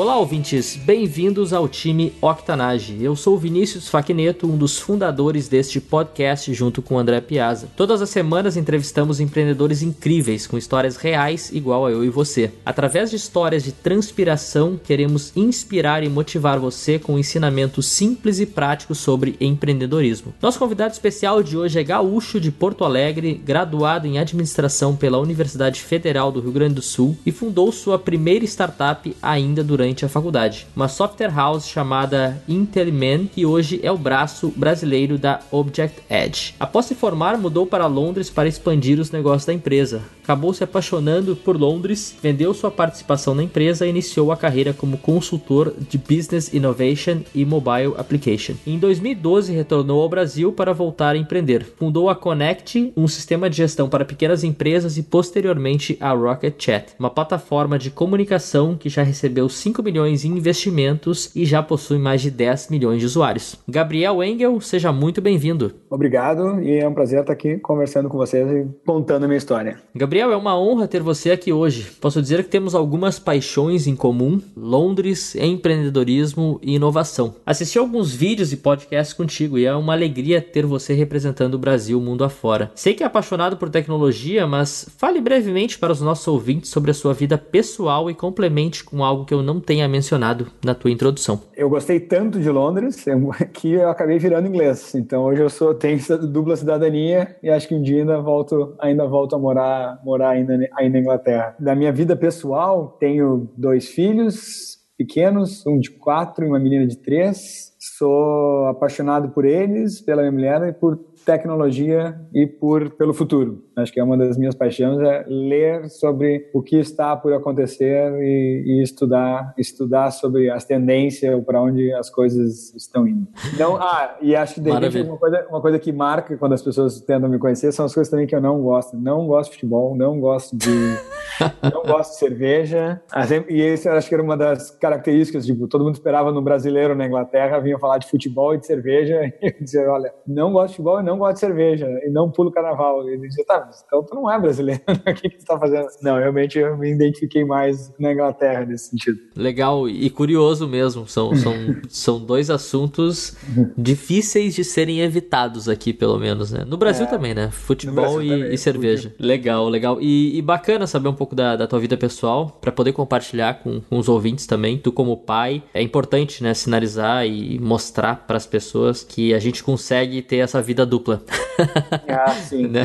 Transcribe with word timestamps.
Olá, 0.00 0.16
ouvintes, 0.16 0.76
bem-vindos 0.76 1.52
ao 1.52 1.68
time 1.68 2.14
Octanage. 2.22 2.96
Eu 3.04 3.14
sou 3.14 3.36
Vinícius 3.36 3.86
Faquineto, 3.86 4.46
um 4.46 4.56
dos 4.56 4.78
fundadores 4.78 5.46
deste 5.46 5.78
podcast 5.78 6.54
junto 6.54 6.80
com 6.80 6.98
André 6.98 7.20
Piazza. 7.20 7.68
Todas 7.76 8.00
as 8.00 8.08
semanas 8.08 8.56
entrevistamos 8.56 9.20
empreendedores 9.20 9.82
incríveis 9.82 10.46
com 10.46 10.56
histórias 10.56 10.96
reais, 10.96 11.50
igual 11.52 11.84
a 11.84 11.90
eu 11.90 12.02
e 12.02 12.08
você. 12.08 12.50
Através 12.64 13.10
de 13.10 13.16
histórias 13.16 13.62
de 13.62 13.72
transpiração, 13.72 14.80
queremos 14.82 15.36
inspirar 15.36 16.02
e 16.02 16.08
motivar 16.08 16.58
você 16.58 16.98
com 16.98 17.18
ensinamentos 17.18 17.84
simples 17.84 18.40
e 18.40 18.46
práticos 18.46 19.00
sobre 19.00 19.36
empreendedorismo. 19.38 20.32
Nosso 20.40 20.58
convidado 20.58 20.94
especial 20.94 21.42
de 21.42 21.58
hoje 21.58 21.78
é 21.78 21.84
gaúcho 21.84 22.40
de 22.40 22.50
Porto 22.50 22.86
Alegre, 22.86 23.34
graduado 23.34 24.06
em 24.06 24.18
administração 24.18 24.96
pela 24.96 25.18
Universidade 25.18 25.82
Federal 25.82 26.32
do 26.32 26.40
Rio 26.40 26.52
Grande 26.52 26.76
do 26.76 26.82
Sul 26.82 27.18
e 27.26 27.30
fundou 27.30 27.70
sua 27.70 27.98
primeira 27.98 28.46
startup 28.46 29.14
ainda 29.20 29.62
durante 29.62 29.89
durante 29.90 30.04
a 30.04 30.08
faculdade, 30.08 30.66
uma 30.74 30.88
software 30.88 31.32
house 31.34 31.66
chamada 31.66 32.40
Intelliman, 32.48 33.26
que 33.26 33.44
hoje 33.44 33.80
é 33.82 33.90
o 33.90 33.98
braço 33.98 34.52
brasileiro 34.56 35.18
da 35.18 35.40
Object 35.50 36.02
Edge. 36.08 36.54
Após 36.60 36.86
se 36.86 36.94
formar, 36.94 37.36
mudou 37.36 37.66
para 37.66 37.86
Londres 37.86 38.30
para 38.30 38.48
expandir 38.48 39.00
os 39.00 39.10
negócios 39.10 39.44
da 39.44 39.52
empresa. 39.52 40.02
Acabou 40.22 40.52
se 40.52 40.64
apaixonando 40.64 41.34
por 41.34 41.56
Londres, 41.56 42.16
vendeu 42.22 42.54
sua 42.54 42.70
participação 42.70 43.34
na 43.34 43.42
empresa 43.42 43.86
e 43.86 43.90
iniciou 43.90 44.30
a 44.30 44.36
carreira 44.36 44.72
como 44.72 44.98
consultor 44.98 45.74
de 45.88 45.98
Business 45.98 46.52
Innovation 46.54 47.20
e 47.34 47.44
Mobile 47.44 47.94
Application. 47.96 48.54
Em 48.66 48.78
2012, 48.78 49.52
retornou 49.52 50.02
ao 50.02 50.08
Brasil 50.08 50.52
para 50.52 50.72
voltar 50.72 51.14
a 51.14 51.18
empreender. 51.18 51.64
Fundou 51.78 52.08
a 52.08 52.14
Connect, 52.14 52.92
um 52.96 53.08
sistema 53.08 53.48
de 53.48 53.56
gestão 53.56 53.88
para 53.88 54.04
pequenas 54.04 54.44
empresas 54.44 54.96
e 54.96 55.02
posteriormente 55.02 55.96
a 56.00 56.12
Rocket 56.12 56.54
Chat, 56.62 56.94
uma 56.98 57.10
plataforma 57.10 57.78
de 57.78 57.90
comunicação 57.90 58.76
que 58.76 58.88
já 58.88 59.02
recebeu 59.02 59.48
5 59.48 59.82
milhões 59.82 60.24
em 60.24 60.30
investimentos 60.30 61.34
e 61.34 61.44
já 61.44 61.62
possui 61.62 61.98
mais 61.98 62.20
de 62.20 62.30
10 62.30 62.68
milhões 62.68 63.00
de 63.00 63.06
usuários. 63.06 63.56
Gabriel 63.68 64.22
Engel, 64.22 64.60
seja 64.60 64.92
muito 64.92 65.20
bem-vindo. 65.20 65.72
Obrigado 65.88 66.60
e 66.62 66.78
é 66.78 66.88
um 66.88 66.94
prazer 66.94 67.20
estar 67.20 67.32
aqui 67.32 67.58
conversando 67.58 68.08
com 68.08 68.16
vocês 68.16 68.48
e 68.50 68.66
contando 68.84 69.24
a 69.24 69.26
minha 69.26 69.38
história. 69.38 69.78
Gabriel, 69.94 70.09
é 70.18 70.36
uma 70.36 70.58
honra 70.58 70.88
ter 70.88 71.02
você 71.02 71.30
aqui 71.30 71.52
hoje. 71.52 71.86
Posso 72.00 72.20
dizer 72.20 72.42
que 72.42 72.50
temos 72.50 72.74
algumas 72.74 73.18
paixões 73.18 73.86
em 73.86 73.94
comum: 73.94 74.40
Londres, 74.56 75.36
empreendedorismo 75.36 76.58
e 76.62 76.74
inovação. 76.74 77.34
Assisti 77.46 77.78
alguns 77.78 78.12
vídeos 78.12 78.52
e 78.52 78.56
podcasts 78.56 79.14
contigo 79.14 79.56
e 79.56 79.64
é 79.64 79.74
uma 79.74 79.92
alegria 79.92 80.40
ter 80.40 80.66
você 80.66 80.94
representando 80.94 81.54
o 81.54 81.58
Brasil 81.58 82.00
mundo 82.00 82.24
afora. 82.24 82.72
Sei 82.74 82.94
que 82.94 83.02
é 83.02 83.06
apaixonado 83.06 83.56
por 83.56 83.70
tecnologia, 83.70 84.46
mas 84.46 84.88
fale 84.98 85.20
brevemente 85.20 85.78
para 85.78 85.92
os 85.92 86.00
nossos 86.00 86.26
ouvintes 86.26 86.70
sobre 86.70 86.90
a 86.90 86.94
sua 86.94 87.14
vida 87.14 87.38
pessoal 87.38 88.10
e 88.10 88.14
complemente 88.14 88.82
com 88.82 89.04
algo 89.04 89.24
que 89.24 89.34
eu 89.34 89.42
não 89.42 89.60
tenha 89.60 89.88
mencionado 89.88 90.48
na 90.64 90.74
tua 90.74 90.90
introdução. 90.90 91.40
Eu 91.56 91.68
gostei 91.68 92.00
tanto 92.00 92.40
de 92.40 92.50
Londres 92.50 93.04
que 93.52 93.72
eu 93.72 93.88
acabei 93.88 94.18
virando 94.18 94.48
inglês. 94.48 94.94
Então 94.94 95.24
hoje 95.24 95.42
eu 95.42 95.50
sou 95.50 95.74
tenho 95.74 96.00
dupla 96.26 96.56
cidadania 96.56 97.36
e 97.42 97.48
acho 97.48 97.68
que 97.68 97.74
um 97.74 97.82
dia 97.82 98.00
ainda 98.00 98.20
volto 98.20 98.74
ainda 98.78 99.06
volto 99.06 99.36
a 99.36 99.38
morar 99.38 99.99
morar 100.04 100.30
ainda 100.30 100.58
aí 100.76 100.88
na 100.88 100.98
Inglaterra. 100.98 101.54
Da 101.58 101.74
minha 101.74 101.92
vida 101.92 102.16
pessoal 102.16 102.96
tenho 103.00 103.48
dois 103.56 103.88
filhos 103.88 104.78
pequenos, 105.00 105.66
um 105.66 105.78
de 105.78 105.90
quatro 105.90 106.44
e 106.44 106.48
uma 106.48 106.58
menina 106.58 106.86
de 106.86 106.98
três. 106.98 107.74
Sou 107.78 108.66
apaixonado 108.66 109.30
por 109.30 109.46
eles, 109.46 110.00
pela 110.00 110.20
minha 110.20 110.32
mulher 110.32 110.68
e 110.68 110.72
por 110.74 110.98
tecnologia 111.24 112.18
e 112.34 112.46
por 112.46 112.90
pelo 112.90 113.14
futuro. 113.14 113.64
Acho 113.76 113.92
que 113.92 114.00
é 114.00 114.04
uma 114.04 114.16
das 114.16 114.36
minhas 114.36 114.54
paixões 114.54 114.98
é 115.00 115.24
ler 115.28 115.88
sobre 115.88 116.50
o 116.52 116.62
que 116.62 116.76
está 116.76 117.16
por 117.16 117.32
acontecer 117.32 118.12
e, 118.20 118.64
e 118.66 118.82
estudar 118.82 119.54
estudar 119.56 120.10
sobre 120.10 120.50
as 120.50 120.64
tendências 120.64 121.42
para 121.44 121.62
onde 121.62 121.92
as 121.94 122.10
coisas 122.10 122.74
estão 122.74 123.06
indo. 123.06 123.26
Então, 123.54 123.76
ah, 123.76 124.16
e 124.20 124.36
acho 124.36 124.54
que 124.54 124.60
de 124.60 124.70
repente, 124.70 125.00
uma 125.02 125.16
coisa 125.16 125.46
uma 125.48 125.60
coisa 125.60 125.78
que 125.78 125.92
marca 125.92 126.36
quando 126.36 126.52
as 126.52 126.62
pessoas 126.62 127.00
tentam 127.00 127.28
me 127.28 127.38
conhecer 127.38 127.72
são 127.72 127.86
as 127.86 127.94
coisas 127.94 128.10
também 128.10 128.26
que 128.26 128.34
eu 128.34 128.40
não 128.40 128.60
gosto. 128.60 128.96
Não 128.96 129.26
gosto 129.26 129.50
de 129.50 129.56
futebol, 129.56 129.96
não 129.96 130.20
gosto 130.20 130.56
de 130.56 130.70
não 131.72 131.82
gosto 131.82 132.12
de 132.12 132.18
cerveja. 132.18 133.00
E 133.48 133.60
esse 133.60 133.88
eu 133.88 133.92
acho 133.92 134.08
que 134.08 134.14
era 134.14 134.22
uma 134.22 134.36
das 134.36 134.70
características, 134.70 135.46
tipo, 135.46 135.66
todo 135.68 135.84
mundo 135.84 135.94
esperava 135.94 136.32
no 136.32 136.42
brasileiro 136.42 136.94
na 136.94 137.06
Inglaterra 137.06 137.58
vinha 137.58 137.78
falar 137.78 137.98
de 137.98 138.08
futebol 138.08 138.54
e 138.54 138.58
de 138.58 138.66
cerveja 138.66 139.32
e 139.40 139.46
eu 139.46 139.54
dizia, 139.60 139.90
olha, 139.90 140.12
não 140.26 140.52
gosto 140.52 140.68
de 140.68 140.76
futebol 140.76 141.00
e 141.00 141.02
não 141.02 141.18
gosto 141.20 141.34
de 141.34 141.40
cerveja 141.40 141.86
e 142.04 142.10
não 142.10 142.30
pulo 142.30 142.50
carnaval. 142.50 143.08
E 143.08 143.12
ele 143.14 143.28
dizia, 143.28 143.44
tá, 143.44 143.70
então 143.86 144.02
tu 144.02 144.14
não 144.14 144.30
é 144.30 144.38
brasileiro, 144.38 144.82
o 144.88 145.14
que, 145.14 145.28
que 145.28 145.38
tu 145.38 145.44
tá 145.44 145.58
fazendo? 145.58 145.86
Não, 146.02 146.18
realmente 146.18 146.58
eu 146.58 146.76
me 146.76 146.90
identifiquei 146.90 147.44
mais 147.44 147.92
na 147.98 148.12
Inglaterra 148.12 148.64
nesse 148.64 148.90
sentido. 148.90 149.18
Legal 149.36 149.88
e 149.88 150.10
curioso 150.10 150.66
mesmo, 150.68 151.06
são, 151.06 151.34
são, 151.36 151.54
são 151.88 152.18
dois 152.18 152.50
assuntos 152.50 153.36
difíceis 153.76 154.54
de 154.54 154.64
serem 154.64 155.00
evitados 155.00 155.68
aqui, 155.68 155.92
pelo 155.92 156.18
menos, 156.18 156.50
né? 156.52 156.64
No 156.66 156.76
Brasil 156.76 157.06
é, 157.06 157.08
também, 157.08 157.34
né? 157.34 157.50
Futebol 157.50 158.22
e, 158.22 158.28
também, 158.28 158.54
e, 158.54 158.58
cerveja. 158.58 159.14
Legal, 159.18 159.68
legal. 159.68 159.98
E, 160.00 160.38
e, 160.38 160.42
bacana 160.42 160.86
saber 160.86 161.08
um 161.08 161.14
pouco 161.14 161.34
da, 161.34 161.56
da 161.56 161.66
tua 161.66 161.78
vida 161.78 161.96
pessoal, 161.96 162.58
para 162.60 162.72
poder 162.72 162.92
compartilhar 162.92 163.62
com, 163.62 163.80
com 163.80 163.98
os 163.98 164.08
ouvintes 164.08 164.46
também. 164.46 164.78
Tu 164.78 164.92
como 164.92 165.16
pai, 165.16 165.62
é 165.74 165.82
importante, 165.82 166.42
né, 166.42 166.54
sinalizar 166.54 167.26
e 167.26 167.58
mostrar 167.58 168.26
para 168.26 168.36
as 168.36 168.46
pessoas 168.46 169.02
que 169.02 169.34
a 169.34 169.38
gente 169.38 169.62
consegue 169.62 170.22
ter 170.22 170.36
essa 170.36 170.60
vida 170.62 170.86
dupla. 170.86 170.99
Ah, 172.08 172.30
sim. 172.30 172.66
né? 172.66 172.84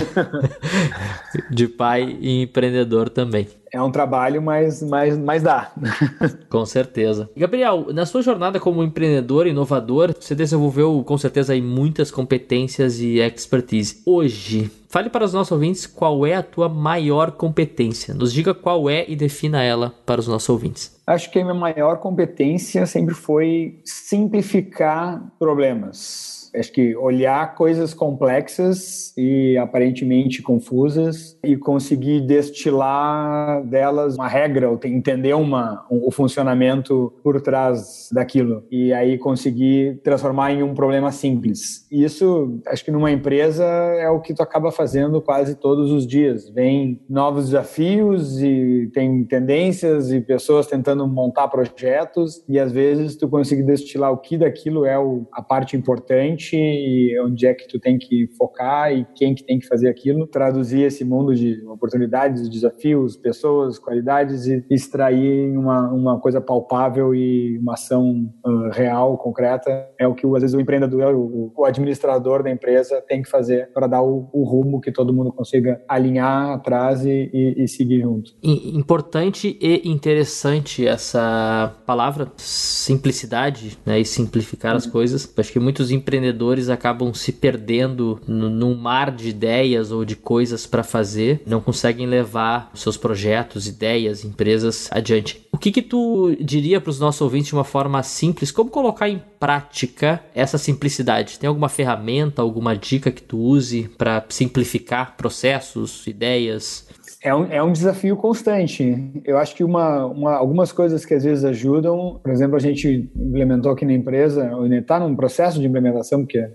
De 1.50 1.68
pai 1.68 2.18
e 2.20 2.44
empreendedor 2.44 3.10
também. 3.10 3.48
É 3.72 3.82
um 3.82 3.92
trabalho, 3.92 4.42
mas, 4.42 4.82
mas, 4.84 5.18
mas 5.18 5.44
dá. 5.44 5.72
com 6.50 6.66
certeza. 6.66 7.30
Gabriel, 7.36 7.88
na 7.94 8.06
sua 8.06 8.22
jornada 8.22 8.60
como 8.60 8.84
empreendedor, 8.84 9.48
inovador, 9.48 10.14
você 10.18 10.34
desenvolveu 10.36 11.04
com 11.06 11.18
certeza 11.18 11.54
aí 11.54 11.62
muitas 11.62 12.10
competências 12.12 13.00
e 13.00 13.20
expertise. 13.20 14.02
Hoje, 14.06 14.72
fale 14.88 15.10
para 15.10 15.26
os 15.26 15.34
nossos 15.34 15.52
ouvintes 15.52 15.86
qual 15.86 16.26
é 16.26 16.36
a 16.36 16.44
tua 16.44 16.70
maior 16.70 17.32
competência. 17.32 18.14
Nos 18.14 18.32
diga 18.32 18.54
qual 18.54 18.90
é 18.90 19.06
e 19.10 19.16
defina 19.16 19.62
ela 19.62 19.94
para 20.06 20.22
os 20.22 20.28
nossos 20.28 20.48
ouvintes. 20.48 20.96
Acho 21.06 21.30
que 21.30 21.40
a 21.40 21.44
minha 21.44 21.54
maior 21.54 21.98
competência 21.98 22.86
sempre 22.86 23.14
foi 23.14 23.80
simplificar 23.84 25.22
problemas 25.38 26.45
acho 26.58 26.72
que 26.72 26.96
olhar 26.96 27.56
coisas 27.56 27.94
complexas 27.94 29.14
e 29.18 29.58
aparentemente 29.58 30.42
confusas 30.42 31.38
e 31.44 31.56
conseguir 31.56 32.22
destilar 32.22 33.64
delas 33.66 34.16
uma 34.16 34.28
regra, 34.28 34.70
ou 34.70 34.80
entender 34.86 35.34
uma, 35.34 35.86
o 35.90 36.12
funcionamento 36.12 37.14
por 37.24 37.42
trás 37.42 38.10
daquilo 38.12 38.64
e 38.72 38.94
aí 38.94 39.18
conseguir 39.18 40.00
transformar 40.04 40.52
em 40.52 40.64
um 40.64 40.74
problema 40.74 41.12
simples. 41.12 41.86
Isso, 41.92 42.60
acho 42.68 42.84
que 42.84 42.92
numa 42.92 43.12
empresa 43.12 43.66
é 43.66 44.10
o 44.10 44.20
que 44.20 44.34
tu 44.34 44.42
acaba 44.42 44.72
fazendo 44.72 45.22
quase 45.22 45.56
todos 45.56 45.92
os 45.92 46.06
dias. 46.06 46.50
Vem 46.50 47.02
novos 47.10 47.46
desafios 47.46 48.42
e 48.42 48.90
tem 48.94 49.24
tendências 49.24 50.12
e 50.12 50.22
pessoas 50.22 50.68
tentando 50.68 51.08
montar 51.08 51.48
projetos 51.48 52.44
e 52.48 52.60
às 52.60 52.72
vezes 52.72 53.16
tu 53.16 53.28
consegue 53.28 53.64
destilar 53.64 54.12
o 54.12 54.18
que 54.18 54.38
daquilo 54.38 54.86
é 54.86 54.96
a 55.32 55.42
parte 55.42 55.76
importante 55.76 56.45
e 56.54 57.20
onde 57.22 57.46
é 57.46 57.54
que 57.54 57.68
tu 57.68 57.80
tem 57.80 57.98
que 57.98 58.28
focar 58.38 58.92
e 58.92 59.06
quem 59.16 59.34
que 59.34 59.44
tem 59.44 59.60
que 59.60 59.68
fazer 59.68 59.88
aquilo, 59.90 60.28
traduzir 60.28 60.82
esse 60.82 61.06
mundo 61.06 61.34
de 61.34 61.64
oportunidades, 61.68 62.50
desafios, 62.50 63.16
pessoas, 63.16 63.80
qualidades 63.80 64.48
e 64.48 64.66
extrair 64.70 65.58
uma, 65.58 65.92
uma 65.92 66.20
coisa 66.20 66.42
palpável 66.42 67.14
e 67.14 67.58
uma 67.60 67.74
ação 67.74 68.30
uh, 68.46 68.70
real, 68.72 69.18
concreta, 69.18 69.88
é 70.00 70.08
o 70.08 70.14
que 70.14 70.26
às 70.26 70.42
vezes 70.42 70.56
o 70.56 70.60
empreendedor, 70.60 71.16
o, 71.16 71.52
o 71.56 71.66
administrador 71.66 72.44
da 72.44 72.52
empresa 72.52 73.02
tem 73.08 73.22
que 73.22 73.30
fazer 73.30 73.72
para 73.74 73.88
dar 73.88 74.02
o, 74.02 74.30
o, 74.34 74.44
rumo 74.44 74.82
que 74.82 74.92
todo 74.92 75.14
mundo 75.14 75.32
consiga 75.32 75.82
alinhar 75.88 76.52
atrás 76.52 77.06
e, 77.06 77.30
e, 77.34 77.64
e 77.64 77.68
seguir 77.68 78.02
junto. 78.02 78.32
Importante 78.44 79.58
e 79.62 79.90
interessante 79.90 80.86
essa 80.88 81.76
palavra 81.86 82.32
simplicidade 82.38 83.78
né, 83.86 84.00
e 84.00 84.06
simplificar 84.06 84.76
as 84.76 84.86
uhum. 84.86 84.92
coisas. 84.92 85.32
Acho 85.38 85.52
que 85.52 85.60
muitos 85.60 85.92
empreendedores 85.92 86.35
empreendedores 86.36 86.70
acabam 86.70 87.14
se 87.14 87.32
perdendo 87.32 88.20
num 88.28 88.76
mar 88.76 89.12
de 89.12 89.30
ideias 89.30 89.92
ou 89.92 90.04
de 90.04 90.16
coisas 90.16 90.68
para 90.68 90.84
fazer, 90.84 91.42
não 91.46 91.62
conseguem 91.62 92.06
levar 92.06 92.70
seus 92.76 92.98
projetos, 92.98 93.68
ideias, 93.68 94.26
empresas 94.26 94.90
adiante. 94.92 95.42
O 95.52 95.58
que 95.58 95.72
que 95.72 95.82
tu 95.82 96.36
diria 96.40 96.82
para 96.82 96.90
os 96.90 97.00
nossos 97.00 97.22
ouvintes 97.22 97.48
de 97.48 97.54
uma 97.56 97.64
forma 97.64 98.04
simples? 98.04 98.52
Como 98.52 98.70
colocar 98.70 99.10
em 99.10 99.22
prática 99.40 100.22
essa 100.36 100.58
simplicidade? 100.58 101.40
Tem 101.40 101.48
alguma 101.48 101.70
ferramenta, 101.70 102.42
alguma 102.42 102.76
dica 102.76 103.12
que 103.12 103.22
tu 103.22 103.38
use 103.38 103.90
para 103.98 104.26
simplificar 104.30 105.16
processos, 105.16 106.06
ideias? 106.06 106.86
É 107.26 107.34
um, 107.34 107.46
é 107.46 107.64
um 107.64 107.72
desafio 107.72 108.16
constante. 108.16 109.12
Eu 109.26 109.40
acho 109.40 109.56
que 109.56 109.64
uma, 109.64 110.06
uma, 110.06 110.36
algumas 110.36 110.72
coisas 110.72 111.04
que 111.04 111.12
às 111.12 111.24
vezes 111.24 111.44
ajudam, 111.44 112.20
por 112.22 112.32
exemplo, 112.32 112.56
a 112.56 112.60
gente 112.60 113.10
implementou 113.16 113.72
aqui 113.72 113.84
na 113.84 113.94
empresa, 113.94 114.52
está 114.72 115.00
num 115.00 115.16
processo 115.16 115.60
de 115.60 115.66
implementação, 115.66 116.20
porque 116.20 116.48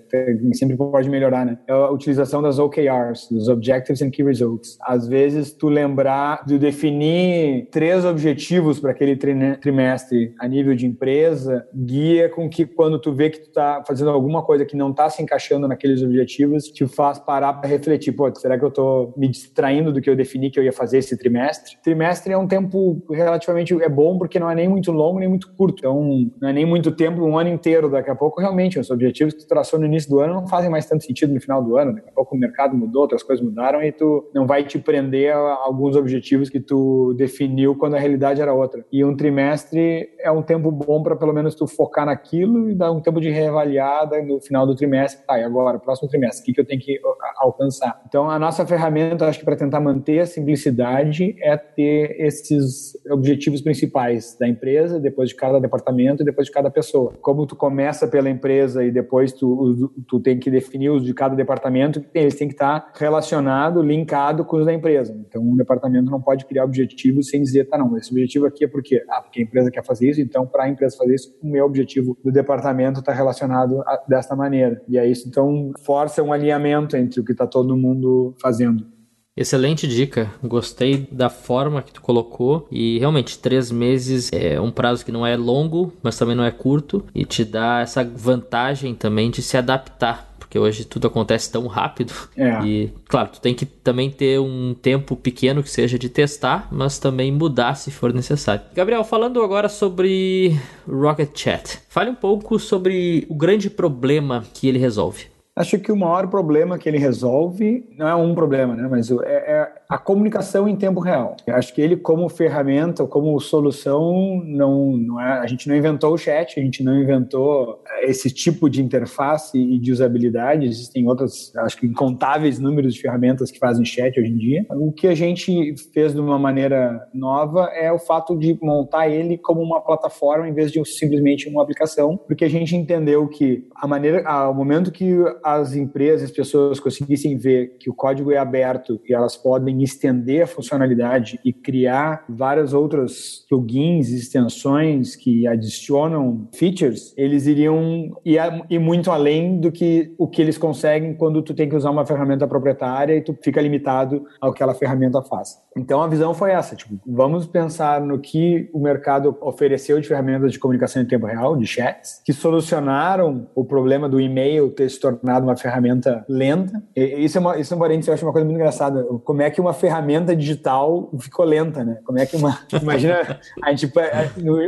sempre 0.53 0.77
pode 0.77 1.11
melhorar, 1.11 1.45
né? 1.45 1.59
É 1.67 1.73
a 1.73 1.91
utilização 1.91 2.41
das 2.41 2.61
OKRs, 2.61 3.27
dos 3.33 3.49
Objectives 3.49 4.01
and 4.01 4.11
Key 4.11 4.23
Results. 4.23 4.79
Às 4.83 5.09
vezes, 5.09 5.53
tu 5.53 5.69
lembrar 5.69 6.45
de 6.47 6.57
definir 6.57 7.67
três 7.73 8.05
objetivos 8.05 8.79
para 8.79 8.93
aquele 8.93 9.17
trimestre 9.17 10.33
a 10.39 10.47
nível 10.47 10.77
de 10.77 10.87
empresa, 10.87 11.67
guia 11.75 12.29
com 12.29 12.49
que 12.49 12.65
quando 12.65 13.01
tu 13.01 13.13
vê 13.13 13.29
que 13.29 13.41
tu 13.41 13.49
está 13.49 13.83
fazendo 13.85 14.11
alguma 14.11 14.45
coisa 14.45 14.65
que 14.65 14.77
não 14.77 14.93
está 14.93 15.11
se 15.11 15.21
encaixando 15.21 15.67
naqueles 15.67 16.01
objetivos, 16.01 16.69
te 16.69 16.87
faz 16.87 17.19
parar 17.19 17.55
para 17.55 17.69
refletir, 17.69 18.13
pô, 18.13 18.33
será 18.37 18.57
que 18.57 18.65
eu 18.65 18.69
estou 18.69 19.13
me 19.17 19.27
distraindo 19.27 19.93
do 19.93 20.01
que 20.01 20.09
eu 20.09 20.15
defini 20.15 20.49
que 20.49 20.60
eu 20.61 20.65
ia 20.65 20.73
fazer 20.73 20.99
esse 20.99 21.17
trimestre. 21.17 21.77
Trimestre 21.83 22.33
é 22.33 22.39
um 22.39 22.47
tempo 22.47 23.03
relativamente 23.11 23.75
é 23.83 23.89
bom 23.89 24.19
porque 24.19 24.39
não 24.39 24.51
é 24.51 24.55
nem 24.55 24.69
muito 24.69 24.93
longo 24.93 25.19
nem 25.19 25.29
muito 25.29 25.53
curto. 25.55 25.79
Então, 25.79 26.31
não 26.41 26.49
é 26.49 26.53
nem 26.53 26.67
muito 26.67 26.91
tempo, 26.93 27.23
um 27.23 27.39
ano 27.39 27.51
inteiro. 27.51 27.91
Daqui 27.91 28.11
a 28.11 28.15
pouco, 28.15 28.41
realmente, 28.41 28.79
os 28.79 28.91
objetivos 28.91 29.35
que 29.35 29.41
tu 29.41 29.49
traçou 29.49 29.79
no 29.79 29.87
início 29.87 30.11
do 30.11 30.21
ano 30.21 30.35
não 30.35 30.47
fazem 30.47 30.71
mais 30.71 30.87
tanto 30.87 31.05
sentido 31.05 31.33
no 31.33 31.41
final 31.41 31.63
do 31.63 31.77
ano. 31.77 31.95
Daqui 31.95 32.09
a 32.09 32.13
pouco 32.13 32.35
o 32.35 32.39
mercado 32.39 32.77
mudou, 32.77 33.03
outras 33.03 33.23
coisas 33.23 33.45
mudaram 33.45 33.83
e 33.83 33.93
tu 33.93 34.31
não 34.35 34.47
vai 34.47 34.65
te 34.65 34.79
prender 34.79 35.33
a 35.33 35.55
alguns 35.63 35.97
objetivos 35.97 36.49
que 36.49 36.61
tu 36.61 37.15
definiu 37.17 37.77
quando 37.77 37.95
a 37.95 37.99
realidade 37.99 38.41
era 38.41 38.53
outra. 38.53 38.85
E 38.93 39.05
um 39.05 39.17
trimestre 39.17 40.09
é 40.19 40.31
um 40.31 40.43
tempo 40.43 40.71
bom 40.71 41.03
para 41.03 41.17
pelo 41.17 41.33
menos 41.33 41.55
tu 41.55 41.67
focar 41.67 42.07
naquilo 42.07 42.71
e 42.71 42.75
dar 42.75 42.91
um 42.91 43.01
tempo 43.01 43.21
de 43.21 43.31
reavaliada 43.31 44.23
no 44.23 44.41
final 44.41 44.67
do 44.67 44.75
trimestre. 44.75 45.25
Tá, 45.27 45.39
e 45.39 45.45
agora, 45.45 45.79
próximo 45.79 46.09
trimestre, 46.09 46.43
o 46.43 46.45
que, 46.47 46.53
que 46.53 46.61
eu 46.61 46.67
tenho 46.67 46.81
que 46.81 47.01
alcançar? 47.37 48.01
Então, 48.07 48.31
a 48.31 48.39
nossa 48.39 48.67
ferramenta, 48.67 49.27
acho 49.27 49.39
que 49.39 49.45
para 49.45 49.57
tentar 49.57 49.81
manter 49.81 50.21
a 50.21 50.27
simplicidade 50.51 51.37
é 51.41 51.57
ter 51.57 52.17
esses 52.21 52.93
objetivos 53.11 53.61
principais 53.61 54.37
da 54.39 54.49
empresa, 54.49 54.99
depois 54.99 55.29
de 55.29 55.35
cada 55.35 55.61
departamento 55.61 56.23
e 56.23 56.25
depois 56.25 56.47
de 56.47 56.53
cada 56.53 56.71
pessoa. 56.71 57.13
Como 57.21 57.47
tu 57.47 57.57
começa 57.57 58.09
pela 58.09 58.29
empresa 58.29 58.85
e 58.85 58.91
depois 58.91 59.33
tu, 59.33 59.93
tu 60.07 60.21
tem 60.21 60.39
que 60.39 60.51
definir 60.51 60.91
os 60.91 61.05
de 61.05 61.15
cada 61.15 61.35
departamento, 61.35 62.05
eles 62.15 62.35
têm 62.35 62.49
que 62.49 62.55
estar 62.55 62.93
relacionado, 62.95 63.83
linkado 63.83 64.45
com 64.45 64.57
os 64.57 64.67
da 64.67 64.73
empresa. 64.73 65.17
Então, 65.29 65.43
um 65.43 65.57
departamento 65.57 66.11
não 66.11 66.21
pode 66.21 66.45
criar 66.47 66.65
objetivos 66.65 67.29
sem 67.29 67.43
dizer, 67.43 67.69
tá, 67.69 67.79
não, 67.79 67.97
esse 67.97 68.11
objetivo 68.11 68.47
aqui 68.47 68.65
é 68.65 68.69
porque, 68.69 69.03
ah, 69.09 69.23
porque 69.23 69.41
a 69.41 69.43
empresa 69.43 69.71
quer 69.71 69.85
fazer 69.85 70.11
isso, 70.11 70.21
então 70.21 70.47
para 70.47 70.65
a 70.65 70.69
empresa 70.69 70.97
fazer 70.97 71.15
isso, 71.15 71.35
o 71.43 71.47
meu 71.47 71.65
objetivo 71.65 72.17
do 72.25 72.33
departamento 72.33 73.01
está 73.01 73.13
relacionado 73.13 73.81
a, 73.83 74.03
desta 74.09 74.35
maneira. 74.35 74.83
E 74.89 74.99
é 74.99 75.07
isso, 75.07 75.29
então, 75.29 75.73
força 75.85 76.23
um 76.23 76.33
alinhamento 76.33 76.97
entre 76.97 77.21
o 77.21 77.25
que 77.25 77.33
está 77.33 77.47
todo 77.47 77.77
mundo 77.77 78.35
fazendo. 78.41 79.00
Excelente 79.41 79.87
dica, 79.87 80.31
gostei 80.45 81.09
da 81.11 81.31
forma 81.31 81.81
que 81.81 81.95
tu 81.95 82.03
colocou 82.03 82.69
e 82.71 82.99
realmente 82.99 83.39
três 83.39 83.71
meses 83.71 84.31
é 84.35 84.61
um 84.61 84.71
prazo 84.71 85.03
que 85.03 85.11
não 85.11 85.27
é 85.27 85.35
longo, 85.35 85.95
mas 86.03 86.19
também 86.19 86.37
não 86.37 86.45
é 86.45 86.51
curto 86.51 87.07
e 87.15 87.25
te 87.25 87.43
dá 87.43 87.81
essa 87.81 88.05
vantagem 88.05 88.95
também 88.95 89.31
de 89.31 89.41
se 89.41 89.57
adaptar 89.57 90.31
porque 90.39 90.59
hoje 90.59 90.85
tudo 90.85 91.07
acontece 91.07 91.51
tão 91.51 91.69
rápido. 91.69 92.13
É. 92.37 92.61
E, 92.67 92.93
claro, 93.09 93.31
tu 93.33 93.41
tem 93.41 93.55
que 93.55 93.65
também 93.65 94.11
ter 94.11 94.41
um 94.41 94.75
tempo 94.75 95.15
pequeno 95.15 95.63
que 95.63 95.71
seja 95.71 95.97
de 95.97 96.09
testar, 96.09 96.67
mas 96.73 96.99
também 96.99 97.31
mudar 97.31 97.77
se 97.77 97.93
for 97.93 98.13
necessário. 98.13 98.63
Gabriel, 98.75 99.05
falando 99.05 99.41
agora 99.43 99.69
sobre 99.69 100.59
Rocket 100.89 101.31
Chat, 101.39 101.79
fale 101.89 102.11
um 102.11 102.17
pouco 102.17 102.59
sobre 102.59 103.25
o 103.31 103.35
grande 103.35 103.71
problema 103.71 104.45
que 104.53 104.67
ele 104.67 104.79
resolve. 104.79 105.27
Acho 105.61 105.79
que 105.79 105.93
o 105.93 105.97
maior 105.97 106.27
problema 106.29 106.79
que 106.79 106.89
ele 106.89 106.97
resolve 106.97 107.85
não 107.95 108.09
é 108.09 108.15
um 108.15 108.35
problema, 108.35 108.75
né? 108.75 108.89
Mas 108.91 109.11
é, 109.11 109.17
é 109.27 109.73
a 109.87 109.99
comunicação 109.99 110.67
em 110.67 110.75
tempo 110.75 111.01
real. 111.01 111.37
Eu 111.47 111.55
acho 111.55 111.75
que 111.75 111.83
ele, 111.83 111.99
como 111.99 112.31
ferramenta, 112.31 113.07
como 113.07 113.39
solução, 113.41 114.43
não, 114.43 114.97
não 114.97 115.21
é, 115.21 115.41
a 115.41 115.47
gente 115.47 115.69
não 115.69 115.77
inventou 115.77 116.15
o 116.15 116.17
chat, 116.17 116.59
a 116.59 116.63
gente 116.63 116.83
não 116.83 116.99
inventou 116.99 117.83
esse 118.01 118.31
tipo 118.31 118.71
de 118.71 118.83
interface 118.83 119.59
e 119.59 119.79
de 119.79 119.93
usabilidade. 119.93 120.65
Existem 120.65 121.07
outras, 121.07 121.55
acho 121.57 121.77
que 121.77 121.87
incontáveis 121.87 122.59
números 122.59 122.95
de 122.95 123.01
ferramentas 123.03 123.51
que 123.51 123.59
fazem 123.59 123.85
chat 123.85 124.19
hoje 124.19 124.31
em 124.31 124.39
dia. 124.39 124.67
O 124.71 124.91
que 124.91 125.09
a 125.09 125.15
gente 125.15 125.75
fez 125.93 126.15
de 126.15 126.21
uma 126.21 126.39
maneira 126.39 127.07
nova 127.13 127.69
é 127.75 127.93
o 127.93 127.99
fato 127.99 128.35
de 128.35 128.59
montar 128.63 129.11
ele 129.11 129.37
como 129.37 129.61
uma 129.61 129.83
plataforma 129.83 130.49
em 130.49 130.55
vez 130.55 130.73
de 130.73 130.83
simplesmente 130.87 131.51
uma 131.51 131.63
aplicação, 131.63 132.17
porque 132.17 132.47
a 132.47 132.51
gente 132.51 132.75
entendeu 132.75 133.29
que 133.29 133.69
a 133.77 133.87
maneira, 133.87 134.27
ao 134.27 134.55
momento 134.55 134.91
que 134.91 135.19
as 135.55 135.75
empresas, 135.75 136.31
as 136.31 136.37
pessoas 136.37 136.81
conseguissem 136.81 137.37
ver 137.37 137.77
que 137.79 137.91
o 137.91 137.95
código 137.95 138.31
é 138.33 138.39
aberto 138.39 139.01
e 139.09 139.13
elas 139.13 139.37
podem 139.37 139.83
estender 139.83 140.43
a 140.43 140.47
funcionalidade 140.47 141.39
e 141.45 141.53
criar 141.53 142.25
várias 142.29 142.73
outras 142.73 143.45
plugins, 143.49 144.09
extensões 144.09 145.17
que 145.17 145.47
adicionam 145.47 146.49
features, 146.55 147.13
eles 147.17 147.47
iriam 147.47 148.11
ir, 148.25 148.79
muito 148.79 149.11
além 149.11 149.61
do 149.61 149.71
que 149.73 150.15
o 150.19 150.29
que 150.29 150.41
eles 150.41 150.57
conseguem 150.57 151.15
quando 151.15 151.43
tu 151.43 151.55
tem 151.55 151.69
que 151.69 151.77
usar 151.77 151.91
uma 151.91 152.07
ferramenta 152.07 152.47
proprietária 152.47 153.17
e 153.17 153.23
tu 153.23 153.37
fica 153.43 153.61
limitado 153.61 154.25
ao 154.41 154.53
que 154.53 154.61
aquela 154.61 154.75
ferramenta 154.75 155.23
faz. 155.23 155.57
Então 155.77 156.03
a 156.03 156.09
visão 156.09 156.35
foi 156.35 156.51
essa, 156.51 156.75
tipo, 156.75 156.99
vamos 157.07 157.47
pensar 157.47 158.01
no 158.01 158.19
que 158.19 158.69
o 158.73 158.81
mercado 158.81 159.37
ofereceu 159.41 160.01
de 160.01 160.09
ferramentas 160.09 160.53
de 160.53 160.59
comunicação 160.59 161.01
em 161.01 161.07
tempo 161.07 161.27
real, 161.27 161.57
de 161.57 161.67
chats, 161.67 162.21
que 162.25 162.33
solucionaram 162.33 163.49
o 163.55 163.65
problema 163.65 164.09
do 164.09 164.21
e-mail 164.21 164.71
ter 164.71 164.91
se 164.91 164.99
tornado 164.99 165.47
uma 165.47 165.57
ferramenta 165.57 166.25
lenta. 166.29 166.83
E 166.97 167.25
isso 167.25 167.39
é 167.39 167.41
uma, 167.41 167.59
isso 167.59 167.73
é 167.73 167.77
um 167.77 167.81
parênteses, 167.81 168.09
eu 168.09 168.15
acho 168.15 168.27
uma 168.27 168.33
coisa 168.33 168.45
muito 168.45 168.57
engraçada. 168.57 169.05
Como 169.25 169.43
é 169.43 169.51
que 169.51 169.61
uma 169.61 169.73
ferramenta 169.73 170.35
digital 170.35 171.11
ficou 171.21 171.45
lenta, 171.45 171.85
né? 171.85 172.01
Como 172.05 172.19
é 172.19 172.27
que 172.27 172.37
uma. 172.37 172.59
Imagina, 172.83 173.39
a 173.63 173.71
gente, 173.71 173.93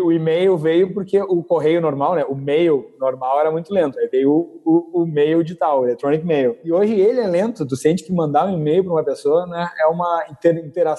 o 0.03 0.13
e-mail 0.13 0.57
veio 0.57 0.95
porque 0.95 1.21
o 1.21 1.43
correio 1.43 1.81
normal, 1.81 2.15
né? 2.15 2.25
O 2.25 2.35
mail 2.35 2.95
normal 3.01 3.41
era 3.41 3.51
muito 3.51 3.73
lento. 3.73 3.99
Aí 3.99 4.07
veio 4.07 4.31
o, 4.31 4.63
o, 4.65 5.03
o 5.03 5.07
mail 5.07 5.43
digital, 5.43 5.81
o 5.81 5.85
electronic 5.85 6.25
mail. 6.25 6.57
E 6.65 6.73
hoje 6.73 6.95
ele 6.95 7.21
é 7.21 7.27
lento. 7.27 7.67
Tu 7.67 7.77
sente 7.77 8.05
que 8.05 8.13
mandar 8.13 8.47
um 8.47 8.55
e-mail 8.55 8.85
para 8.85 8.93
uma 8.93 9.05
pessoa 9.05 9.47
né, 9.47 9.69
é 9.81 9.87
uma 9.87 10.25
inter, 10.31 10.65
interação 10.65 10.92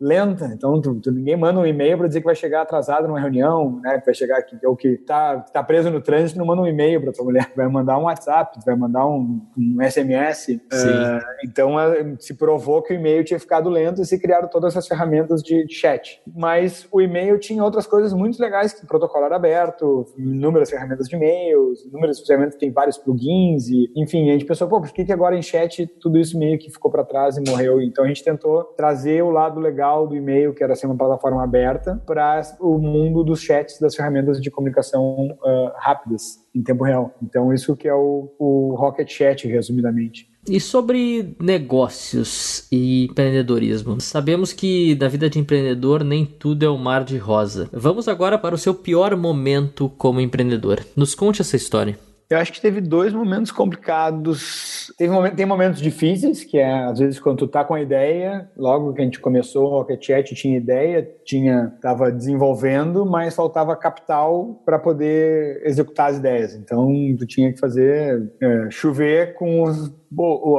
lenta. 0.00 0.50
Então, 0.52 0.80
tu, 0.80 0.94
tu 1.00 1.10
ninguém 1.10 1.36
manda 1.36 1.60
um 1.60 1.66
e-mail 1.66 1.98
para 1.98 2.06
dizer 2.08 2.20
que 2.20 2.26
vai 2.26 2.34
chegar 2.34 2.62
atrasado 2.62 3.06
numa 3.06 3.20
reunião, 3.20 3.80
né? 3.82 3.98
Que 3.98 4.06
vai 4.06 4.14
chegar 4.14 4.38
aqui, 4.38 4.56
ou 4.64 4.76
que 4.76 4.96
tá, 4.98 5.40
tá 5.40 5.62
preso 5.62 5.90
no 5.90 6.00
trânsito, 6.00 6.38
não 6.38 6.46
manda 6.46 6.62
um 6.62 6.66
e-mail 6.66 7.00
para 7.00 7.12
tua 7.12 7.24
mulher. 7.24 7.52
Vai 7.56 7.68
mandar 7.68 7.98
um 7.98 8.04
WhatsApp, 8.04 8.58
vai 8.64 8.76
mandar 8.76 9.06
um, 9.06 9.40
um 9.56 9.78
SMS. 9.82 10.48
Uh, 10.48 10.74
é, 10.74 11.20
então 11.44 11.76
uh, 11.76 12.16
se 12.18 12.34
provou 12.34 12.82
que 12.82 12.92
o 12.92 12.96
e-mail 12.96 13.24
tinha 13.24 13.38
ficado 13.38 13.68
lento 13.68 14.00
e 14.00 14.06
se 14.06 14.18
criaram 14.18 14.48
todas 14.48 14.72
essas 14.72 14.86
ferramentas 14.86 15.42
de, 15.42 15.66
de 15.66 15.74
chat. 15.74 16.20
Mas 16.34 16.86
o 16.90 17.00
e-mail 17.00 17.38
tinha 17.38 17.62
outras 17.62 17.86
coisas 17.86 18.12
muito 18.12 18.40
legais, 18.40 18.72
que 18.72 18.84
o 18.84 18.86
protocolo 18.86 19.24
era 19.24 19.36
aberto, 19.36 20.06
inúmeras 20.16 20.70
ferramentas 20.70 21.08
de 21.08 21.16
e-mails, 21.16 21.84
inúmeras 21.84 22.20
ferramentas 22.20 22.54
que 22.54 22.60
tem 22.60 22.70
vários 22.70 22.98
plugins, 22.98 23.68
e, 23.68 23.90
enfim, 23.96 24.28
a 24.28 24.32
gente 24.32 24.44
pensou, 24.44 24.68
pô, 24.68 24.80
por 24.80 24.92
que, 24.92 25.04
que 25.04 25.12
agora 25.12 25.36
em 25.36 25.42
chat 25.42 25.86
tudo 26.00 26.18
isso 26.18 26.38
meio 26.38 26.58
que 26.58 26.70
ficou 26.70 26.90
para 26.90 27.04
trás 27.04 27.36
e 27.36 27.40
morreu? 27.48 27.80
Então 27.80 28.04
a 28.04 28.08
gente 28.08 28.22
tentou 28.22 28.64
trazer 28.76 29.22
o 29.26 29.30
lado 29.30 29.60
legal 29.60 30.06
do 30.06 30.16
e-mail, 30.16 30.54
que 30.54 30.62
era 30.62 30.74
ser 30.74 30.86
uma 30.86 30.96
plataforma 30.96 31.42
aberta, 31.42 32.00
para 32.06 32.42
o 32.60 32.78
mundo 32.78 33.22
dos 33.22 33.40
chats, 33.40 33.78
das 33.78 33.94
ferramentas 33.94 34.40
de 34.40 34.50
comunicação 34.50 35.36
uh, 35.42 35.70
rápidas 35.76 36.46
em 36.54 36.62
tempo 36.62 36.84
real. 36.84 37.14
Então, 37.22 37.52
isso 37.52 37.76
que 37.76 37.86
é 37.86 37.94
o, 37.94 38.32
o 38.38 38.74
Rocket 38.76 39.10
Chat, 39.10 39.46
resumidamente. 39.46 40.28
E 40.48 40.60
sobre 40.60 41.36
negócios 41.40 42.66
e 42.70 43.06
empreendedorismo? 43.10 44.00
Sabemos 44.00 44.52
que 44.52 44.94
da 44.94 45.08
vida 45.08 45.28
de 45.28 45.40
empreendedor 45.40 46.04
nem 46.04 46.24
tudo 46.24 46.64
é 46.64 46.70
um 46.70 46.78
mar 46.78 47.04
de 47.04 47.18
rosa. 47.18 47.68
Vamos 47.72 48.06
agora 48.06 48.38
para 48.38 48.54
o 48.54 48.58
seu 48.58 48.72
pior 48.72 49.16
momento 49.16 49.88
como 49.98 50.20
empreendedor. 50.20 50.80
Nos 50.96 51.14
conte 51.14 51.42
essa 51.42 51.56
história. 51.56 51.98
Eu 52.28 52.38
acho 52.38 52.52
que 52.52 52.60
teve 52.60 52.80
dois 52.80 53.12
momentos 53.12 53.52
complicados. 53.52 54.92
Teve 54.98 55.12
moment, 55.12 55.34
tem 55.34 55.46
momentos 55.46 55.80
difíceis, 55.80 56.42
que 56.42 56.58
é 56.58 56.84
às 56.84 56.98
vezes 56.98 57.20
quando 57.20 57.38
tu 57.38 57.48
tá 57.48 57.64
com 57.64 57.74
a 57.74 57.80
ideia, 57.80 58.50
logo 58.56 58.92
que 58.92 59.00
a 59.00 59.04
gente 59.04 59.20
começou 59.20 59.66
o 59.66 59.70
Rocket 59.70 60.04
Chat 60.04 60.34
tinha 60.34 60.56
ideia, 60.56 61.08
tinha 61.24 61.72
tava 61.80 62.10
desenvolvendo, 62.10 63.06
mas 63.06 63.36
faltava 63.36 63.76
capital 63.76 64.60
para 64.64 64.78
poder 64.78 65.62
executar 65.64 66.10
as 66.10 66.18
ideias. 66.18 66.54
Então 66.54 66.88
tu 67.16 67.26
tinha 67.26 67.52
que 67.52 67.60
fazer 67.60 68.28
é, 68.40 68.70
chover 68.70 69.34
com 69.34 69.62
os 69.62 69.94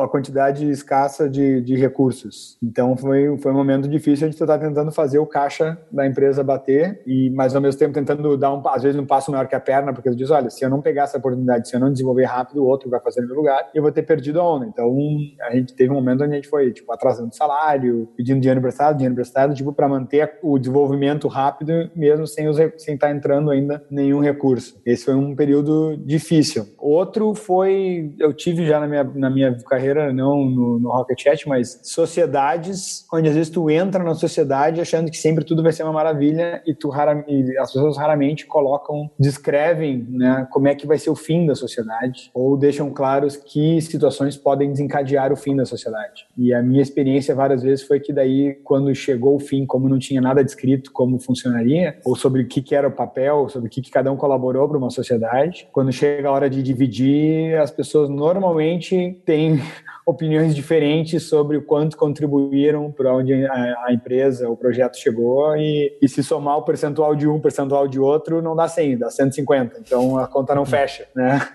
a 0.01 0.07
quantidade 0.07 0.69
escassa 0.69 1.29
de, 1.29 1.61
de 1.61 1.75
recursos. 1.75 2.57
Então 2.61 2.95
foi, 2.95 3.37
foi 3.37 3.51
um 3.51 3.55
momento 3.55 3.87
difícil, 3.87 4.27
a 4.27 4.31
gente 4.31 4.41
estar 4.41 4.57
tentando 4.57 4.91
fazer 4.91 5.19
o 5.19 5.25
caixa 5.25 5.77
da 5.91 6.05
empresa 6.05 6.43
bater, 6.43 7.01
e 7.05 7.29
mas 7.31 7.55
ao 7.55 7.61
mesmo 7.61 7.79
tempo 7.79 7.93
tentando 7.93 8.37
dar, 8.37 8.53
um, 8.53 8.61
às 8.67 8.83
vezes, 8.83 8.99
um 8.99 9.05
passo 9.05 9.31
maior 9.31 9.47
que 9.47 9.55
a 9.55 9.59
perna, 9.59 9.93
porque 9.93 10.09
ele 10.09 10.15
diz, 10.15 10.29
olha, 10.29 10.49
se 10.49 10.63
eu 10.63 10.69
não 10.69 10.81
pegar 10.81 11.03
essa 11.03 11.17
oportunidade, 11.17 11.67
se 11.67 11.75
eu 11.75 11.79
não 11.79 11.91
desenvolver 11.91 12.25
rápido, 12.25 12.63
o 12.63 12.67
outro 12.67 12.89
vai 12.89 12.99
fazer 12.99 13.21
no 13.21 13.27
meu 13.27 13.37
lugar, 13.37 13.69
e 13.73 13.77
eu 13.77 13.83
vou 13.83 13.91
ter 13.91 14.03
perdido 14.03 14.39
a 14.39 14.55
onda. 14.55 14.65
Então 14.65 14.95
a 15.41 15.55
gente 15.55 15.73
teve 15.73 15.91
um 15.91 15.95
momento 15.95 16.23
onde 16.23 16.33
a 16.33 16.35
gente 16.35 16.47
foi, 16.47 16.71
tipo, 16.71 16.91
atrasando 16.91 17.35
salário, 17.35 18.09
pedindo 18.15 18.39
dinheiro 18.39 18.59
emprestado, 18.59 18.95
dinheiro 18.95 19.13
emprestado, 19.13 19.53
tipo, 19.53 19.73
para 19.73 19.87
manter 19.87 20.39
o 20.41 20.57
desenvolvimento 20.57 21.27
rápido, 21.27 21.89
mesmo 21.95 22.25
sem, 22.25 22.47
os, 22.47 22.57
sem 22.77 22.95
estar 22.95 23.11
entrando 23.11 23.51
ainda 23.51 23.83
nenhum 23.89 24.19
recurso. 24.19 24.79
Esse 24.85 25.05
foi 25.05 25.15
um 25.15 25.35
período 25.35 25.97
difícil. 25.97 26.65
Outro 26.77 27.33
foi, 27.35 28.13
eu 28.19 28.33
tive 28.33 28.65
já 28.65 28.79
na 28.79 28.87
minha, 28.87 29.03
na 29.03 29.29
minha 29.29 29.36
carreira, 29.67 30.11
não 30.13 30.45
no, 30.45 30.79
no 30.79 30.89
Rocket 30.89 31.21
Chat, 31.21 31.47
mas 31.47 31.79
sociedades, 31.83 33.05
onde 33.13 33.29
às 33.29 33.35
vezes 33.35 33.49
tu 33.49 33.69
entra 33.69 34.03
na 34.03 34.13
sociedade 34.13 34.81
achando 34.81 35.09
que 35.11 35.17
sempre 35.17 35.43
tudo 35.43 35.63
vai 35.63 35.71
ser 35.71 35.83
uma 35.83 35.93
maravilha 35.93 36.61
e 36.65 36.73
tu 36.73 36.91
e 37.27 37.57
as 37.57 37.71
pessoas 37.71 37.97
raramente 37.97 38.45
colocam, 38.45 39.09
descrevem, 39.19 40.05
né, 40.09 40.47
como 40.51 40.67
é 40.67 40.75
que 40.75 40.87
vai 40.87 40.97
ser 40.97 41.09
o 41.09 41.15
fim 41.15 41.45
da 41.45 41.55
sociedade 41.55 42.31
ou 42.33 42.57
deixam 42.57 42.89
claros 42.91 43.35
que 43.35 43.81
situações 43.81 44.35
podem 44.37 44.71
desencadear 44.71 45.31
o 45.31 45.35
fim 45.35 45.55
da 45.55 45.65
sociedade. 45.65 46.25
E 46.37 46.53
a 46.53 46.61
minha 46.61 46.81
experiência 46.81 47.35
várias 47.35 47.61
vezes 47.61 47.85
foi 47.85 47.99
que 47.99 48.13
daí 48.13 48.55
quando 48.63 48.93
chegou 48.95 49.35
o 49.35 49.39
fim, 49.39 49.65
como 49.65 49.89
não 49.89 49.99
tinha 49.99 50.21
nada 50.21 50.43
descrito 50.43 50.91
como 50.91 51.19
funcionaria 51.19 51.99
ou 52.05 52.15
sobre 52.15 52.41
o 52.41 52.47
que, 52.47 52.61
que 52.61 52.75
era 52.75 52.87
o 52.87 52.91
papel, 52.91 53.49
sobre 53.49 53.67
o 53.67 53.69
que, 53.69 53.81
que 53.81 53.91
cada 53.91 54.11
um 54.11 54.17
colaborou 54.17 54.67
para 54.67 54.77
uma 54.77 54.89
sociedade, 54.89 55.67
quando 55.71 55.91
chega 55.91 56.27
a 56.27 56.31
hora 56.31 56.49
de 56.49 56.61
dividir, 56.63 57.57
as 57.57 57.71
pessoas 57.71 58.09
normalmente 58.09 59.21
têm 59.27 59.61
opiniões 60.07 60.55
diferentes 60.55 61.23
sobre 61.23 61.57
o 61.57 61.61
quanto 61.61 61.97
contribuíram 61.97 62.89
para 62.91 63.13
onde 63.13 63.33
a, 63.45 63.87
empresa, 63.91 64.49
o 64.49 64.55
projeto 64.55 64.97
chegou 64.97 65.55
e, 65.57 65.97
e, 66.01 66.07
se 66.07 66.23
somar 66.23 66.57
o 66.57 66.63
percentual 66.63 67.13
de 67.13 67.27
um, 67.27 67.35
o 67.35 67.41
percentual 67.41 67.87
de 67.89 67.99
outro, 67.99 68.41
não 68.41 68.55
dá 68.55 68.69
100, 68.69 68.99
dá 68.99 69.11
150. 69.11 69.79
Então 69.81 70.17
a 70.17 70.25
conta 70.25 70.55
não 70.55 70.65
fecha, 70.65 71.05
né? 71.13 71.45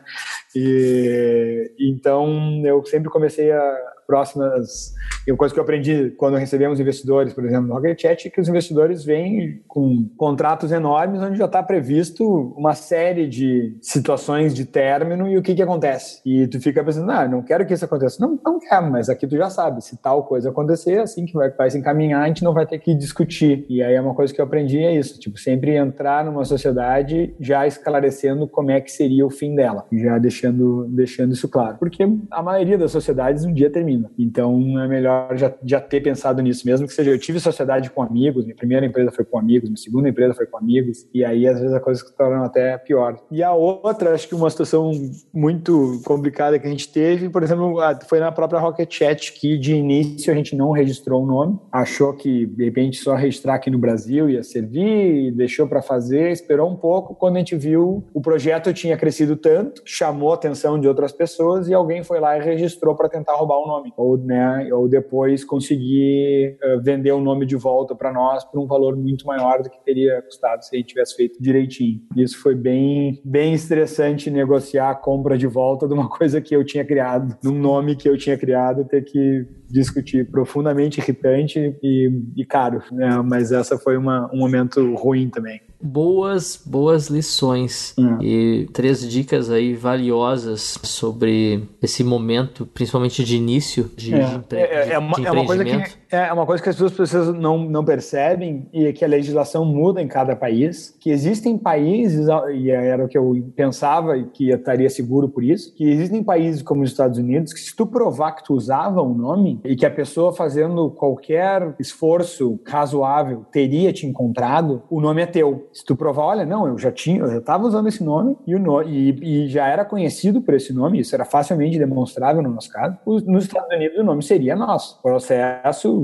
E, 0.55 1.73
então 1.81 2.62
eu 2.67 2.85
sempre 2.85 3.09
comecei 3.09 3.50
a 3.50 3.93
próximas. 4.07 4.93
E 5.26 5.31
uma 5.31 5.38
coisa 5.38 5.55
que 5.55 5.61
eu 5.61 5.64
aprendi 5.64 6.11
quando 6.17 6.37
recebemos 6.37 6.81
investidores, 6.81 7.33
por 7.33 7.45
exemplo, 7.45 7.69
no 7.69 7.75
Rocket 7.75 8.00
Chat, 8.00 8.26
é 8.26 8.31
que 8.31 8.41
os 8.41 8.49
investidores 8.49 9.05
vêm 9.05 9.62
com 9.69 10.09
contratos 10.17 10.73
enormes 10.73 11.21
onde 11.21 11.38
já 11.38 11.45
está 11.45 11.62
previsto 11.62 12.52
uma 12.57 12.75
série 12.75 13.29
de 13.29 13.76
situações 13.81 14.52
de 14.52 14.64
término 14.64 15.29
e 15.29 15.37
o 15.37 15.43
que, 15.43 15.55
que 15.55 15.62
acontece. 15.62 16.21
E 16.26 16.47
tu 16.49 16.61
fica 16.61 16.83
pensando, 16.83 17.11
ah, 17.11 17.29
não 17.29 17.43
quero 17.43 17.64
que 17.64 17.73
isso 17.73 17.85
aconteça. 17.85 18.17
Não, 18.21 18.38
não 18.45 18.59
quero, 18.59 18.91
mas 18.91 19.09
aqui 19.09 19.26
tu 19.26 19.37
já 19.37 19.49
sabe, 19.49 19.83
se 19.83 19.97
tal 19.97 20.25
coisa 20.25 20.50
acontecer, 20.50 20.99
assim 20.99 21.25
que 21.25 21.35
vai, 21.35 21.50
vai 21.50 21.71
se 21.71 21.79
encaminhar, 21.79 22.23
a 22.23 22.26
gente 22.26 22.43
não 22.43 22.52
vai 22.52 22.67
ter 22.67 22.79
que 22.79 22.95
discutir. 22.95 23.64
E 23.69 23.83
aí 23.83 23.95
é 23.95 24.00
uma 24.00 24.14
coisa 24.14 24.35
que 24.35 24.41
eu 24.41 24.45
aprendi, 24.45 24.79
é 24.79 24.97
isso, 24.97 25.21
tipo, 25.21 25.38
sempre 25.38 25.76
entrar 25.76 26.25
numa 26.25 26.45
sociedade 26.45 27.35
já 27.38 27.67
esclarecendo 27.67 28.49
como 28.49 28.71
é 28.71 28.81
que 28.81 28.91
seria 28.91 29.25
o 29.25 29.31
fim 29.31 29.55
dela, 29.55 29.87
já 29.93 30.19
deixando, 30.19 30.87
deixando 30.88 31.33
isso 31.33 31.49
claro. 31.49 31.76
Porque 31.79 32.02
a 32.31 32.43
maioria 32.43 32.76
das 32.76 32.91
sociedades 32.91 33.45
um 33.45 33.52
dia 33.52 33.71
termina. 33.71 34.11
Então 34.19 34.81
é 34.81 34.88
melhor 34.88 35.12
já, 35.35 35.52
já 35.64 35.81
ter 35.81 36.00
pensado 36.00 36.42
nisso, 36.42 36.66
mesmo 36.66 36.87
que 36.87 36.92
seja. 36.92 37.11
Eu 37.11 37.19
tive 37.19 37.40
sociedade 37.40 37.90
com 37.90 38.02
amigos, 38.02 38.45
minha 38.45 38.57
primeira 38.57 38.85
empresa 38.87 39.11
foi 39.11 39.25
com 39.25 39.38
amigos, 39.38 39.69
minha 39.69 39.76
segunda 39.78 40.09
empresa 40.09 40.35
foi 40.35 40.47
com 40.47 40.59
amigos, 40.59 41.07
e 41.12 41.25
aí 41.25 41.47
às 41.47 41.61
vezes 41.61 41.75
a 41.75 41.81
coisa 41.81 42.00
se 42.00 42.16
torna 42.16 42.45
até 42.45 42.76
pior. 42.78 43.19
E 43.31 43.42
a 43.42 43.52
outra, 43.52 44.14
acho 44.14 44.28
que 44.28 44.35
uma 44.35 44.50
situação 44.50 44.90
muito 45.33 46.00
complicada 46.04 46.59
que 46.59 46.66
a 46.66 46.71
gente 46.71 46.90
teve, 46.92 47.28
por 47.28 47.42
exemplo, 47.42 47.76
foi 48.07 48.21
na 48.21 48.33
própria 48.33 48.61
Rocket 48.61 48.92
Chat, 48.92 49.33
que 49.33 49.59
de 49.59 49.75
início 49.75 50.33
a 50.33 50.37
gente 50.37 50.57
não 50.57 50.71
registrou 50.71 51.23
o 51.23 51.26
nome, 51.26 51.59
achou 51.71 52.12
que 52.14 52.47
de 52.47 52.64
repente 52.64 52.99
só 52.99 53.14
registrar 53.14 53.54
aqui 53.54 53.71
no 53.71 53.78
Brasil 53.78 54.28
ia 54.28 54.42
servir, 54.42 55.33
deixou 55.33 55.66
para 55.66 55.83
fazer, 55.83 56.31
esperou 56.31 56.71
um 56.71 56.76
pouco. 56.76 57.14
Quando 57.14 57.37
a 57.37 57.38
gente 57.38 57.57
viu, 57.57 58.04
o 58.12 58.21
projeto 58.21 58.73
tinha 58.73 58.97
crescido 58.97 59.37
tanto, 59.37 59.83
chamou 59.85 60.33
a 60.33 60.35
atenção 60.35 60.78
de 60.78 60.88
outras 60.88 61.12
pessoas 61.12 61.69
e 61.69 61.75
alguém 61.75 62.02
foi 62.02 62.21
lá 62.21 62.37
e 62.37 62.42
registrou 62.42 62.95
para 62.95 63.09
tentar 63.09 63.35
roubar 63.35 63.59
o 63.59 63.66
nome 63.66 63.92
ou, 63.97 64.16
né, 64.16 64.69
ou 64.73 64.88
depois 64.88 65.01
conseguir 65.47 66.56
uh, 66.62 66.80
vender 66.82 67.12
o 67.12 67.21
nome 67.21 67.47
de 67.47 67.56
volta 67.56 67.94
para 67.94 68.12
nós 68.12 68.44
por 68.44 68.61
um 68.61 68.66
valor 68.66 68.97
muito 68.97 69.26
maior 69.26 69.62
do 69.62 69.71
que 69.71 69.82
teria 69.85 70.23
custado 70.23 70.64
se 70.64 70.75
a 70.75 70.78
gente 70.78 70.88
tivesse 70.88 71.16
feito 71.16 71.42
direitinho. 71.42 72.00
Isso 72.16 72.40
foi 72.40 72.54
bem, 72.54 73.21
bem 73.25 73.54
estressante 73.54 74.30
negociar 74.30 74.90
a 74.90 74.94
compra 74.94 75.37
de 75.37 75.47
volta 75.47 75.87
de 75.87 75.94
uma 75.94 76.09
coisa 76.11 76.40
que 76.40 76.54
eu 76.54 76.64
tinha 76.64 76.85
criado, 76.85 77.37
de 77.40 77.49
um 77.49 77.59
nome 77.59 77.97
que 77.97 78.09
eu 78.09 78.16
tinha 78.16 78.37
criado, 78.37 78.85
ter 78.85 79.02
que 79.02 79.47
discutir 79.68 80.30
profundamente 80.30 81.00
irritante 81.00 81.76
e, 81.82 82.11
e 82.37 82.44
caro, 82.44 82.82
né? 82.92 83.23
Mas 83.25 83.52
essa 83.52 83.78
foi 83.78 83.97
uma, 83.97 84.30
um 84.32 84.38
momento 84.38 84.94
ruim 84.94 85.30
também 85.30 85.61
boas, 85.82 86.60
boas 86.64 87.08
lições 87.08 87.94
hum. 87.98 88.18
e 88.22 88.68
três 88.72 89.08
dicas 89.08 89.50
aí 89.50 89.74
valiosas 89.74 90.78
sobre 90.82 91.64
esse 91.82 92.04
momento, 92.04 92.64
principalmente 92.66 93.24
de 93.24 93.36
início 93.36 93.90
de, 93.96 94.14
é. 94.14 94.40
de, 94.48 94.56
é, 94.56 94.92
é, 94.92 94.98
uma, 94.98 95.16
de 95.16 95.26
é 95.26 95.32
uma 95.32 95.44
coisa 95.44 95.64
que 95.64 96.01
é 96.12 96.33
uma 96.33 96.45
coisa 96.45 96.62
que 96.62 96.69
as 96.69 96.76
pessoas 96.76 97.35
não, 97.35 97.59
não 97.59 97.85
percebem 97.85 98.69
e 98.73 98.87
é 98.87 98.92
que 98.92 99.04
a 99.04 99.09
legislação 99.09 99.64
muda 99.64 100.02
em 100.02 100.07
cada 100.07 100.37
país, 100.37 100.95
que 101.00 101.11
existem 101.11 101.57
países 101.57 102.26
e 102.52 102.71
era 102.71 103.04
o 103.04 103.09
que 103.09 103.16
eu 103.16 103.35
pensava 103.57 104.23
que 104.23 104.50
estaria 104.50 104.90
seguro 104.90 105.28
por 105.28 105.42
isso, 105.42 105.75
que 105.75 105.88
existem 105.88 106.23
países 106.23 106.62
como 106.62 106.83
os 106.83 106.90
Estados 106.90 107.19
Unidos 107.19 107.52
que 107.52 107.61
se 107.61 107.75
tu 107.75 107.87
provar 107.87 108.33
que 108.33 108.45
tu 108.45 108.54
usava 108.54 109.02
um 109.02 109.14
nome 109.14 109.61
e 109.64 109.75
que 109.75 109.87
a 109.87 109.90
pessoa 109.90 110.35
fazendo 110.35 110.90
qualquer 110.90 111.75
esforço 111.81 112.61
razoável 112.66 113.47
teria 113.50 113.92
te 113.92 114.07
encontrado, 114.07 114.83
o 114.90 115.00
nome 115.00 115.23
é 115.23 115.26
teu 115.26 115.69
se 115.73 115.85
tu 115.85 115.97
provar, 115.97 116.25
olha, 116.25 116.45
não, 116.45 116.66
eu 116.66 116.76
já 116.76 116.92
tinha, 116.92 117.21
eu 117.21 117.31
já 117.31 117.38
estava 117.38 117.66
usando 117.66 117.88
esse 117.88 118.04
nome 118.04 118.37
e, 118.47 118.54
o 118.54 118.59
no, 118.59 118.83
e, 118.83 119.45
e, 119.45 119.49
já 119.49 119.66
era 119.66 119.85
conhecido 119.85 120.42
por 120.42 120.54
esse 120.54 120.73
nome, 120.73 121.00
isso 121.00 121.14
era 121.14 121.25
facilmente 121.25 121.78
demonstrável 121.78 122.42
no 122.42 122.50
nosso 122.50 122.71
caso, 122.71 122.97
nos 123.07 123.45
Estados 123.45 123.75
Unidos 123.75 123.99
o 123.99 124.04
nome 124.04 124.23
seria 124.23 124.54
nosso. 124.54 125.00
Processo 125.00 126.01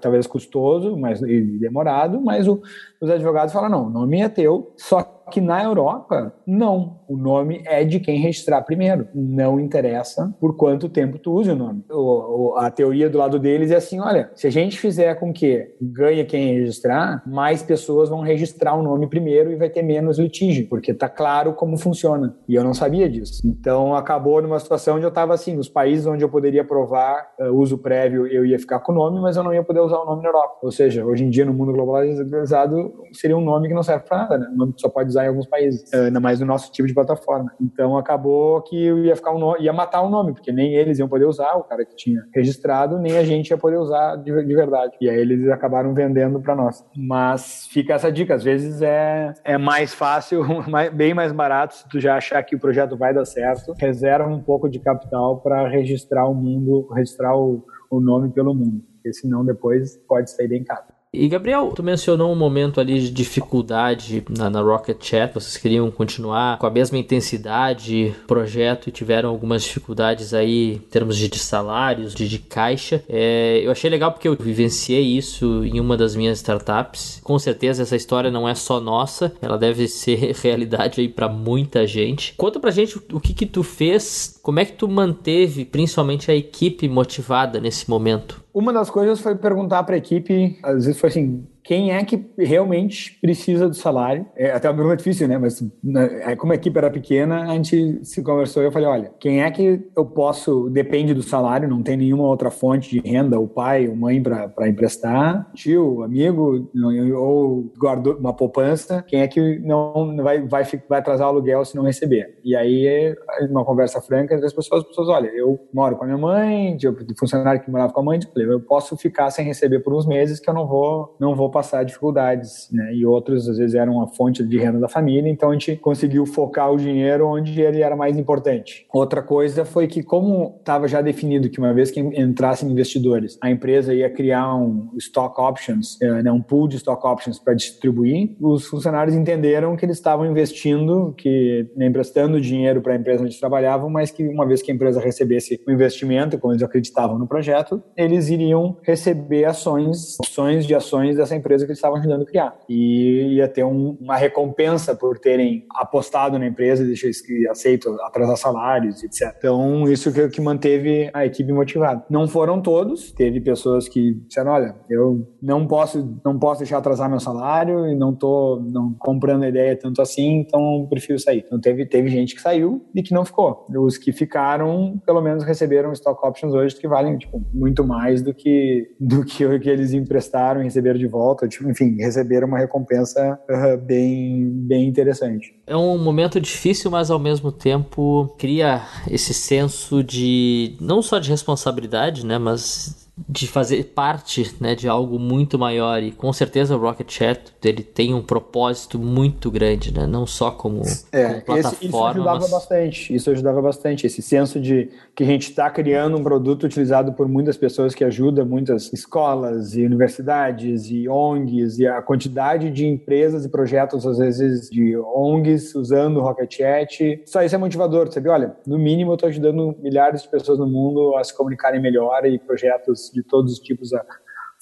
talvez 0.00 0.26
custoso 0.26 0.96
mas, 0.96 1.20
e 1.22 1.40
demorado, 1.40 2.20
mas 2.20 2.46
o, 2.48 2.62
os 3.00 3.10
advogados 3.10 3.52
falam, 3.52 3.68
não, 3.68 3.86
o 3.86 3.90
nome 3.90 4.20
é 4.20 4.28
teu, 4.28 4.72
só 4.76 5.02
que 5.30 5.40
na 5.40 5.62
Europa, 5.62 6.32
não. 6.46 6.98
O 7.08 7.16
nome 7.16 7.62
é 7.64 7.84
de 7.84 8.00
quem 8.00 8.18
registrar 8.18 8.62
primeiro. 8.62 9.08
Não 9.14 9.58
interessa 9.58 10.34
por 10.38 10.56
quanto 10.56 10.88
tempo 10.88 11.18
tu 11.18 11.32
use 11.32 11.50
o 11.50 11.56
nome. 11.56 11.84
O, 11.90 12.52
o, 12.52 12.56
a 12.56 12.70
teoria 12.70 13.08
do 13.08 13.18
lado 13.18 13.38
deles 13.38 13.70
é 13.70 13.76
assim, 13.76 13.98
olha, 14.00 14.30
se 14.34 14.46
a 14.46 14.50
gente 14.50 14.78
fizer 14.78 15.14
com 15.14 15.32
que 15.32 15.74
ganhe 15.80 16.24
quem 16.24 16.54
registrar, 16.54 17.22
mais 17.26 17.62
pessoas 17.62 18.08
vão 18.08 18.20
registrar 18.20 18.74
o 18.74 18.82
nome 18.82 19.08
primeiro 19.08 19.50
e 19.50 19.56
vai 19.56 19.70
ter 19.70 19.82
menos 19.82 20.18
litígio, 20.18 20.68
porque 20.68 20.92
tá 20.92 21.08
claro 21.08 21.54
como 21.54 21.78
funciona. 21.78 22.36
E 22.46 22.54
eu 22.54 22.62
não 22.62 22.74
sabia 22.74 23.08
disso. 23.08 23.40
Então 23.44 23.94
acabou 23.94 24.42
numa 24.42 24.58
situação 24.58 24.96
onde 24.96 25.04
eu 25.04 25.10
estava 25.10 25.34
assim, 25.34 25.56
os 25.56 25.68
países 25.68 26.06
onde 26.06 26.22
eu 26.22 26.28
poderia 26.28 26.64
provar 26.64 27.28
uh, 27.40 27.52
uso 27.54 27.78
prévio, 27.78 28.26
eu 28.26 28.44
ia 28.44 28.58
ficar 28.58 28.80
com 28.80 28.92
o 28.92 28.94
nome, 28.94 29.20
mas 29.20 29.36
eu 29.36 29.42
não 29.42 29.54
ia 29.54 29.62
poder 29.62 29.80
usar 29.80 29.98
o 29.98 30.04
nome 30.04 30.22
na 30.22 30.28
Europa. 30.28 30.58
Ou 30.62 30.70
seja, 30.70 31.04
hoje 31.04 31.24
em 31.24 31.30
dia 31.30 31.44
no 31.44 31.54
mundo 31.54 31.72
globalizado 31.72 32.92
seria 33.12 33.36
um 33.36 33.40
nome 33.40 33.68
que 33.68 33.74
não 33.74 33.82
serve 33.82 34.04
para 34.06 34.18
nada, 34.18 34.38
né? 34.38 34.48
Um 34.52 34.56
nome 34.56 34.72
que 34.74 34.80
só 34.80 34.88
pode 34.88 35.08
usar 35.08 35.17
em 35.24 35.28
alguns 35.28 35.46
países, 35.46 35.92
eh, 35.92 36.06
ainda 36.06 36.20
mais 36.20 36.40
no 36.40 36.46
nosso 36.46 36.70
tipo 36.72 36.86
de 36.86 36.94
plataforma. 36.94 37.52
Então 37.60 37.96
acabou 37.96 38.62
que 38.62 38.76
ia 38.76 39.16
ficar 39.16 39.32
um 39.32 39.56
ia 39.58 39.72
matar 39.72 40.02
o 40.02 40.10
nome, 40.10 40.32
porque 40.32 40.52
nem 40.52 40.74
eles 40.74 40.98
iam 40.98 41.08
poder 41.08 41.24
usar, 41.24 41.54
o 41.56 41.64
cara 41.64 41.84
que 41.84 41.96
tinha 41.96 42.22
registrado, 42.34 42.98
nem 42.98 43.16
a 43.16 43.24
gente 43.24 43.50
ia 43.50 43.58
poder 43.58 43.76
usar 43.76 44.16
de, 44.16 44.44
de 44.44 44.54
verdade. 44.54 44.96
E 45.00 45.08
aí 45.08 45.18
eles 45.18 45.48
acabaram 45.48 45.94
vendendo 45.94 46.40
para 46.40 46.54
nós. 46.54 46.84
Mas 46.96 47.66
fica 47.70 47.94
essa 47.94 48.10
dica, 48.10 48.34
às 48.34 48.44
vezes 48.44 48.82
é, 48.82 49.32
é 49.44 49.58
mais 49.58 49.94
fácil, 49.94 50.44
bem 50.94 51.14
mais 51.14 51.32
barato, 51.32 51.74
se 51.74 51.88
tu 51.88 52.00
já 52.00 52.16
achar 52.16 52.42
que 52.42 52.56
o 52.56 52.60
projeto 52.60 52.96
vai 52.96 53.14
dar 53.14 53.24
certo, 53.24 53.74
reserva 53.78 54.28
um 54.28 54.42
pouco 54.42 54.68
de 54.68 54.78
capital 54.78 55.40
para 55.40 55.68
registrar 55.68 56.26
o 56.26 56.34
mundo, 56.34 56.88
registrar 56.92 57.36
o, 57.36 57.64
o 57.90 58.00
nome 58.00 58.30
pelo 58.30 58.54
mundo, 58.54 58.82
porque 58.94 59.12
senão 59.12 59.44
depois 59.44 59.96
pode 60.08 60.30
sair 60.30 60.48
bem 60.48 60.64
caro. 60.64 60.97
E 61.10 61.26
Gabriel, 61.26 61.72
tu 61.74 61.82
mencionou 61.82 62.30
um 62.30 62.36
momento 62.36 62.78
ali 62.78 63.00
de 63.00 63.10
dificuldade 63.10 64.22
na, 64.28 64.50
na, 64.50 64.60
Rocket 64.60 65.02
Chat, 65.02 65.32
vocês 65.32 65.56
queriam 65.56 65.90
continuar 65.90 66.58
com 66.58 66.66
a 66.66 66.70
mesma 66.70 66.98
intensidade, 66.98 68.14
projeto 68.26 68.88
e 68.88 68.92
tiveram 68.92 69.30
algumas 69.30 69.62
dificuldades 69.62 70.34
aí 70.34 70.74
em 70.74 70.78
termos 70.78 71.16
de, 71.16 71.28
de 71.28 71.38
salários, 71.38 72.14
de, 72.14 72.28
de 72.28 72.38
caixa. 72.38 73.02
É, 73.08 73.58
eu 73.64 73.70
achei 73.70 73.88
legal 73.88 74.12
porque 74.12 74.28
eu 74.28 74.36
vivenciei 74.38 75.00
isso 75.00 75.64
em 75.64 75.80
uma 75.80 75.96
das 75.96 76.14
minhas 76.14 76.38
startups. 76.38 77.22
Com 77.24 77.38
certeza 77.38 77.84
essa 77.84 77.96
história 77.96 78.30
não 78.30 78.46
é 78.46 78.54
só 78.54 78.78
nossa, 78.78 79.32
ela 79.40 79.56
deve 79.56 79.88
ser 79.88 80.34
realidade 80.42 81.00
aí 81.00 81.08
para 81.08 81.26
muita 81.26 81.86
gente. 81.86 82.34
Conta 82.36 82.60
pra 82.60 82.70
gente 82.70 82.98
o 83.10 83.18
que 83.18 83.32
que 83.32 83.46
tu 83.46 83.62
fez, 83.62 84.38
como 84.42 84.60
é 84.60 84.64
que 84.66 84.74
tu 84.74 84.86
manteve 84.86 85.64
principalmente 85.64 86.30
a 86.30 86.34
equipe 86.34 86.86
motivada 86.86 87.58
nesse 87.58 87.88
momento? 87.88 88.46
Uma 88.52 88.72
das 88.72 88.90
coisas 88.90 89.20
foi 89.20 89.34
perguntar 89.36 89.82
para 89.84 89.94
a 89.94 89.98
equipe, 89.98 90.58
às 90.62 90.86
vezes 90.86 91.00
foi 91.00 91.10
assim, 91.10 91.46
quem 91.62 91.92
é 91.92 92.04
que 92.04 92.24
realmente 92.38 93.18
precisa 93.20 93.68
do 93.68 93.74
salário? 93.74 94.26
É 94.36 94.50
até 94.50 94.68
uma 94.68 94.76
pergunta 94.76 94.96
difícil, 94.96 95.28
né? 95.28 95.38
Mas 95.38 95.62
né, 95.82 96.36
como 96.36 96.52
a 96.52 96.56
equipe 96.56 96.78
era 96.78 96.90
pequena, 96.90 97.44
a 97.44 97.54
gente 97.54 98.04
se 98.04 98.22
conversou 98.22 98.62
e 98.62 98.66
eu 98.66 98.72
falei, 98.72 98.88
olha, 98.88 99.12
quem 99.20 99.42
é 99.42 99.50
que 99.50 99.86
eu 99.96 100.06
posso, 100.06 100.70
depende 100.70 101.12
do 101.12 101.22
salário, 101.22 101.68
não 101.68 101.82
tem 101.82 101.96
nenhuma 101.96 102.24
outra 102.24 102.50
fonte 102.50 102.90
de 102.90 103.06
renda, 103.06 103.38
o 103.38 103.46
pai, 103.46 103.88
ou 103.88 103.96
mãe 103.96 104.22
para 104.22 104.68
emprestar, 104.68 105.50
tio, 105.54 106.02
amigo, 106.02 106.70
ou 107.16 107.72
guardou 107.78 108.16
uma 108.16 108.32
poupança, 108.32 109.04
quem 109.06 109.20
é 109.20 109.28
que 109.28 109.58
não 109.58 110.16
vai, 110.16 110.40
vai, 110.46 110.64
vai 110.88 110.98
atrasar 110.98 111.26
o 111.26 111.30
aluguel 111.30 111.64
se 111.64 111.76
não 111.76 111.84
receber? 111.84 112.38
E 112.44 112.56
aí, 112.56 113.14
uma 113.50 113.64
conversa 113.64 114.00
franca 114.00 114.34
as 114.34 114.52
pessoas, 114.52 114.82
as 114.82 114.88
pessoas, 114.88 115.08
olha, 115.08 115.28
eu 115.28 115.58
moro 115.72 115.96
com 115.96 116.04
a 116.04 116.06
minha 116.06 116.18
mãe, 116.18 116.76
de 116.76 116.88
funcionário 117.18 117.60
que 117.60 117.70
morava 117.70 117.92
com 117.92 118.00
a 118.00 118.04
mãe, 118.04 118.18
eu 118.36 118.60
posso 118.60 118.96
ficar 118.96 119.30
sem 119.30 119.44
receber 119.44 119.80
por 119.80 119.94
uns 119.94 120.06
meses 120.06 120.40
que 120.40 120.48
eu 120.48 120.54
não 120.54 120.66
vou, 120.66 121.16
não 121.18 121.34
vou 121.34 121.50
passar 121.58 121.84
dificuldades, 121.84 122.68
né? 122.72 122.94
E 122.94 123.04
outros, 123.04 123.48
às 123.48 123.58
vezes, 123.58 123.74
eram 123.74 124.00
a 124.00 124.06
fonte 124.06 124.44
de 124.44 124.58
renda 124.58 124.78
da 124.78 124.88
família, 124.88 125.28
então 125.28 125.50
a 125.50 125.52
gente 125.52 125.74
conseguiu 125.76 126.24
focar 126.24 126.72
o 126.72 126.76
dinheiro 126.76 127.26
onde 127.26 127.60
ele 127.60 127.82
era 127.82 127.96
mais 127.96 128.16
importante. 128.16 128.86
Outra 128.92 129.20
coisa 129.20 129.64
foi 129.64 129.88
que, 129.88 130.04
como 130.04 130.54
estava 130.60 130.86
já 130.86 131.02
definido 131.02 131.50
que 131.50 131.58
uma 131.58 131.74
vez 131.74 131.90
que 131.90 131.98
entrassem 131.98 132.70
investidores, 132.70 133.36
a 133.40 133.50
empresa 133.50 133.92
ia 133.92 134.08
criar 134.08 134.54
um 134.54 134.90
stock 134.98 135.40
options, 135.40 136.00
eh, 136.00 136.22
né, 136.22 136.30
um 136.30 136.40
pool 136.40 136.68
de 136.68 136.76
stock 136.76 137.04
options 137.04 137.40
para 137.40 137.54
distribuir, 137.54 138.36
os 138.40 138.66
funcionários 138.66 139.16
entenderam 139.16 139.76
que 139.76 139.84
eles 139.84 139.96
estavam 139.96 140.24
investindo, 140.26 141.12
que 141.16 141.68
né, 141.76 141.86
emprestando 141.86 142.40
dinheiro 142.40 142.80
para 142.80 142.92
a 142.92 142.96
empresa 142.96 143.24
onde 143.24 143.38
trabalhavam, 143.38 143.90
mas 143.90 144.12
que 144.12 144.22
uma 144.28 144.46
vez 144.46 144.62
que 144.62 144.70
a 144.70 144.74
empresa 144.74 145.00
recebesse 145.00 145.60
o 145.66 145.72
investimento, 145.72 146.38
como 146.38 146.52
eles 146.52 146.62
acreditavam 146.62 147.18
no 147.18 147.26
projeto, 147.26 147.82
eles 147.96 148.28
iriam 148.28 148.76
receber 148.82 149.44
ações, 149.44 150.16
opções 150.20 150.64
de 150.64 150.74
ações 150.74 151.16
dessa 151.16 151.34
empresa 151.38 151.64
que 151.64 151.70
eles 151.70 151.78
estavam 151.78 151.98
ajudando 151.98 152.22
a 152.22 152.26
criar. 152.26 152.56
E 152.68 153.36
ia 153.36 153.48
ter 153.48 153.64
um, 153.64 153.96
uma 154.00 154.16
recompensa 154.16 154.94
por 154.94 155.18
terem 155.18 155.66
apostado 155.74 156.38
na 156.38 156.46
empresa 156.46 156.82
e 156.82 156.86
deixar 156.86 157.08
aceito 157.50 157.96
atrasar 158.02 158.36
salários, 158.36 159.02
etc. 159.02 159.34
Então, 159.36 159.88
isso 159.88 160.12
que, 160.12 160.28
que 160.28 160.40
manteve 160.40 161.10
a 161.12 161.24
equipe 161.24 161.52
motivada. 161.52 162.04
Não 162.10 162.28
foram 162.28 162.60
todos, 162.60 163.12
teve 163.12 163.40
pessoas 163.40 163.88
que 163.88 164.14
disseram, 164.26 164.52
olha, 164.52 164.76
eu 164.88 165.26
não 165.42 165.66
posso, 165.66 166.18
não 166.24 166.38
posso 166.38 166.60
deixar 166.60 166.78
atrasar 166.78 167.08
meu 167.08 167.20
salário 167.20 167.86
e 167.86 167.94
não 167.94 168.14
tô 168.14 168.60
não 168.60 168.94
comprando 168.98 169.44
a 169.44 169.48
ideia 169.48 169.76
tanto 169.76 170.02
assim, 170.02 170.40
então 170.40 170.86
prefiro 170.88 171.18
sair. 171.18 171.44
Então, 171.46 171.60
teve, 171.60 171.86
teve 171.86 172.08
gente 172.08 172.34
que 172.34 172.40
saiu 172.40 172.86
e 172.94 173.02
que 173.02 173.14
não 173.14 173.24
ficou. 173.24 173.66
Os 173.76 173.96
que 173.96 174.12
ficaram, 174.12 175.00
pelo 175.04 175.20
menos 175.20 175.44
receberam 175.44 175.92
stock 175.92 176.26
options 176.26 176.54
hoje 176.54 176.76
que 176.76 176.88
valem, 176.88 177.16
tipo, 177.18 177.42
muito 177.52 177.84
mais 177.84 178.22
do 178.22 178.34
que, 178.34 178.94
do 179.00 179.24
que 179.24 179.38
que 179.58 179.70
eles 179.70 179.92
emprestaram 179.92 180.60
e 180.60 180.64
receberam 180.64 180.98
de 180.98 181.06
volta. 181.06 181.27
Tipo, 181.48 181.68
enfim, 181.70 181.96
receberam 181.96 182.48
uma 182.48 182.58
recompensa 182.58 183.38
uh, 183.50 183.76
bem, 183.78 184.48
bem 184.48 184.88
interessante. 184.88 185.54
É 185.66 185.76
um 185.76 185.98
momento 185.98 186.40
difícil, 186.40 186.90
mas 186.90 187.10
ao 187.10 187.18
mesmo 187.18 187.50
tempo 187.52 188.34
cria 188.38 188.82
esse 189.10 189.34
senso 189.34 190.02
de 190.02 190.76
não 190.80 191.02
só 191.02 191.18
de 191.18 191.30
responsabilidade, 191.30 192.24
né, 192.24 192.38
mas 192.38 193.07
de 193.28 193.46
fazer 193.46 193.82
parte 193.94 194.54
né, 194.60 194.74
de 194.74 194.88
algo 194.88 195.18
muito 195.18 195.58
maior 195.58 196.02
e 196.02 196.12
com 196.12 196.32
certeza 196.32 196.76
o 196.76 196.78
Rocket 196.78 197.10
Chat 197.10 197.52
ele 197.64 197.82
tem 197.82 198.14
um 198.14 198.22
propósito 198.22 198.98
muito 198.98 199.50
grande, 199.50 199.92
né? 199.92 200.06
não 200.06 200.26
só 200.26 200.50
como, 200.50 200.82
é, 201.12 201.24
como 201.24 201.42
plataforma. 201.42 201.58
Esse, 201.58 201.86
isso 201.86 202.04
ajudava 202.04 202.40
mas... 202.40 202.50
bastante, 202.50 203.14
isso 203.14 203.30
ajudava 203.30 203.62
bastante, 203.62 204.06
esse 204.06 204.22
senso 204.22 204.60
de 204.60 204.90
que 205.14 205.24
a 205.24 205.26
gente 205.26 205.48
está 205.48 205.70
criando 205.70 206.16
um 206.16 206.22
produto 206.22 206.64
utilizado 206.64 207.12
por 207.12 207.28
muitas 207.28 207.56
pessoas 207.56 207.94
que 207.94 208.04
ajuda 208.04 208.44
muitas 208.44 208.92
escolas 208.92 209.74
e 209.74 209.84
universidades 209.84 210.90
e 210.90 211.08
ONGs 211.08 211.78
e 211.78 211.86
a 211.86 212.00
quantidade 212.02 212.70
de 212.70 212.86
empresas 212.86 213.44
e 213.44 213.48
projetos 213.48 214.06
às 214.06 214.18
vezes 214.18 214.70
de 214.70 214.96
ONGs 214.96 215.74
usando 215.74 216.18
o 216.18 216.22
Rocket 216.22 216.54
Chat, 216.54 217.22
só 217.26 217.42
isso 217.42 217.54
é 217.54 217.58
motivador, 217.58 218.12
sabe? 218.12 218.28
Olha, 218.28 218.56
no 218.66 218.78
mínimo 218.78 219.12
eu 219.12 219.14
estou 219.14 219.28
ajudando 219.28 219.76
milhares 219.80 220.22
de 220.22 220.28
pessoas 220.28 220.58
no 220.58 220.66
mundo 220.66 221.16
a 221.16 221.24
se 221.24 221.36
comunicarem 221.36 221.80
melhor 221.80 222.24
e 222.26 222.38
projetos 222.38 223.07
de 223.12 223.22
todos 223.22 223.52
os 223.52 223.58
tipos 223.58 223.92
a 223.92 224.04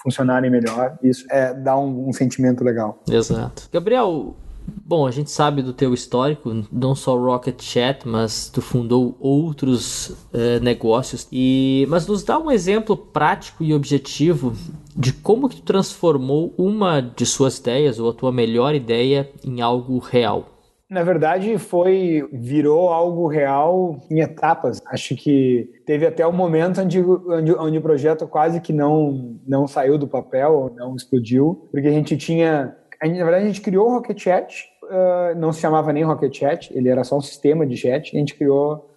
funcionarem 0.03 0.50
melhor. 0.50 0.99
Isso 1.03 1.25
é 1.31 1.53
dá 1.55 1.76
um, 1.79 2.09
um 2.09 2.12
sentimento 2.12 2.62
legal. 2.62 3.03
Exato. 3.09 3.69
Gabriel, 3.73 4.37
Bom, 4.85 5.07
a 5.07 5.11
gente 5.11 5.31
sabe 5.31 5.62
do 5.62 5.73
teu 5.73 5.95
histórico, 5.95 6.65
não 6.73 6.95
só 6.95 7.17
Rocket 7.17 7.62
Chat, 7.62 8.07
mas 8.07 8.49
tu 8.49 8.61
fundou 8.61 9.17
outros 9.21 10.09
uh, 10.09 10.61
negócios. 10.61 11.26
E 11.31 11.87
mas 11.88 12.07
nos 12.07 12.25
dá 12.25 12.38
um 12.38 12.50
exemplo 12.50 12.97
prático 12.97 13.62
e 13.62 13.73
objetivo 13.73 14.55
de 14.97 15.12
como 15.12 15.49
que 15.49 15.57
tu 15.57 15.62
transformou 15.62 16.55
uma 16.59 17.00
de 17.00 17.25
suas 17.25 17.59
ideias 17.59 17.99
ou 17.99 18.11
a 18.11 18.15
tua 18.15 18.33
melhor 18.33 18.75
ideia 18.75 19.31
em 19.45 19.61
algo 19.61 19.99
real. 19.99 20.55
Na 20.88 21.02
verdade, 21.02 21.59
foi 21.59 22.28
virou 22.33 22.90
algo 22.90 23.26
real 23.26 23.99
em 24.09 24.21
etapas. 24.21 24.81
Acho 24.87 25.16
que 25.16 25.69
teve 25.85 26.07
até 26.07 26.25
o 26.25 26.31
um 26.31 26.33
momento 26.33 26.81
onde, 26.81 27.00
onde, 27.02 27.52
onde, 27.55 27.78
o 27.78 27.83
projeto 27.83 28.28
quase 28.28 28.61
que 28.61 28.73
não 28.73 29.37
não 29.47 29.66
saiu 29.66 29.99
do 29.99 30.06
papel, 30.06 30.73
não 30.76 30.95
explodiu, 30.95 31.69
porque 31.73 31.89
a 31.89 31.93
gente 31.93 32.17
tinha, 32.17 32.76
na 33.02 33.25
verdade, 33.25 33.45
a 33.45 33.49
gente 33.49 33.60
criou 33.60 33.89
o 33.89 33.95
Rocket 33.95 34.21
Chat, 34.21 34.69
uh, 34.84 35.37
não 35.37 35.52
se 35.52 35.60
chamava 35.60 35.93
nem 35.93 36.04
Rocket 36.04 36.37
Chat, 36.37 36.73
ele 36.73 36.89
era 36.89 37.02
só 37.02 37.19
um 37.19 37.21
sistema 37.21 37.67
de 37.67 37.76
chat. 37.76 38.15
A 38.15 38.19
gente 38.19 38.37
criou 38.37 38.96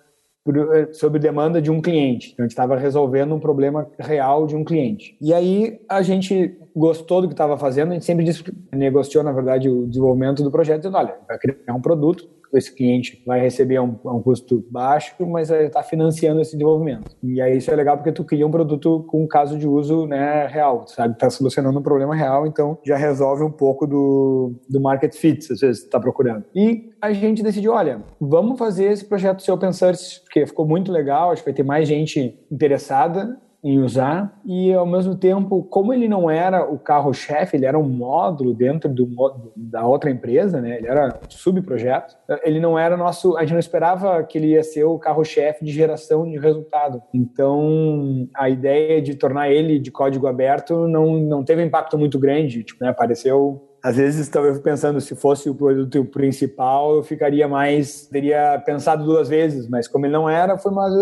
por, 0.49 0.93
sob 0.93 1.19
demanda 1.19 1.61
de 1.61 1.69
um 1.69 1.79
cliente. 1.79 2.31
Então, 2.33 2.43
a 2.43 2.47
gente 2.47 2.51
estava 2.51 2.75
resolvendo 2.75 3.35
um 3.35 3.39
problema 3.39 3.87
real 3.99 4.47
de 4.47 4.55
um 4.55 4.63
cliente. 4.63 5.15
E 5.21 5.31
aí 5.33 5.79
a 5.87 6.01
gente 6.01 6.57
gostou 6.75 7.21
do 7.21 7.27
que 7.27 7.33
estava 7.33 7.57
fazendo, 7.57 7.91
a 7.91 7.93
gente 7.93 8.05
sempre 8.05 8.23
disse, 8.23 8.43
negociou, 8.73 9.23
na 9.23 9.31
verdade, 9.31 9.69
o 9.69 9.85
desenvolvimento 9.87 10.43
do 10.43 10.51
projeto, 10.51 10.77
dizendo, 10.77 10.97
olha, 10.97 11.15
vai 11.27 11.37
criar 11.37 11.73
um 11.73 11.81
produto, 11.81 12.27
esse 12.53 12.73
cliente 12.73 13.21
vai 13.25 13.39
receber 13.39 13.79
um, 13.79 13.95
um 14.05 14.21
custo 14.21 14.65
baixo, 14.71 15.13
mas 15.27 15.51
está 15.51 15.83
financiando 15.83 16.41
esse 16.41 16.53
desenvolvimento. 16.53 17.15
E 17.21 17.39
aí 17.39 17.57
isso 17.57 17.71
é 17.71 17.75
legal 17.75 17.95
porque 17.95 18.11
tu 18.11 18.23
cria 18.23 18.47
um 18.47 18.49
produto 18.51 19.05
com 19.07 19.23
um 19.23 19.27
caso 19.27 19.57
de 19.57 19.67
uso 19.67 20.07
né, 20.07 20.47
real, 20.47 20.85
sabe? 20.87 21.13
Está 21.13 21.29
solucionando 21.29 21.77
um 21.77 21.83
problema 21.83 22.15
real, 22.15 22.47
então 22.47 22.79
já 22.83 22.97
resolve 22.97 23.43
um 23.43 23.51
pouco 23.51 23.85
do, 23.85 24.53
do 24.67 24.81
market 24.81 25.13
fit, 25.15 25.51
às 25.51 25.59
vezes 25.59 25.83
está 25.83 25.99
procurando. 25.99 26.43
E 26.55 26.89
a 27.01 27.13
gente 27.13 27.43
decidiu, 27.43 27.73
olha, 27.73 28.03
vamos 28.19 28.57
fazer 28.57 28.91
esse 28.91 29.05
projeto 29.05 29.41
ser 29.41 29.51
open 29.51 29.73
source, 29.73 30.21
porque 30.21 30.45
ficou 30.45 30.67
muito 30.67 30.91
legal, 30.91 31.31
acho 31.31 31.41
que 31.41 31.49
vai 31.49 31.55
ter 31.55 31.63
mais 31.63 31.87
gente 31.87 32.37
interessada 32.51 33.37
em 33.63 33.79
usar 33.79 34.39
e 34.45 34.73
ao 34.73 34.85
mesmo 34.85 35.15
tempo, 35.15 35.63
como 35.63 35.93
ele 35.93 36.07
não 36.07 36.29
era 36.29 36.63
o 36.63 36.79
carro-chefe, 36.79 37.57
ele 37.57 37.65
era 37.65 37.77
um 37.77 37.87
módulo 37.87 38.53
dentro 38.53 38.89
do, 38.89 39.07
da 39.55 39.85
outra 39.85 40.09
empresa, 40.09 40.61
né? 40.61 40.77
Ele 40.77 40.87
era 40.87 41.19
subprojeto. 41.27 42.15
Ele 42.43 42.59
não 42.59 42.79
era 42.79 42.95
nosso, 42.95 43.35
a 43.37 43.41
gente 43.41 43.51
não 43.51 43.59
esperava 43.59 44.23
que 44.23 44.37
ele 44.37 44.51
ia 44.51 44.63
ser 44.63 44.85
o 44.85 44.97
carro-chefe 44.97 45.65
de 45.65 45.71
geração 45.71 46.29
de 46.29 46.37
resultado. 46.37 47.01
Então, 47.13 48.29
a 48.33 48.49
ideia 48.49 49.01
de 49.01 49.15
tornar 49.15 49.51
ele 49.51 49.77
de 49.77 49.91
código 49.91 50.27
aberto 50.27 50.87
não 50.87 51.19
não 51.19 51.43
teve 51.43 51.63
impacto 51.63 51.97
muito 51.97 52.17
grande, 52.17 52.63
tipo, 52.63 52.81
né? 52.83 52.89
Apareceu 52.89 53.68
às 53.83 53.95
vezes 53.97 54.21
estava 54.21 54.53
pensando 54.59 54.99
se 55.01 55.15
fosse 55.15 55.49
o 55.49 55.55
produto 55.55 56.03
principal, 56.05 56.95
eu 56.95 57.03
ficaria 57.03 57.47
mais, 57.47 58.07
teria 58.07 58.61
pensado 58.65 59.03
duas 59.03 59.29
vezes, 59.29 59.67
mas 59.69 59.87
como 59.87 60.05
ele 60.05 60.13
não 60.13 60.29
era, 60.29 60.57
foi 60.57 60.71
mais 60.71 60.93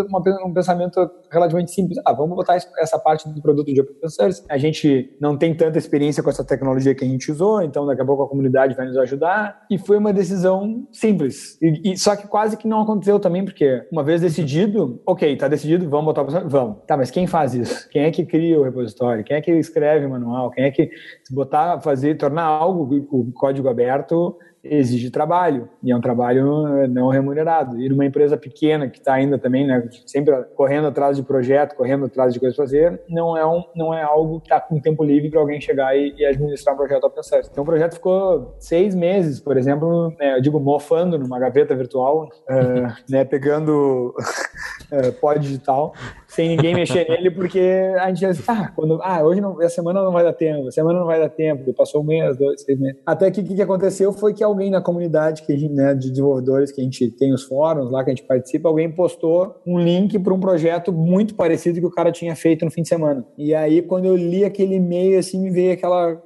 um 0.46 0.54
pensamento 0.54 1.10
relativamente 1.32 1.72
simples. 1.72 2.00
Ah, 2.06 2.14
vamos 2.14 2.36
botar 2.36 2.56
essa 2.56 3.00
parte 3.00 3.28
do 3.28 3.42
produto 3.42 3.74
de 3.74 3.82
open 3.82 4.10
source. 4.10 4.44
A 4.50 4.58
gente 4.58 5.16
não 5.20 5.38
tem 5.38 5.54
tanta 5.54 5.78
experiência 5.78 6.24
com 6.24 6.30
essa 6.30 6.44
tecnologia 6.44 6.94
que 6.96 7.04
a 7.04 7.08
gente 7.08 7.32
usou, 7.32 7.62
então 7.62 7.86
daqui 7.86 8.02
a 8.02 8.06
pouco 8.06 8.24
a 8.24 8.30
comunidade 8.30 8.76
vai 8.76 8.86
nos 8.86 8.98
ajudar. 8.98 9.66
E 9.70 9.78
foi 9.78 9.98
uma 9.98 10.14
decisão 10.14 10.88
simples. 10.92 11.58
E, 11.62 11.94
e 11.94 11.98
só 11.98 12.16
que 12.16 12.28
quase 12.28 12.58
que 12.58 12.68
não 12.68 12.82
aconteceu 12.82 13.20
também, 13.20 13.44
porque 13.44 13.86
uma 13.92 14.04
vez 14.04 14.22
decidido, 14.22 15.02
ok, 15.06 15.36
tá 15.36 15.48
decidido, 15.48 15.90
vamos 15.90 16.06
botar 16.06 16.22
o 16.22 16.28
Vamos. 16.48 16.78
Tá, 16.86 16.98
mas 16.98 17.10
quem 17.10 17.26
faz 17.26 17.54
isso? 17.54 17.90
Quem 17.90 18.04
é 18.04 18.12
que 18.12 18.26
cria 18.26 18.60
o 18.60 18.64
repositório? 18.64 19.24
Quem 19.24 19.38
é 19.38 19.42
que 19.42 19.52
escreve 19.52 20.06
o 20.06 20.10
manual? 20.10 20.52
Quem 20.52 20.66
é 20.66 20.72
que 20.72 20.90
botar, 21.32 21.80
fazer, 21.80 22.16
tornar 22.16 22.44
algo, 22.68 23.08
o 23.12 23.32
código 23.32 23.70
aberto 23.70 24.38
exige 24.64 25.10
trabalho, 25.10 25.70
e 25.82 25.92
é 25.92 25.96
um 25.96 26.02
trabalho 26.02 26.68
eh, 26.80 26.88
não 26.88 27.10
remunerado. 27.10 27.80
E 27.82 27.90
numa 27.90 28.06
empresa 28.06 28.38
pequena 28.38 28.90
que 28.90 28.98
está 28.98 29.14
ainda 29.14 29.38
também, 29.38 29.66
né, 29.66 29.88
sempre 30.06 30.36
correndo 30.56 30.88
atrás 30.88 31.16
de 31.16 31.24
projeto, 31.24 31.76
correndo 31.76 32.06
atrás 32.06 32.34
de 32.34 32.40
coisas 32.40 32.56
fazer, 32.56 33.02
não 33.10 33.38
é, 33.38 33.46
um, 33.46 33.64
não 33.76 33.94
é 33.94 34.04
algo 34.04 34.40
que 34.40 34.48
está 34.48 34.60
com 34.60 34.80
tempo 34.80 35.04
livre 35.04 35.30
para 35.30 35.40
alguém 35.40 35.62
chegar 35.62 35.96
e, 35.96 36.14
e, 36.18 36.26
administrar 36.26 36.76
um 36.76 36.78
projeto 36.78 37.04
open 37.06 37.24
source. 37.24 37.50
Então 37.52 37.64
o 37.64 37.66
projeto 37.66 37.94
ficou 37.94 38.56
seis 38.60 38.94
meses, 38.94 39.40
por 39.40 39.58
exemplo, 39.58 40.14
né, 40.20 40.36
eu 40.36 40.42
digo 40.42 40.60
mofando 40.60 41.18
numa 41.18 41.40
gaveta 41.40 41.76
virtual, 41.76 42.28
uh, 42.50 42.94
né, 43.10 43.24
pegando 43.24 44.14
uh, 44.92 45.12
pó 45.20 45.34
digital, 45.34 45.94
sem 46.28 46.50
ninguém 46.50 46.76
mexer 46.76 47.08
nele, 47.10 47.32
porque 47.32 47.60
a 48.00 48.08
gente 48.10 48.22
já 48.22 48.32
ah, 48.48 48.72
quando, 48.76 49.00
ah, 49.02 49.24
hoje 49.24 49.42
não, 49.42 49.60
a 49.62 49.70
semana 49.70 50.04
não 50.04 50.12
vai 50.12 50.24
dar 50.24 50.34
tempo, 50.34 50.68
a 50.68 50.72
semana 50.72 51.00
não 51.00 51.06
vai 51.06 51.20
dar 51.20 51.30
tempo, 51.30 51.74
passou 51.74 52.02
um 52.02 52.04
mês, 52.04 52.38
dois, 52.38 52.62
seis 52.62 52.80
meses. 52.80 53.00
Até 53.06 53.32
que 53.32 53.42
o 53.42 53.44
que 53.44 53.62
aconteceu 53.62 54.12
foi 54.12 54.34
que 54.34 54.44
alguém 54.44 54.70
na 54.70 54.82
comunidade 54.82 55.44
que 55.44 55.58
gente, 55.58 55.74
né, 55.74 55.94
de 55.94 56.10
desenvolvedores 56.10 56.72
que 56.72 56.82
a 56.82 56.84
gente 56.84 57.10
tem 57.12 57.34
os 57.34 57.44
fóruns 57.44 57.90
lá 57.92 58.04
que 58.04 58.12
a 58.12 58.16
gente 58.16 58.28
participa, 58.28 58.68
alguém 58.70 58.92
postou 58.92 59.56
um 59.66 59.80
link 59.80 60.20
para 60.20 60.34
um 60.34 60.40
projeto 60.40 60.92
muito 60.92 61.36
parecido 61.36 61.80
que 61.80 61.86
o 61.86 61.92
cara 61.92 62.12
tinha 62.12 62.36
feito 62.36 62.66
no 62.66 62.72
fim 62.72 62.82
de 62.82 62.90
semana. 62.90 63.26
E 63.38 63.54
aí, 63.54 63.82
quando 63.82 64.06
eu 64.06 64.16
li 64.16 64.44
aquele 64.44 64.76
e-mail, 64.76 65.20
assim, 65.20 65.40
me 65.42 65.50
veio 65.50 65.74
aquela 65.74 66.22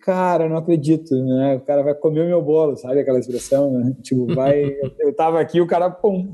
Cara, 0.00 0.48
não 0.48 0.56
acredito, 0.56 1.14
né? 1.14 1.56
O 1.56 1.60
cara 1.60 1.82
vai 1.82 1.94
comer 1.94 2.22
o 2.22 2.26
meu 2.26 2.42
bolo, 2.42 2.76
sabe 2.76 3.00
aquela 3.00 3.18
expressão, 3.18 3.70
né? 3.72 3.96
Tipo, 4.02 4.34
vai. 4.34 4.76
eu 4.98 5.14
tava 5.14 5.40
aqui, 5.40 5.60
o 5.60 5.66
cara, 5.66 5.88
pum, 5.88 6.26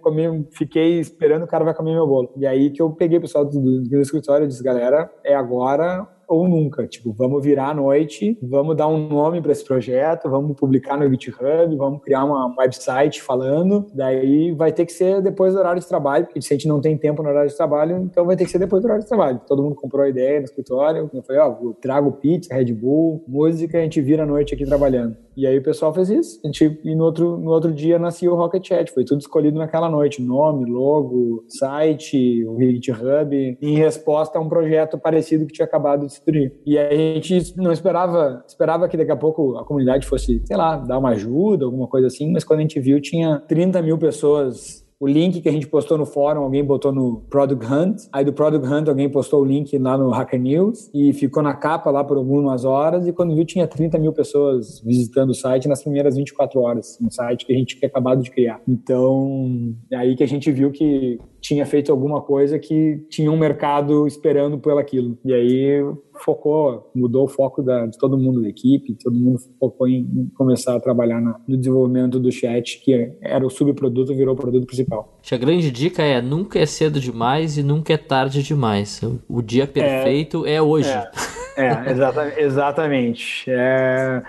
comer, 0.00 0.46
fiquei 0.50 1.00
esperando, 1.00 1.44
o 1.44 1.48
cara 1.48 1.64
vai 1.64 1.74
comer 1.74 1.94
meu 1.94 2.06
bolo. 2.06 2.32
E 2.36 2.46
aí 2.46 2.70
que 2.70 2.80
eu 2.80 2.90
peguei 2.90 3.18
o 3.18 3.20
pessoal 3.20 3.44
do, 3.44 3.60
do, 3.60 3.82
do 3.82 4.00
escritório 4.00 4.44
e 4.44 4.48
disse, 4.48 4.62
galera, 4.62 5.10
é 5.24 5.34
agora 5.34 6.06
ou 6.28 6.46
nunca. 6.46 6.86
Tipo, 6.86 7.12
vamos 7.12 7.42
virar 7.42 7.70
à 7.70 7.74
noite, 7.74 8.38
vamos 8.42 8.76
dar 8.76 8.86
um 8.86 9.08
nome 9.08 9.40
para 9.40 9.50
esse 9.50 9.64
projeto, 9.64 10.28
vamos 10.28 10.54
publicar 10.56 10.98
no 10.98 11.10
GitHub, 11.10 11.74
vamos 11.76 12.02
criar 12.02 12.24
uma 12.24 12.54
website 12.58 13.22
falando. 13.22 13.86
Daí 13.94 14.52
vai 14.52 14.70
ter 14.70 14.84
que 14.84 14.92
ser 14.92 15.22
depois 15.22 15.54
do 15.54 15.58
horário 15.58 15.80
de 15.80 15.88
trabalho, 15.88 16.26
porque 16.26 16.42
se 16.42 16.52
a 16.52 16.56
gente 16.56 16.68
não 16.68 16.80
tem 16.80 16.96
tempo 16.96 17.22
no 17.22 17.30
horário 17.30 17.48
de 17.48 17.56
trabalho, 17.56 17.96
então 17.96 18.26
vai 18.26 18.36
ter 18.36 18.44
que 18.44 18.50
ser 18.50 18.58
depois 18.58 18.82
do 18.82 18.86
horário 18.86 19.02
de 19.02 19.08
trabalho. 19.08 19.40
Todo 19.46 19.62
mundo 19.62 19.74
comprou 19.74 20.04
a 20.04 20.08
ideia 20.08 20.38
no 20.38 20.44
escritório. 20.44 21.10
Eu 21.12 21.22
falei, 21.22 21.40
ó, 21.40 21.56
oh, 21.60 21.74
trago 21.74 22.12
pizza, 22.12 22.54
Red 22.54 22.72
Bull, 22.72 23.24
música, 23.26 23.78
a 23.78 23.82
gente 23.82 24.00
vira 24.02 24.24
a 24.24 24.26
noite 24.26 24.54
aqui 24.54 24.64
trabalhando. 24.64 25.16
E 25.38 25.46
aí 25.46 25.56
o 25.56 25.62
pessoal 25.62 25.94
fez 25.94 26.10
isso. 26.10 26.40
A 26.42 26.48
gente, 26.48 26.80
e 26.82 26.96
no 26.96 27.04
outro, 27.04 27.38
no 27.38 27.52
outro 27.52 27.72
dia 27.72 27.96
nasceu 27.96 28.32
o 28.32 28.34
Rocket 28.34 28.66
Chat. 28.66 28.90
Foi 28.90 29.04
tudo 29.04 29.20
escolhido 29.20 29.56
naquela 29.56 29.88
noite. 29.88 30.20
Nome, 30.20 30.68
logo, 30.68 31.44
site, 31.46 32.44
o 32.44 32.58
GitHub, 32.58 33.56
em 33.62 33.76
resposta 33.76 34.36
a 34.36 34.42
um 34.42 34.48
projeto 34.48 34.98
parecido 34.98 35.46
que 35.46 35.52
tinha 35.52 35.64
acabado 35.64 36.00
de 36.00 36.06
destruir. 36.06 36.52
E 36.66 36.76
aí 36.76 37.12
a 37.12 37.14
gente 37.14 37.56
não 37.56 37.70
esperava, 37.70 38.44
esperava 38.48 38.88
que 38.88 38.96
daqui 38.96 39.12
a 39.12 39.16
pouco 39.16 39.56
a 39.56 39.64
comunidade 39.64 40.08
fosse, 40.08 40.42
sei 40.44 40.56
lá, 40.56 40.76
dar 40.76 40.98
uma 40.98 41.10
ajuda, 41.10 41.66
alguma 41.66 41.86
coisa 41.86 42.08
assim, 42.08 42.32
mas 42.32 42.42
quando 42.42 42.58
a 42.58 42.62
gente 42.62 42.80
viu, 42.80 43.00
tinha 43.00 43.38
30 43.46 43.80
mil 43.80 43.96
pessoas 43.96 44.84
o 45.00 45.06
link 45.06 45.40
que 45.40 45.48
a 45.48 45.52
gente 45.52 45.68
postou 45.68 45.96
no 45.96 46.04
fórum, 46.04 46.42
alguém 46.42 46.64
botou 46.64 46.92
no 46.92 47.22
Product 47.30 47.64
Hunt. 47.64 47.96
Aí 48.12 48.24
do 48.24 48.32
Product 48.32 48.66
Hunt, 48.66 48.88
alguém 48.88 49.08
postou 49.08 49.42
o 49.42 49.44
link 49.44 49.78
lá 49.78 49.96
no 49.96 50.10
Hacker 50.10 50.40
News 50.40 50.90
e 50.92 51.12
ficou 51.12 51.40
na 51.40 51.54
capa 51.54 51.90
lá 51.90 52.02
por 52.02 52.16
algumas 52.16 52.64
horas. 52.64 53.06
E 53.06 53.12
quando 53.12 53.34
viu, 53.34 53.44
tinha 53.44 53.66
30 53.66 53.96
mil 53.98 54.12
pessoas 54.12 54.80
visitando 54.80 55.30
o 55.30 55.34
site 55.34 55.68
nas 55.68 55.82
primeiras 55.82 56.16
24 56.16 56.60
horas. 56.60 56.98
Um 57.00 57.10
site 57.10 57.46
que 57.46 57.52
a 57.52 57.56
gente 57.56 57.78
tinha 57.78 57.88
acabado 57.88 58.22
de 58.22 58.30
criar. 58.30 58.60
Então, 58.66 59.72
é 59.92 59.96
aí 59.96 60.16
que 60.16 60.24
a 60.24 60.28
gente 60.28 60.50
viu 60.50 60.72
que 60.72 61.20
tinha 61.40 61.64
feito 61.64 61.92
alguma 61.92 62.20
coisa 62.20 62.58
que 62.58 63.06
tinha 63.08 63.30
um 63.30 63.38
mercado 63.38 64.04
esperando 64.04 64.58
por 64.58 64.76
aquilo. 64.78 65.16
E 65.24 65.32
aí 65.32 65.80
focou, 66.24 66.90
mudou 66.94 67.24
o 67.24 67.28
foco 67.28 67.62
da, 67.62 67.86
de 67.86 67.98
todo 67.98 68.18
mundo 68.18 68.42
da 68.42 68.48
equipe, 68.48 68.96
todo 69.02 69.16
mundo 69.16 69.38
focou 69.58 69.88
em 69.88 70.30
começar 70.36 70.76
a 70.76 70.80
trabalhar 70.80 71.20
na, 71.20 71.40
no 71.46 71.56
desenvolvimento 71.56 72.18
do 72.18 72.30
chat, 72.30 72.80
que 72.84 73.12
era 73.20 73.46
o 73.46 73.50
subproduto, 73.50 74.14
virou 74.14 74.34
o 74.34 74.36
produto 74.36 74.66
principal. 74.66 75.18
A 75.30 75.36
grande 75.36 75.70
dica 75.70 76.02
é 76.02 76.20
nunca 76.20 76.58
é 76.58 76.66
cedo 76.66 76.98
demais 76.98 77.58
e 77.58 77.62
nunca 77.62 77.92
é 77.92 77.96
tarde 77.96 78.42
demais. 78.42 79.00
O 79.28 79.42
dia 79.42 79.66
perfeito 79.66 80.46
é, 80.46 80.54
é 80.54 80.62
hoje. 80.62 80.90
É. 80.90 81.10
É, 81.58 81.90
exata, 81.90 82.40
exatamente. 82.40 83.50
É, 83.50 84.22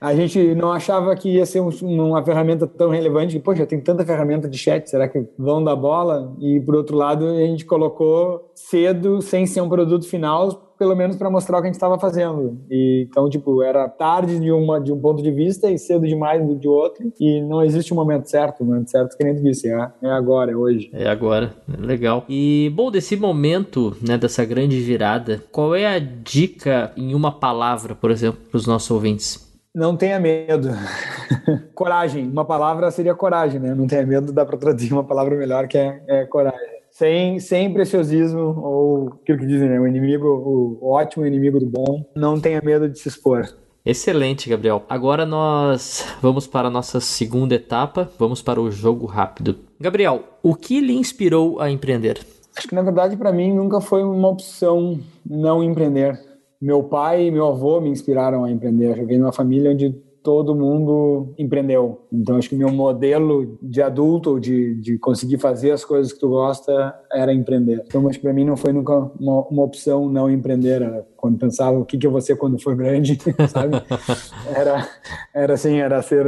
a 0.00 0.14
gente 0.14 0.54
não 0.54 0.70
achava 0.70 1.16
que 1.16 1.30
ia 1.30 1.44
ser 1.44 1.60
um, 1.60 1.70
uma 1.82 2.24
ferramenta 2.24 2.64
tão 2.64 2.90
relevante. 2.90 3.40
Poxa, 3.40 3.66
tem 3.66 3.80
tanta 3.80 4.06
ferramenta 4.06 4.48
de 4.48 4.56
chat, 4.56 4.88
será 4.88 5.08
que 5.08 5.26
vão 5.36 5.64
dar 5.64 5.74
bola? 5.74 6.32
E, 6.38 6.60
por 6.60 6.76
outro 6.76 6.96
lado, 6.96 7.26
a 7.26 7.40
gente 7.40 7.64
colocou 7.64 8.52
cedo, 8.54 9.20
sem 9.20 9.46
ser 9.46 9.62
um 9.62 9.68
produto 9.68 10.06
final, 10.06 10.65
pelo 10.78 10.94
menos 10.94 11.16
para 11.16 11.30
mostrar 11.30 11.58
o 11.58 11.60
que 11.60 11.66
a 11.66 11.70
gente 11.70 11.74
estava 11.74 11.98
fazendo. 11.98 12.58
E, 12.70 13.06
então, 13.08 13.28
tipo, 13.28 13.62
era 13.62 13.88
tarde 13.88 14.38
de, 14.38 14.50
uma, 14.50 14.80
de 14.80 14.92
um 14.92 15.00
ponto 15.00 15.22
de 15.22 15.30
vista 15.30 15.70
e 15.70 15.78
cedo 15.78 16.06
demais 16.06 16.42
de 16.58 16.68
outro. 16.68 17.12
E 17.18 17.40
não 17.42 17.62
existe 17.62 17.92
um 17.92 17.96
momento 17.96 18.28
certo. 18.28 18.62
O 18.62 18.64
momento 18.64 18.90
certo, 18.90 19.16
que 19.16 19.24
nem 19.24 19.34
disse, 19.34 19.68
é, 19.68 19.90
é 20.02 20.10
agora, 20.10 20.52
é 20.52 20.56
hoje. 20.56 20.90
É 20.92 21.08
agora. 21.08 21.54
Legal. 21.78 22.24
E, 22.28 22.72
bom, 22.74 22.90
desse 22.90 23.16
momento, 23.16 23.96
né, 24.06 24.18
dessa 24.18 24.44
grande 24.44 24.80
virada, 24.80 25.42
qual 25.50 25.74
é 25.74 25.86
a 25.86 25.98
dica 25.98 26.92
em 26.96 27.14
uma 27.14 27.32
palavra, 27.32 27.94
por 27.94 28.10
exemplo, 28.10 28.40
para 28.50 28.56
os 28.56 28.66
nossos 28.66 28.90
ouvintes? 28.90 29.46
Não 29.74 29.96
tenha 29.96 30.18
medo. 30.18 30.70
coragem. 31.74 32.26
Uma 32.26 32.44
palavra 32.44 32.90
seria 32.90 33.14
coragem, 33.14 33.60
né? 33.60 33.74
Não 33.74 33.86
tenha 33.86 34.06
medo, 34.06 34.32
dá 34.32 34.44
para 34.44 34.56
traduzir 34.56 34.92
uma 34.92 35.04
palavra 35.04 35.36
melhor 35.36 35.68
que 35.68 35.76
é, 35.76 36.02
é 36.08 36.24
coragem 36.24 36.75
sem, 36.96 37.38
sem 37.38 37.70
preciosismo, 37.74 38.58
ou 38.58 39.08
aquilo 39.22 39.38
que 39.38 39.46
dizem, 39.46 39.68
né? 39.68 39.78
O 39.78 39.86
inimigo, 39.86 40.26
o 40.80 40.92
ótimo 40.92 41.26
inimigo 41.26 41.60
do 41.60 41.66
bom. 41.66 42.10
Não 42.16 42.40
tenha 42.40 42.62
medo 42.64 42.88
de 42.88 42.98
se 42.98 43.06
expor. 43.06 43.46
Excelente, 43.84 44.48
Gabriel. 44.48 44.82
Agora 44.88 45.26
nós 45.26 46.06
vamos 46.22 46.46
para 46.46 46.68
a 46.68 46.70
nossa 46.70 46.98
segunda 46.98 47.54
etapa, 47.54 48.10
vamos 48.18 48.40
para 48.40 48.58
o 48.60 48.70
jogo 48.70 49.04
rápido. 49.04 49.56
Gabriel, 49.78 50.22
o 50.42 50.54
que 50.54 50.80
lhe 50.80 50.94
inspirou 50.94 51.60
a 51.60 51.70
empreender? 51.70 52.18
Acho 52.56 52.66
que 52.66 52.74
na 52.74 52.82
verdade 52.82 53.14
para 53.14 53.30
mim 53.30 53.52
nunca 53.52 53.78
foi 53.78 54.02
uma 54.02 54.28
opção 54.28 54.98
não 55.24 55.62
empreender. 55.62 56.18
Meu 56.58 56.82
pai 56.82 57.26
e 57.26 57.30
meu 57.30 57.46
avô 57.46 57.78
me 57.78 57.90
inspiraram 57.90 58.42
a 58.42 58.50
empreender. 58.50 58.98
Eu 58.98 59.06
venho 59.06 59.20
numa 59.20 59.32
família 59.32 59.70
onde 59.70 59.94
todo 60.26 60.56
mundo 60.56 61.32
empreendeu. 61.38 62.04
Então, 62.12 62.34
acho 62.34 62.48
que 62.48 62.56
meu 62.56 62.72
modelo 62.72 63.56
de 63.62 63.80
adulto, 63.80 64.40
de, 64.40 64.74
de 64.80 64.98
conseguir 64.98 65.38
fazer 65.38 65.70
as 65.70 65.84
coisas 65.84 66.12
que 66.12 66.18
tu 66.18 66.30
gosta, 66.30 66.92
era 67.12 67.32
empreender. 67.32 67.84
Então, 67.86 68.08
acho 68.08 68.18
que 68.18 68.24
para 68.24 68.32
mim 68.32 68.44
não 68.44 68.56
foi 68.56 68.72
nunca 68.72 68.92
uma, 69.20 69.46
uma 69.46 69.62
opção 69.62 70.08
não 70.08 70.28
empreender. 70.28 70.82
Quando 71.16 71.38
pensava 71.38 71.78
o 71.78 71.84
que, 71.84 71.96
que 71.96 72.04
eu 72.04 72.10
vou 72.10 72.20
ser 72.20 72.34
quando 72.34 72.60
for 72.60 72.74
grande, 72.74 73.16
sabe? 73.48 73.80
Era, 74.52 74.88
era 75.32 75.54
assim, 75.54 75.76
era 75.76 76.02
ser 76.02 76.26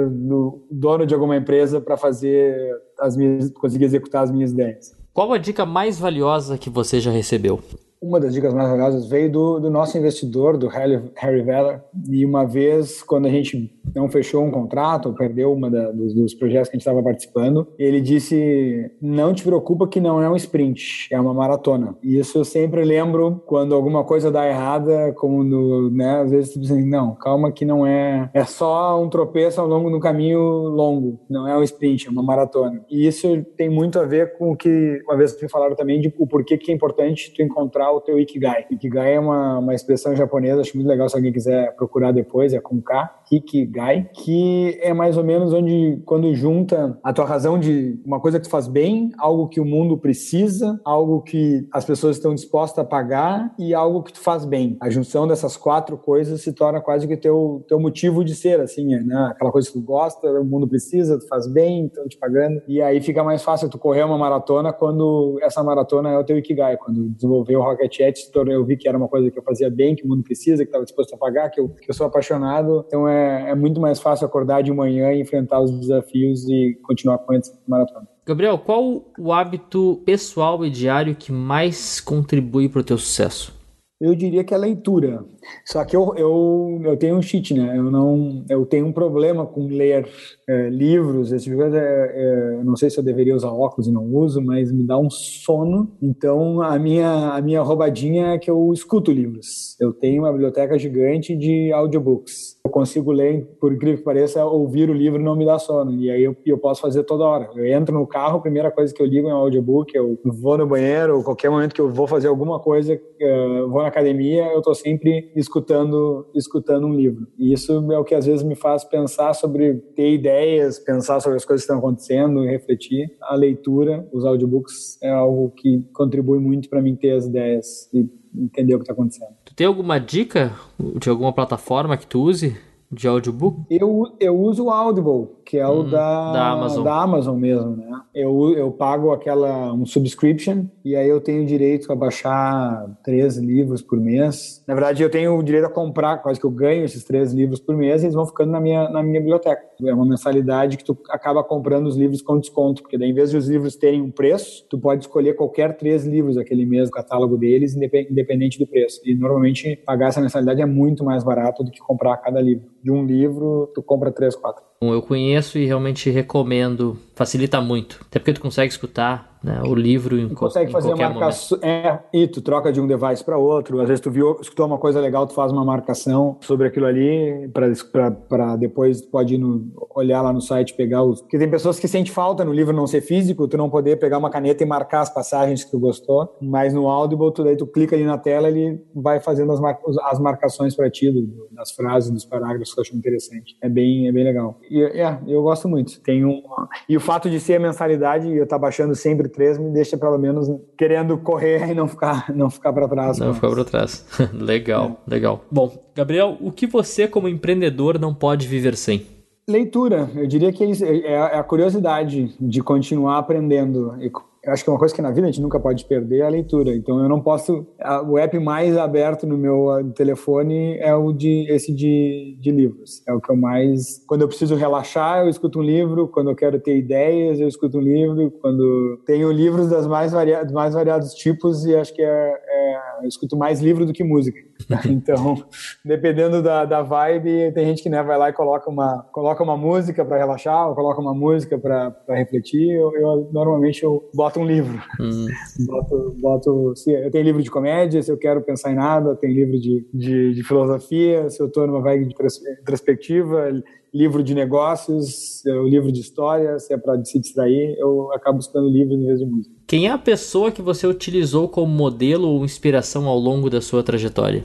dono 0.70 1.04
de 1.04 1.12
alguma 1.12 1.36
empresa 1.36 1.80
para 1.80 1.96
fazer 1.96 2.56
as 3.00 3.16
minhas, 3.16 3.50
conseguir 3.50 3.86
executar 3.86 4.22
as 4.22 4.30
minhas 4.30 4.52
ideias. 4.52 4.96
Qual 5.12 5.32
a 5.32 5.38
dica 5.38 5.66
mais 5.66 5.98
valiosa 5.98 6.56
que 6.56 6.70
você 6.70 7.00
já 7.00 7.10
recebeu? 7.10 7.58
Uma 8.00 8.20
das 8.20 8.32
dicas 8.32 8.54
mais 8.54 8.68
valiosas 8.68 9.08
veio 9.08 9.30
do, 9.30 9.58
do 9.58 9.70
nosso 9.70 9.98
investidor, 9.98 10.56
do 10.56 10.68
Harry, 10.68 11.00
Harry 11.16 11.42
Veller. 11.42 11.82
E 12.08 12.24
uma 12.24 12.44
vez, 12.44 13.02
quando 13.02 13.26
a 13.26 13.30
gente 13.30 13.72
não 13.94 14.08
fechou 14.08 14.44
um 14.44 14.50
contrato, 14.50 15.06
ou 15.06 15.14
perdeu 15.14 15.52
uma 15.52 15.70
da, 15.70 15.90
dos, 15.90 16.14
dos, 16.14 16.34
projetos 16.34 16.68
que 16.68 16.76
a 16.76 16.78
gente 16.78 16.86
estava 16.86 17.02
participando, 17.02 17.66
ele 17.78 18.00
disse: 18.00 18.90
Não 19.00 19.34
te 19.34 19.42
preocupa 19.42 19.88
que 19.88 20.00
não 20.00 20.22
é 20.22 20.28
um 20.28 20.36
sprint, 20.36 21.08
é 21.10 21.20
uma 21.20 21.34
maratona. 21.34 21.96
E 22.02 22.18
isso 22.18 22.38
eu 22.38 22.44
sempre 22.44 22.84
lembro 22.84 23.42
quando 23.46 23.74
alguma 23.74 24.04
coisa 24.04 24.30
dá 24.30 24.46
errada, 24.46 25.12
como 25.14 25.42
no, 25.42 25.90
né, 25.90 26.20
às 26.20 26.30
vezes 26.30 26.52
tu 26.52 26.60
diz 26.60 26.70
assim, 26.70 26.88
não, 26.88 27.14
calma 27.14 27.50
que 27.50 27.64
não 27.64 27.86
é, 27.86 28.30
é 28.32 28.44
só 28.44 29.02
um 29.02 29.08
tropeço 29.08 29.60
ao 29.60 29.66
longo 29.66 29.90
do 29.90 30.00
caminho 30.00 30.40
longo, 30.40 31.20
não 31.28 31.46
é 31.48 31.56
um 31.56 31.62
sprint, 31.62 32.06
é 32.06 32.10
uma 32.10 32.22
maratona. 32.22 32.84
E 32.90 33.06
isso 33.06 33.44
tem 33.56 33.68
muito 33.68 33.98
a 33.98 34.04
ver 34.04 34.36
com 34.36 34.52
o 34.52 34.56
que 34.56 35.00
uma 35.04 35.16
vez 35.16 35.40
me 35.40 35.48
falaram 35.48 35.74
também 35.74 36.00
de 36.00 36.12
o 36.18 36.26
porquê 36.26 36.56
que 36.56 36.70
é 36.70 36.74
importante 36.74 37.32
tu 37.34 37.42
encontrar 37.42 37.87
o 37.90 38.00
teu 38.00 38.18
Ikigai. 38.18 38.66
Ikigai 38.70 39.14
é 39.14 39.20
uma, 39.20 39.58
uma 39.58 39.74
expressão 39.74 40.14
japonesa, 40.14 40.60
acho 40.60 40.76
muito 40.76 40.88
legal 40.88 41.08
se 41.08 41.16
alguém 41.16 41.32
quiser 41.32 41.74
procurar 41.76 42.12
depois, 42.12 42.52
é 42.52 42.60
com 42.60 42.80
K, 42.80 43.22
Ikigai, 43.30 44.10
que 44.14 44.78
é 44.80 44.92
mais 44.92 45.16
ou 45.16 45.24
menos 45.24 45.52
onde, 45.52 46.00
quando 46.04 46.34
junta 46.34 46.98
a 47.02 47.12
tua 47.12 47.24
razão 47.24 47.58
de 47.58 48.00
uma 48.04 48.20
coisa 48.20 48.38
que 48.38 48.46
tu 48.46 48.50
faz 48.50 48.66
bem, 48.66 49.10
algo 49.18 49.48
que 49.48 49.60
o 49.60 49.64
mundo 49.64 49.96
precisa, 49.98 50.80
algo 50.84 51.20
que 51.22 51.66
as 51.72 51.84
pessoas 51.84 52.16
estão 52.16 52.34
dispostas 52.34 52.84
a 52.84 52.88
pagar 52.88 53.54
e 53.58 53.74
algo 53.74 54.02
que 54.02 54.12
tu 54.12 54.20
faz 54.20 54.44
bem. 54.44 54.76
A 54.80 54.88
junção 54.90 55.26
dessas 55.26 55.56
quatro 55.56 55.96
coisas 55.96 56.40
se 56.40 56.52
torna 56.52 56.80
quase 56.80 57.06
que 57.06 57.16
teu, 57.16 57.64
teu 57.68 57.78
motivo 57.78 58.24
de 58.24 58.34
ser, 58.34 58.60
assim, 58.60 58.86
né? 58.86 59.28
Aquela 59.30 59.52
coisa 59.52 59.68
que 59.68 59.74
tu 59.74 59.82
gosta, 59.82 60.28
o 60.40 60.44
mundo 60.44 60.68
precisa, 60.68 61.18
tu 61.18 61.26
faz 61.28 61.46
bem, 61.46 61.86
estão 61.86 62.06
te 62.08 62.18
pagando. 62.18 62.62
E 62.66 62.80
aí 62.80 63.00
fica 63.00 63.22
mais 63.22 63.42
fácil 63.42 63.68
tu 63.68 63.78
correr 63.78 64.02
uma 64.02 64.18
maratona 64.18 64.72
quando 64.72 65.38
essa 65.42 65.62
maratona 65.62 66.10
é 66.10 66.18
o 66.18 66.24
teu 66.24 66.38
Ikigai, 66.38 66.76
quando 66.76 67.08
desenvolveu 67.10 67.60
o 67.60 67.62
Rocket 67.78 67.96
Chat, 67.96 68.30
eu 68.34 68.64
vi 68.64 68.76
que 68.76 68.88
era 68.88 68.98
uma 68.98 69.08
coisa 69.08 69.30
que 69.30 69.38
eu 69.38 69.42
fazia 69.42 69.70
bem, 69.70 69.94
que 69.94 70.04
o 70.04 70.08
mundo 70.08 70.24
precisa, 70.24 70.64
que 70.64 70.68
estava 70.68 70.84
disposto 70.84 71.14
a 71.14 71.16
pagar, 71.16 71.50
que 71.50 71.60
eu, 71.60 71.68
que 71.68 71.88
eu 71.88 71.94
sou 71.94 72.06
apaixonado. 72.06 72.84
Então 72.86 73.08
é, 73.08 73.50
é 73.50 73.54
muito 73.54 73.80
mais 73.80 74.00
fácil 74.00 74.26
acordar 74.26 74.62
de 74.62 74.72
manhã 74.72 75.12
e 75.12 75.20
enfrentar 75.20 75.60
os 75.60 75.70
desafios 75.70 76.48
e 76.48 76.78
continuar 76.82 77.18
com 77.18 77.32
essa 77.34 77.56
maratona. 77.66 78.08
Gabriel, 78.26 78.58
qual 78.58 79.04
o 79.18 79.32
hábito 79.32 80.02
pessoal 80.04 80.64
e 80.64 80.70
diário 80.70 81.14
que 81.14 81.32
mais 81.32 82.00
contribui 82.00 82.68
para 82.68 82.80
o 82.80 82.84
teu 82.84 82.98
sucesso? 82.98 83.56
Eu 84.00 84.14
diria 84.14 84.44
que 84.44 84.54
é 84.54 84.56
a 84.56 84.60
leitura. 84.60 85.24
Só 85.64 85.84
que 85.84 85.96
eu, 85.96 86.14
eu, 86.16 86.80
eu 86.84 86.96
tenho 86.96 87.16
um 87.16 87.22
cheat, 87.22 87.54
né? 87.54 87.76
Eu 87.76 87.90
não 87.90 88.44
eu 88.48 88.64
tenho 88.66 88.86
um 88.86 88.92
problema 88.92 89.46
com 89.46 89.66
ler 89.66 90.08
é, 90.48 90.68
livros, 90.68 91.32
esse 91.32 91.44
tipo. 91.44 91.62
É, 91.62 91.68
é, 91.74 92.64
não 92.64 92.76
sei 92.76 92.90
se 92.90 92.98
eu 92.98 93.04
deveria 93.04 93.36
usar 93.36 93.50
óculos 93.50 93.86
e 93.86 93.92
não 93.92 94.04
uso, 94.04 94.40
mas 94.40 94.72
me 94.72 94.84
dá 94.84 94.98
um 94.98 95.10
sono. 95.10 95.96
Então 96.02 96.62
a 96.62 96.78
minha 96.78 97.30
a 97.34 97.40
minha 97.40 97.62
roubadinha 97.62 98.34
é 98.34 98.38
que 98.38 98.50
eu 98.50 98.72
escuto 98.72 99.12
livros. 99.12 99.76
Eu 99.80 99.92
tenho 99.92 100.22
uma 100.22 100.32
biblioteca 100.32 100.78
gigante 100.78 101.36
de 101.36 101.72
audiobooks 101.72 102.58
eu 102.68 102.70
consigo 102.70 103.10
ler, 103.10 103.46
por 103.58 103.72
incrível 103.72 103.98
que 103.98 104.04
pareça, 104.04 104.44
ouvir 104.44 104.90
o 104.90 104.92
livro 104.92 105.20
não 105.20 105.34
me 105.34 105.44
dá 105.44 105.58
sono. 105.58 105.92
E 105.94 106.10
aí 106.10 106.22
eu, 106.22 106.36
eu 106.44 106.58
posso 106.58 106.82
fazer 106.82 107.02
toda 107.02 107.24
hora. 107.24 107.48
Eu 107.54 107.66
entro 107.66 107.94
no 107.94 108.06
carro, 108.06 108.38
a 108.38 108.42
primeira 108.42 108.70
coisa 108.70 108.92
que 108.94 109.02
eu 109.02 109.06
ligo 109.06 109.28
é 109.28 109.34
um 109.34 109.38
audiobook, 109.38 109.96
eu 109.96 110.18
vou 110.24 110.58
no 110.58 110.66
banheiro, 110.66 111.22
qualquer 111.22 111.50
momento 111.50 111.74
que 111.74 111.80
eu 111.80 111.90
vou 111.90 112.06
fazer 112.06 112.28
alguma 112.28 112.60
coisa, 112.60 112.94
uh, 112.94 113.68
vou 113.68 113.82
na 113.82 113.88
academia, 113.88 114.52
eu 114.52 114.58
estou 114.58 114.74
sempre 114.74 115.32
escutando, 115.38 116.26
escutando 116.34 116.86
um 116.86 116.94
livro. 116.94 117.26
E 117.38 117.52
isso 117.52 117.92
é 117.92 117.98
o 117.98 118.04
que 118.04 118.14
às 118.14 118.26
vezes 118.26 118.42
me 118.42 118.54
faz 118.54 118.84
pensar 118.84 119.34
sobre 119.34 119.74
ter 119.94 120.12
ideias, 120.12 120.78
pensar 120.78 121.20
sobre 121.20 121.36
as 121.36 121.44
coisas 121.44 121.64
que 121.64 121.72
estão 121.72 121.78
acontecendo 121.78 122.44
e 122.44 122.48
refletir. 122.48 123.16
A 123.22 123.34
leitura, 123.34 124.08
os 124.12 124.24
audiobooks, 124.24 124.98
é 125.02 125.10
algo 125.10 125.50
que 125.50 125.82
contribui 125.92 126.38
muito 126.38 126.68
para 126.68 126.82
mim 126.82 126.96
ter 126.96 127.12
as 127.12 127.26
ideias 127.26 127.88
e 127.92 128.08
entender 128.34 128.74
o 128.74 128.78
que 128.78 128.84
está 128.84 128.92
acontecendo 128.92 129.38
tem 129.58 129.66
alguma 129.66 129.98
dica 129.98 130.52
de 130.78 131.10
alguma 131.10 131.32
plataforma 131.32 131.96
que 131.96 132.06
tu 132.06 132.20
use 132.20 132.56
de 132.90 133.06
audiobook? 133.06 133.60
Eu, 133.70 134.04
eu 134.18 134.38
uso 134.38 134.64
o 134.64 134.70
Audible, 134.70 135.28
que 135.44 135.58
é 135.58 135.66
o 135.66 135.80
Hum, 135.82 135.88
da, 135.90 136.32
da 136.32 136.48
Amazon. 136.52 136.84
da 136.84 137.02
Amazon 137.02 137.36
mesmo, 137.38 137.76
né? 137.76 138.00
Eu, 138.14 138.54
eu 138.56 138.70
pago 138.72 139.10
aquela 139.12 139.72
um 139.72 139.84
subscription 139.86 140.64
e 140.84 140.96
aí 140.96 141.08
eu 141.08 141.20
tenho 141.20 141.44
direito 141.46 141.90
a 141.92 141.94
baixar 141.96 142.86
três 143.04 143.36
livros 143.36 143.80
por 143.82 143.98
mês. 144.00 144.62
Na 144.66 144.74
verdade, 144.74 145.02
eu 145.02 145.10
tenho 145.10 145.36
o 145.38 145.42
direito 145.42 145.66
a 145.66 145.70
comprar, 145.70 146.18
quase 146.18 146.40
que 146.40 146.46
eu 146.46 146.50
ganho 146.50 146.84
esses 146.84 147.04
três 147.04 147.32
livros 147.32 147.60
por 147.60 147.76
mês 147.76 148.02
e 148.02 148.06
eles 148.06 148.14
vão 148.14 148.26
ficando 148.26 148.50
na 148.50 148.60
minha, 148.60 148.88
na 148.88 149.02
minha 149.02 149.20
biblioteca. 149.20 149.62
É 149.84 149.94
uma 149.94 150.06
mensalidade 150.06 150.76
que 150.76 150.84
tu 150.84 150.96
acaba 151.10 151.44
comprando 151.44 151.86
os 151.86 151.96
livros 151.96 152.20
com 152.22 152.38
desconto, 152.40 152.82
porque 152.82 152.98
daí, 152.98 153.10
em 153.10 153.14
vez 153.14 153.30
de 153.30 153.36
os 153.36 153.48
livros 153.48 153.76
terem 153.76 154.02
um 154.02 154.10
preço, 154.10 154.66
tu 154.68 154.78
pode 154.78 155.02
escolher 155.04 155.34
qualquer 155.34 155.76
três 155.76 156.04
livros 156.04 156.36
aquele 156.36 156.66
mês, 156.66 156.88
o 156.88 156.92
catálogo 156.92 157.36
deles, 157.36 157.76
indepe- 157.76 158.08
independente 158.10 158.58
do 158.58 158.66
preço. 158.66 159.00
E 159.04 159.14
normalmente 159.14 159.76
pagar 159.86 160.08
essa 160.08 160.20
mensalidade 160.20 160.60
é 160.60 160.66
muito 160.66 161.04
mais 161.04 161.22
barato 161.22 161.62
do 161.62 161.70
que 161.70 161.78
comprar 161.80 162.16
cada 162.16 162.40
livro. 162.40 162.64
De 162.82 162.90
um 162.90 163.04
livro, 163.04 163.70
tu 163.74 163.82
compra 163.82 164.12
três, 164.12 164.36
quatro. 164.36 164.62
Eu 164.80 165.02
conheço 165.02 165.58
e 165.58 165.66
realmente 165.66 166.10
recomendo. 166.10 166.96
Facilita 167.18 167.60
muito. 167.60 167.98
Até 168.08 168.20
porque 168.20 168.32
tu 168.34 168.40
consegue 168.40 168.70
escutar 168.72 169.36
né, 169.42 169.60
o 169.64 169.74
livro 169.74 170.16
em, 170.18 170.28
Tu 170.28 170.34
co- 170.34 170.46
consegue 170.46 170.70
em 170.70 170.72
fazer 170.72 170.88
qualquer 170.90 171.10
marcação. 171.14 171.58
É, 171.62 171.98
e 172.12 172.26
tu 172.28 172.40
troca 172.40 172.72
de 172.72 172.80
um 172.80 172.86
device 172.86 173.24
para 173.24 173.36
outro. 173.36 173.80
Às 173.80 173.88
vezes 173.88 174.00
tu 174.00 174.08
viu, 174.10 174.38
escutou 174.40 174.66
uma 174.66 174.78
coisa 174.78 175.00
legal, 175.00 175.26
tu 175.26 175.34
faz 175.34 175.50
uma 175.50 175.64
marcação 175.64 176.36
sobre 176.40 176.68
aquilo 176.68 176.86
ali, 176.86 177.48
para 177.52 178.56
depois 178.56 179.00
tu 179.00 179.08
pode 179.08 179.34
ir 179.34 179.38
no, 179.38 179.66
olhar 179.94 180.22
lá 180.22 180.32
no 180.32 180.40
site, 180.40 180.74
pegar 180.74 181.02
os. 181.02 181.20
Porque 181.20 181.38
tem 181.38 181.50
pessoas 181.50 181.78
que 181.80 181.88
sentem 181.88 182.12
falta 182.12 182.44
no 182.44 182.52
livro 182.52 182.74
não 182.74 182.86
ser 182.86 183.00
físico, 183.00 183.48
tu 183.48 183.56
não 183.56 183.68
poder 183.68 183.96
pegar 183.98 184.18
uma 184.18 184.30
caneta 184.30 184.62
e 184.62 184.66
marcar 184.66 185.00
as 185.00 185.10
passagens 185.12 185.64
que 185.64 185.70
tu 185.72 185.78
gostou. 185.80 186.36
Mas 186.40 186.72
no 186.72 186.86
Audible, 186.88 187.32
tu, 187.32 187.42
daí 187.42 187.56
tu 187.56 187.66
clica 187.66 187.96
ali 187.96 188.04
na 188.04 188.18
tela, 188.18 188.48
ele 188.48 188.80
vai 188.94 189.18
fazendo 189.20 189.52
as, 189.52 189.60
mar- 189.60 189.78
as 190.04 190.18
marcações 190.20 190.74
para 190.76 190.88
ti, 190.90 191.10
do- 191.10 191.48
das 191.52 191.72
frases, 191.72 192.10
dos 192.10 192.24
parágrafos 192.24 192.72
que 192.72 192.78
eu 192.78 192.82
acho 192.82 192.96
interessante. 192.96 193.56
É 193.60 193.68
bem, 193.68 194.06
é 194.08 194.12
bem 194.12 194.24
legal. 194.24 194.58
E 194.70 194.82
é, 194.82 195.18
eu 195.26 195.42
gosto 195.42 195.68
muito. 195.68 196.00
Tem 196.00 196.24
um, 196.24 196.42
e 196.88 196.96
o 196.96 197.00
fato 197.08 197.30
de 197.30 197.40
ser 197.40 197.54
a 197.54 197.60
mensalidade 197.60 198.28
e 198.28 198.36
eu 198.36 198.44
estar 198.44 198.58
baixando 198.58 198.94
sempre 198.94 199.30
três 199.30 199.56
me 199.56 199.70
deixa 199.70 199.96
pelo 199.96 200.18
menos 200.18 200.46
querendo 200.76 201.16
correr 201.16 201.70
e 201.70 201.74
não 201.74 201.88
ficar, 201.88 202.26
não 202.36 202.50
ficar 202.50 202.70
para 202.70 202.86
trás. 202.86 203.18
Não, 203.18 203.28
com- 203.28 203.34
ficou 203.34 203.52
pra 203.54 203.64
trás. 203.64 204.04
legal, 204.34 205.00
legal. 205.06 205.42
Bom, 205.50 205.72
Gabriel, 205.96 206.36
o 206.38 206.52
que 206.52 206.66
você, 206.66 207.08
como 207.08 207.26
empreendedor, 207.26 207.98
não 207.98 208.14
pode 208.14 208.46
viver 208.46 208.76
sem? 208.76 209.06
Leitura, 209.48 210.10
eu 210.14 210.26
diria 210.26 210.52
que 210.52 210.62
é, 210.62 210.66
isso, 210.70 210.84
é- 210.84 210.98
é 210.98 211.38
a 211.38 211.42
curiosidade 211.42 212.34
de 212.38 212.62
continuar 212.62 213.16
aprendendo. 213.16 213.96
E 213.98 214.10
Eu 214.48 214.52
acho 214.54 214.64
que 214.64 214.70
é 214.70 214.72
uma 214.72 214.78
coisa 214.78 214.94
que 214.94 215.02
na 215.02 215.10
vida 215.10 215.26
a 215.26 215.30
gente 215.30 215.42
nunca 215.42 215.60
pode 215.60 215.84
perder 215.84 216.20
é 216.20 216.22
a 216.22 216.28
leitura. 216.30 216.74
Então 216.74 217.02
eu 217.02 217.08
não 217.08 217.20
posso. 217.20 217.66
a- 217.78 218.02
O 218.02 218.16
app 218.16 218.38
mais 218.38 218.76
aberto 218.78 219.26
no 219.26 219.36
meu 219.36 219.70
ah, 219.70 219.84
telefone 219.94 220.78
é 220.78 220.94
o 220.94 221.12
de 221.12 221.44
esse 221.50 221.70
de, 221.72 222.34
de 222.40 222.50
livros. 222.50 223.02
É 223.06 223.12
o 223.12 223.20
que 223.20 223.30
eu 223.30 223.36
mais. 223.36 224.02
Quando 224.06 224.22
eu 224.22 224.28
preciso 224.28 224.54
relaxar, 224.54 225.22
eu 225.22 225.28
escuto 225.28 225.58
um 225.58 225.62
livro. 225.62 226.08
Quando 226.08 226.30
eu 226.30 226.34
quero 226.36 226.58
ter 226.58 226.78
ideias, 226.78 227.38
eu 227.38 227.46
escuto 227.46 227.76
um 227.76 227.82
livro. 227.82 228.30
Quando 228.40 228.98
tenho 229.06 229.30
livros 229.30 229.68
das 229.68 229.86
mais 229.86 230.12
varia, 230.12 230.42
dos 230.42 230.54
mais 230.54 230.72
variados 230.72 231.12
tipos 231.12 231.66
e 231.66 231.76
acho 231.76 231.92
que 231.94 232.00
é, 232.02 232.06
é- 232.08 232.78
eu 233.02 233.06
escuto 233.08 233.36
mais 233.36 233.60
livro 233.60 233.84
do 233.84 233.92
que 233.92 234.02
música. 234.02 234.38
Então, 234.88 235.36
dependendo 235.84 236.42
da, 236.42 236.64
da 236.64 236.82
vibe, 236.82 237.52
tem 237.52 237.64
gente 237.66 237.82
que 237.82 237.88
né, 237.88 238.02
vai 238.02 238.18
lá 238.18 238.28
e 238.30 238.32
coloca 238.32 238.68
uma, 238.68 239.04
coloca 239.12 239.42
uma 239.42 239.56
música 239.56 240.04
para 240.04 240.16
relaxar, 240.18 240.68
ou 240.68 240.74
coloca 240.74 241.00
uma 241.00 241.14
música 241.14 241.56
para 241.58 241.94
refletir. 242.08 242.72
Eu, 242.72 242.92
eu, 242.94 243.28
normalmente 243.32 243.82
eu 243.84 244.08
boto 244.14 244.37
um 244.38 244.46
livro. 244.46 244.80
Hum, 245.00 245.26
Boto, 245.66 246.16
boto, 246.20 246.72
se 246.76 246.92
eu 246.92 247.10
tenho 247.10 247.24
livro 247.24 247.42
de 247.42 247.50
comédia, 247.50 248.02
se 248.02 248.10
eu 248.10 248.16
quero 248.16 248.40
pensar 248.42 248.72
em 248.72 248.76
nada, 248.76 249.14
tem 249.16 249.32
livro 249.32 249.58
de, 249.58 249.86
de, 249.92 250.34
de 250.34 250.42
filosofia, 250.42 251.28
se 251.30 251.40
eu 251.42 251.46
estou 251.46 251.66
numa 251.66 251.80
vibe 251.80 252.08
de 252.08 252.14
pers- 252.14 252.40
introspectiva, 252.60 253.62
livro 253.92 254.22
de 254.22 254.34
negócios, 254.34 255.42
o 255.46 255.66
livro 255.66 255.90
de 255.90 256.00
história, 256.00 256.58
se 256.58 256.72
é 256.72 256.76
para 256.76 257.02
se 257.04 257.18
distrair, 257.18 257.76
eu 257.78 258.12
acabo 258.12 258.38
escutando 258.38 258.68
livro 258.68 258.94
em 258.94 259.06
vez 259.06 259.18
de 259.18 259.26
música. 259.26 259.54
Quem 259.66 259.86
é 259.86 259.90
a 259.90 259.98
pessoa 259.98 260.50
que 260.50 260.62
você 260.62 260.86
utilizou 260.86 261.48
como 261.48 261.72
modelo 261.72 262.28
ou 262.28 262.44
inspiração 262.44 263.06
ao 263.06 263.18
longo 263.18 263.50
da 263.50 263.60
sua 263.60 263.82
trajetória? 263.82 264.44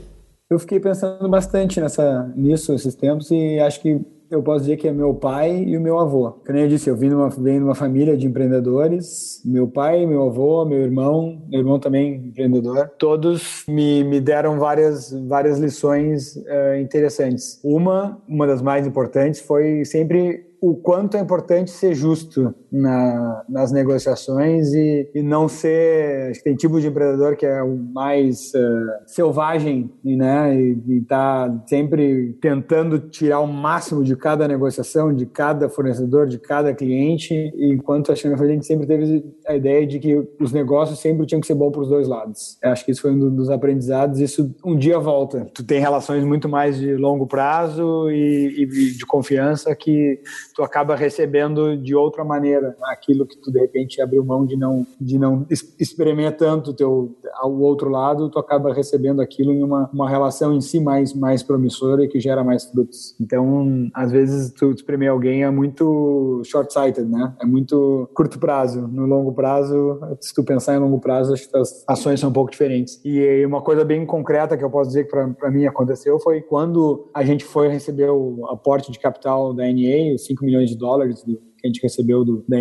Eu 0.50 0.58
fiquei 0.58 0.78
pensando 0.78 1.28
bastante 1.28 1.80
nessa, 1.80 2.32
nisso 2.36 2.72
esses 2.74 2.94
tempos 2.94 3.30
e 3.30 3.58
acho 3.58 3.80
que 3.80 4.00
eu 4.34 4.42
posso 4.42 4.60
dizer 4.60 4.76
que 4.76 4.88
é 4.88 4.92
meu 4.92 5.14
pai 5.14 5.64
e 5.64 5.76
o 5.76 5.80
meu 5.80 5.98
avô. 5.98 6.32
Como 6.44 6.58
eu 6.58 6.68
disse, 6.68 6.90
eu 6.90 6.96
vim 6.96 7.10
venho 7.38 7.60
numa 7.60 7.74
família 7.74 8.16
de 8.16 8.26
empreendedores. 8.26 9.40
Meu 9.44 9.68
pai, 9.68 10.04
meu 10.06 10.24
avô, 10.24 10.64
meu 10.64 10.80
irmão, 10.80 11.42
meu 11.48 11.60
irmão 11.60 11.78
também 11.78 12.16
empreendedor. 12.16 12.90
Todos 12.98 13.64
me, 13.68 14.04
me 14.04 14.20
deram 14.20 14.58
várias, 14.58 15.12
várias 15.26 15.58
lições 15.58 16.36
eh, 16.46 16.80
interessantes. 16.80 17.60
Uma, 17.62 18.20
uma 18.28 18.46
das 18.46 18.60
mais 18.60 18.86
importantes, 18.86 19.40
foi 19.40 19.84
sempre 19.84 20.53
o 20.64 20.74
quanto 20.74 21.18
é 21.18 21.20
importante 21.20 21.70
ser 21.70 21.94
justo 21.94 22.54
na, 22.72 23.44
nas 23.46 23.70
negociações 23.70 24.72
e, 24.72 25.10
e 25.14 25.22
não 25.22 25.46
ser. 25.46 26.30
Acho 26.30 26.38
que 26.38 26.44
tem 26.44 26.56
tipo 26.56 26.80
de 26.80 26.86
empreendedor 26.86 27.36
que 27.36 27.44
é 27.44 27.62
o 27.62 27.76
mais 27.76 28.50
eh, 28.54 29.00
selvagem 29.06 29.92
né, 30.02 30.56
e 30.58 30.98
está 31.02 31.54
sempre 31.66 32.32
tentando 32.40 32.98
tirar 32.98 33.40
o 33.40 33.46
máximo 33.46 34.02
de 34.02 34.16
cada 34.16 34.48
negociação, 34.48 35.14
de 35.14 35.26
cada 35.26 35.68
fornecedor, 35.68 36.26
de 36.26 36.38
cada 36.38 36.72
cliente, 36.72 37.52
enquanto 37.58 38.10
acho 38.10 38.22
que 38.22 38.28
a 38.28 38.46
gente 38.46 38.64
sempre 38.64 38.86
teve 38.86 39.22
a 39.46 39.54
ideia 39.54 39.86
de 39.86 39.98
que 39.98 40.26
os 40.40 40.50
negócios 40.50 40.98
sempre 40.98 41.26
tinham 41.26 41.42
que 41.42 41.46
ser 41.46 41.54
bom 41.54 41.70
para 41.70 41.82
os 41.82 41.88
dois 41.90 42.08
lados. 42.08 42.56
Eu 42.62 42.70
acho 42.70 42.86
que 42.86 42.90
isso 42.90 43.02
foi 43.02 43.10
um 43.10 43.34
dos 43.34 43.50
aprendizados. 43.50 44.18
Isso 44.18 44.54
um 44.64 44.76
dia 44.76 44.98
volta. 44.98 45.46
Tu 45.52 45.62
tem 45.62 45.78
relações 45.78 46.24
muito 46.24 46.48
mais 46.48 46.78
de 46.78 46.96
longo 46.96 47.26
prazo 47.26 48.08
e, 48.10 48.62
e 48.62 48.66
de 48.66 49.04
confiança 49.04 49.74
que 49.76 50.20
tu 50.54 50.62
acaba 50.62 50.94
recebendo 50.94 51.76
de 51.76 51.94
outra 51.94 52.24
maneira 52.24 52.76
aquilo 52.84 53.26
que 53.26 53.36
tu 53.36 53.50
de 53.50 53.58
repente 53.60 54.00
abriu 54.00 54.24
mão 54.24 54.46
de 54.46 54.56
não 54.56 54.86
de 55.00 55.18
não 55.18 55.44
es- 55.50 55.74
espremer 55.78 56.36
tanto 56.36 56.70
o 56.70 56.74
teu 56.74 57.16
ao 57.34 57.52
outro 57.60 57.88
lado 57.90 58.30
tu 58.30 58.38
acaba 58.38 58.72
recebendo 58.72 59.20
aquilo 59.20 59.52
em 59.52 59.62
uma, 59.62 59.90
uma 59.92 60.08
relação 60.08 60.54
em 60.54 60.60
si 60.60 60.80
mais 60.80 61.12
mais 61.14 61.42
promissora 61.42 62.04
e 62.04 62.08
que 62.08 62.20
gera 62.20 62.42
mais 62.44 62.64
frutos. 62.64 63.14
Então 63.20 63.88
às 63.94 64.10
vezes 64.12 64.52
tu 64.52 64.70
espremer 64.70 65.10
alguém 65.10 65.42
é 65.44 65.50
muito 65.50 66.40
short-sighted 66.44 67.08
né? 67.08 67.34
É 67.40 67.46
muito 67.46 68.08
curto 68.14 68.38
prazo. 68.38 68.86
No 68.88 69.06
longo 69.06 69.32
prazo 69.32 69.98
se 70.20 70.32
tu 70.34 70.44
pensar 70.44 70.76
em 70.76 70.78
longo 70.78 71.00
prazo 71.00 71.32
acho 71.34 71.48
que 71.50 71.56
as 71.56 71.84
ações 71.88 72.20
são 72.20 72.30
um 72.30 72.32
pouco 72.32 72.50
diferentes. 72.50 73.00
E 73.04 73.44
uma 73.44 73.60
coisa 73.62 73.84
bem 73.84 74.04
concreta 74.06 74.56
que 74.56 74.64
eu 74.64 74.70
posso 74.70 74.88
dizer 74.88 75.04
que 75.04 75.10
para 75.10 75.50
mim 75.50 75.66
aconteceu 75.66 76.18
foi 76.20 76.40
quando 76.40 77.08
a 77.12 77.24
gente 77.24 77.44
foi 77.44 77.68
receber 77.68 78.10
o 78.10 78.46
aporte 78.48 78.92
de 78.92 78.98
capital 78.98 79.52
da 79.52 79.64
NA, 79.64 80.14
os 80.14 80.24
5 80.24 80.43
milhões 80.44 80.70
de 80.70 80.76
dólares 80.76 81.22
do, 81.22 81.40
que 81.64 81.68
a 81.68 81.72
gente 81.72 81.82
recebeu 81.82 82.24
do, 82.24 82.44
da 82.46 82.58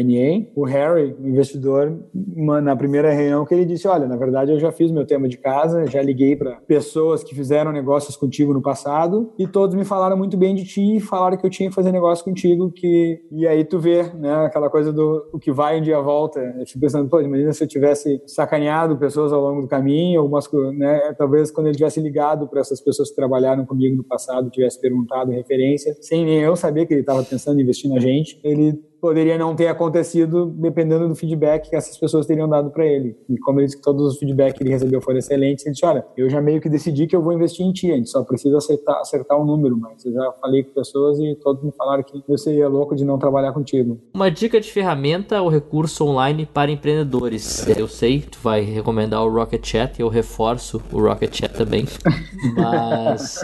o 0.55 0.63
Harry, 0.63 1.15
o 1.19 1.27
investidor, 1.27 1.97
na 2.13 2.75
primeira 2.75 3.11
reunião 3.11 3.45
que 3.45 3.53
ele 3.53 3.65
disse, 3.65 3.87
olha, 3.87 4.07
na 4.07 4.15
verdade 4.15 4.51
eu 4.51 4.59
já 4.59 4.71
fiz 4.71 4.91
meu 4.91 5.05
tema 5.05 5.27
de 5.27 5.37
casa, 5.37 5.85
já 5.87 6.01
liguei 6.01 6.35
para 6.35 6.55
pessoas 6.67 7.23
que 7.23 7.35
fizeram 7.35 7.71
negócios 7.71 8.15
contigo 8.15 8.53
no 8.53 8.61
passado 8.61 9.31
e 9.37 9.47
todos 9.47 9.75
me 9.75 9.83
falaram 9.83 10.17
muito 10.17 10.37
bem 10.37 10.55
de 10.55 10.63
ti 10.63 10.97
e 10.97 10.99
falaram 10.99 11.37
que 11.37 11.45
eu 11.45 11.49
tinha 11.49 11.69
que 11.69 11.75
fazer 11.75 11.91
negócio 11.91 12.23
contigo, 12.23 12.71
que 12.71 13.21
e 13.31 13.47
aí 13.47 13.65
tu 13.65 13.79
vê, 13.79 14.03
né, 14.13 14.45
aquela 14.45 14.69
coisa 14.69 14.91
do 14.91 15.25
o 15.33 15.39
que 15.39 15.51
vai 15.51 15.79
um 15.79 15.81
dia 15.81 15.99
volta. 15.99 16.39
Eu 16.59 16.65
fico 16.65 16.79
pensando, 16.79 17.09
pô, 17.09 17.19
imagina 17.19 17.51
se 17.53 17.63
eu 17.63 17.67
tivesse 17.67 18.21
sacaneado 18.25 18.97
pessoas 18.97 19.33
ao 19.33 19.41
longo 19.41 19.61
do 19.61 19.67
caminho, 19.67 20.21
algumas, 20.21 20.49
né, 20.77 21.13
talvez 21.17 21.51
quando 21.51 21.67
ele 21.67 21.75
tivesse 21.75 21.99
ligado 21.99 22.47
para 22.47 22.61
essas 22.61 22.81
pessoas 22.81 23.09
que 23.09 23.15
trabalharam 23.15 23.65
comigo 23.65 23.95
no 23.95 24.03
passado, 24.03 24.49
tivesse 24.49 24.79
perguntado 24.79 25.31
referência, 25.31 25.95
sem 26.01 26.25
nem 26.25 26.39
eu 26.39 26.55
saber 26.55 26.85
que 26.85 26.93
ele 26.93 27.01
estava 27.01 27.23
pensando 27.23 27.59
em 27.59 27.63
investir 27.63 27.89
na 27.89 27.99
gente, 27.99 28.39
ele 28.43 28.79
poderia 29.03 29.37
não 29.37 29.53
ter 29.53 29.67
acontecido 29.67 30.45
dependendo 30.45 31.09
do 31.09 31.13
feedback 31.13 31.69
que 31.69 31.75
essas 31.75 31.97
pessoas 31.97 32.25
teriam 32.25 32.47
dado 32.47 32.71
para 32.71 32.85
ele. 32.85 33.17
E 33.27 33.37
como 33.37 33.59
ele 33.59 33.65
disse 33.65 33.75
que 33.75 33.83
todos 33.83 34.13
os 34.13 34.17
feedbacks 34.17 34.57
que 34.57 34.63
ele 34.63 34.69
recebeu 34.69 35.01
foram 35.01 35.17
excelentes, 35.17 35.65
ele 35.65 35.73
disse, 35.73 35.85
olha, 35.85 36.05
eu 36.15 36.29
já 36.29 36.39
meio 36.39 36.61
que 36.61 36.69
decidi 36.69 37.05
que 37.05 37.13
eu 37.13 37.21
vou 37.21 37.33
investir 37.33 37.65
em 37.65 37.73
ti, 37.73 37.91
a 37.91 37.97
gente 37.97 38.09
só 38.09 38.23
precisa 38.23 38.55
acertar, 38.55 39.01
acertar 39.01 39.37
o 39.37 39.43
número, 39.43 39.75
mas 39.75 40.05
eu 40.05 40.13
já 40.13 40.31
falei 40.39 40.63
com 40.63 40.71
pessoas 40.71 41.19
e 41.19 41.35
todos 41.43 41.61
me 41.61 41.73
falaram 41.73 42.01
que 42.01 42.23
eu 42.25 42.37
seria 42.37 42.69
louco 42.69 42.95
de 42.95 43.03
não 43.03 43.19
trabalhar 43.19 43.51
contigo. 43.51 43.99
Uma 44.13 44.31
dica 44.31 44.61
de 44.61 44.71
ferramenta 44.71 45.41
ou 45.41 45.49
recurso 45.49 46.05
online 46.05 46.45
para 46.45 46.71
empreendedores. 46.71 47.67
Eu 47.77 47.89
sei 47.89 48.21
que 48.21 48.29
tu 48.29 48.39
vai 48.41 48.61
recomendar 48.61 49.21
o 49.21 49.29
Rocket 49.29 49.67
Chat, 49.67 49.99
eu 49.99 50.07
reforço 50.07 50.81
o 50.93 51.01
Rocket 51.01 51.35
Chat 51.35 51.53
também. 51.53 51.85
Mas 52.55 53.41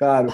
Claro, 0.00 0.30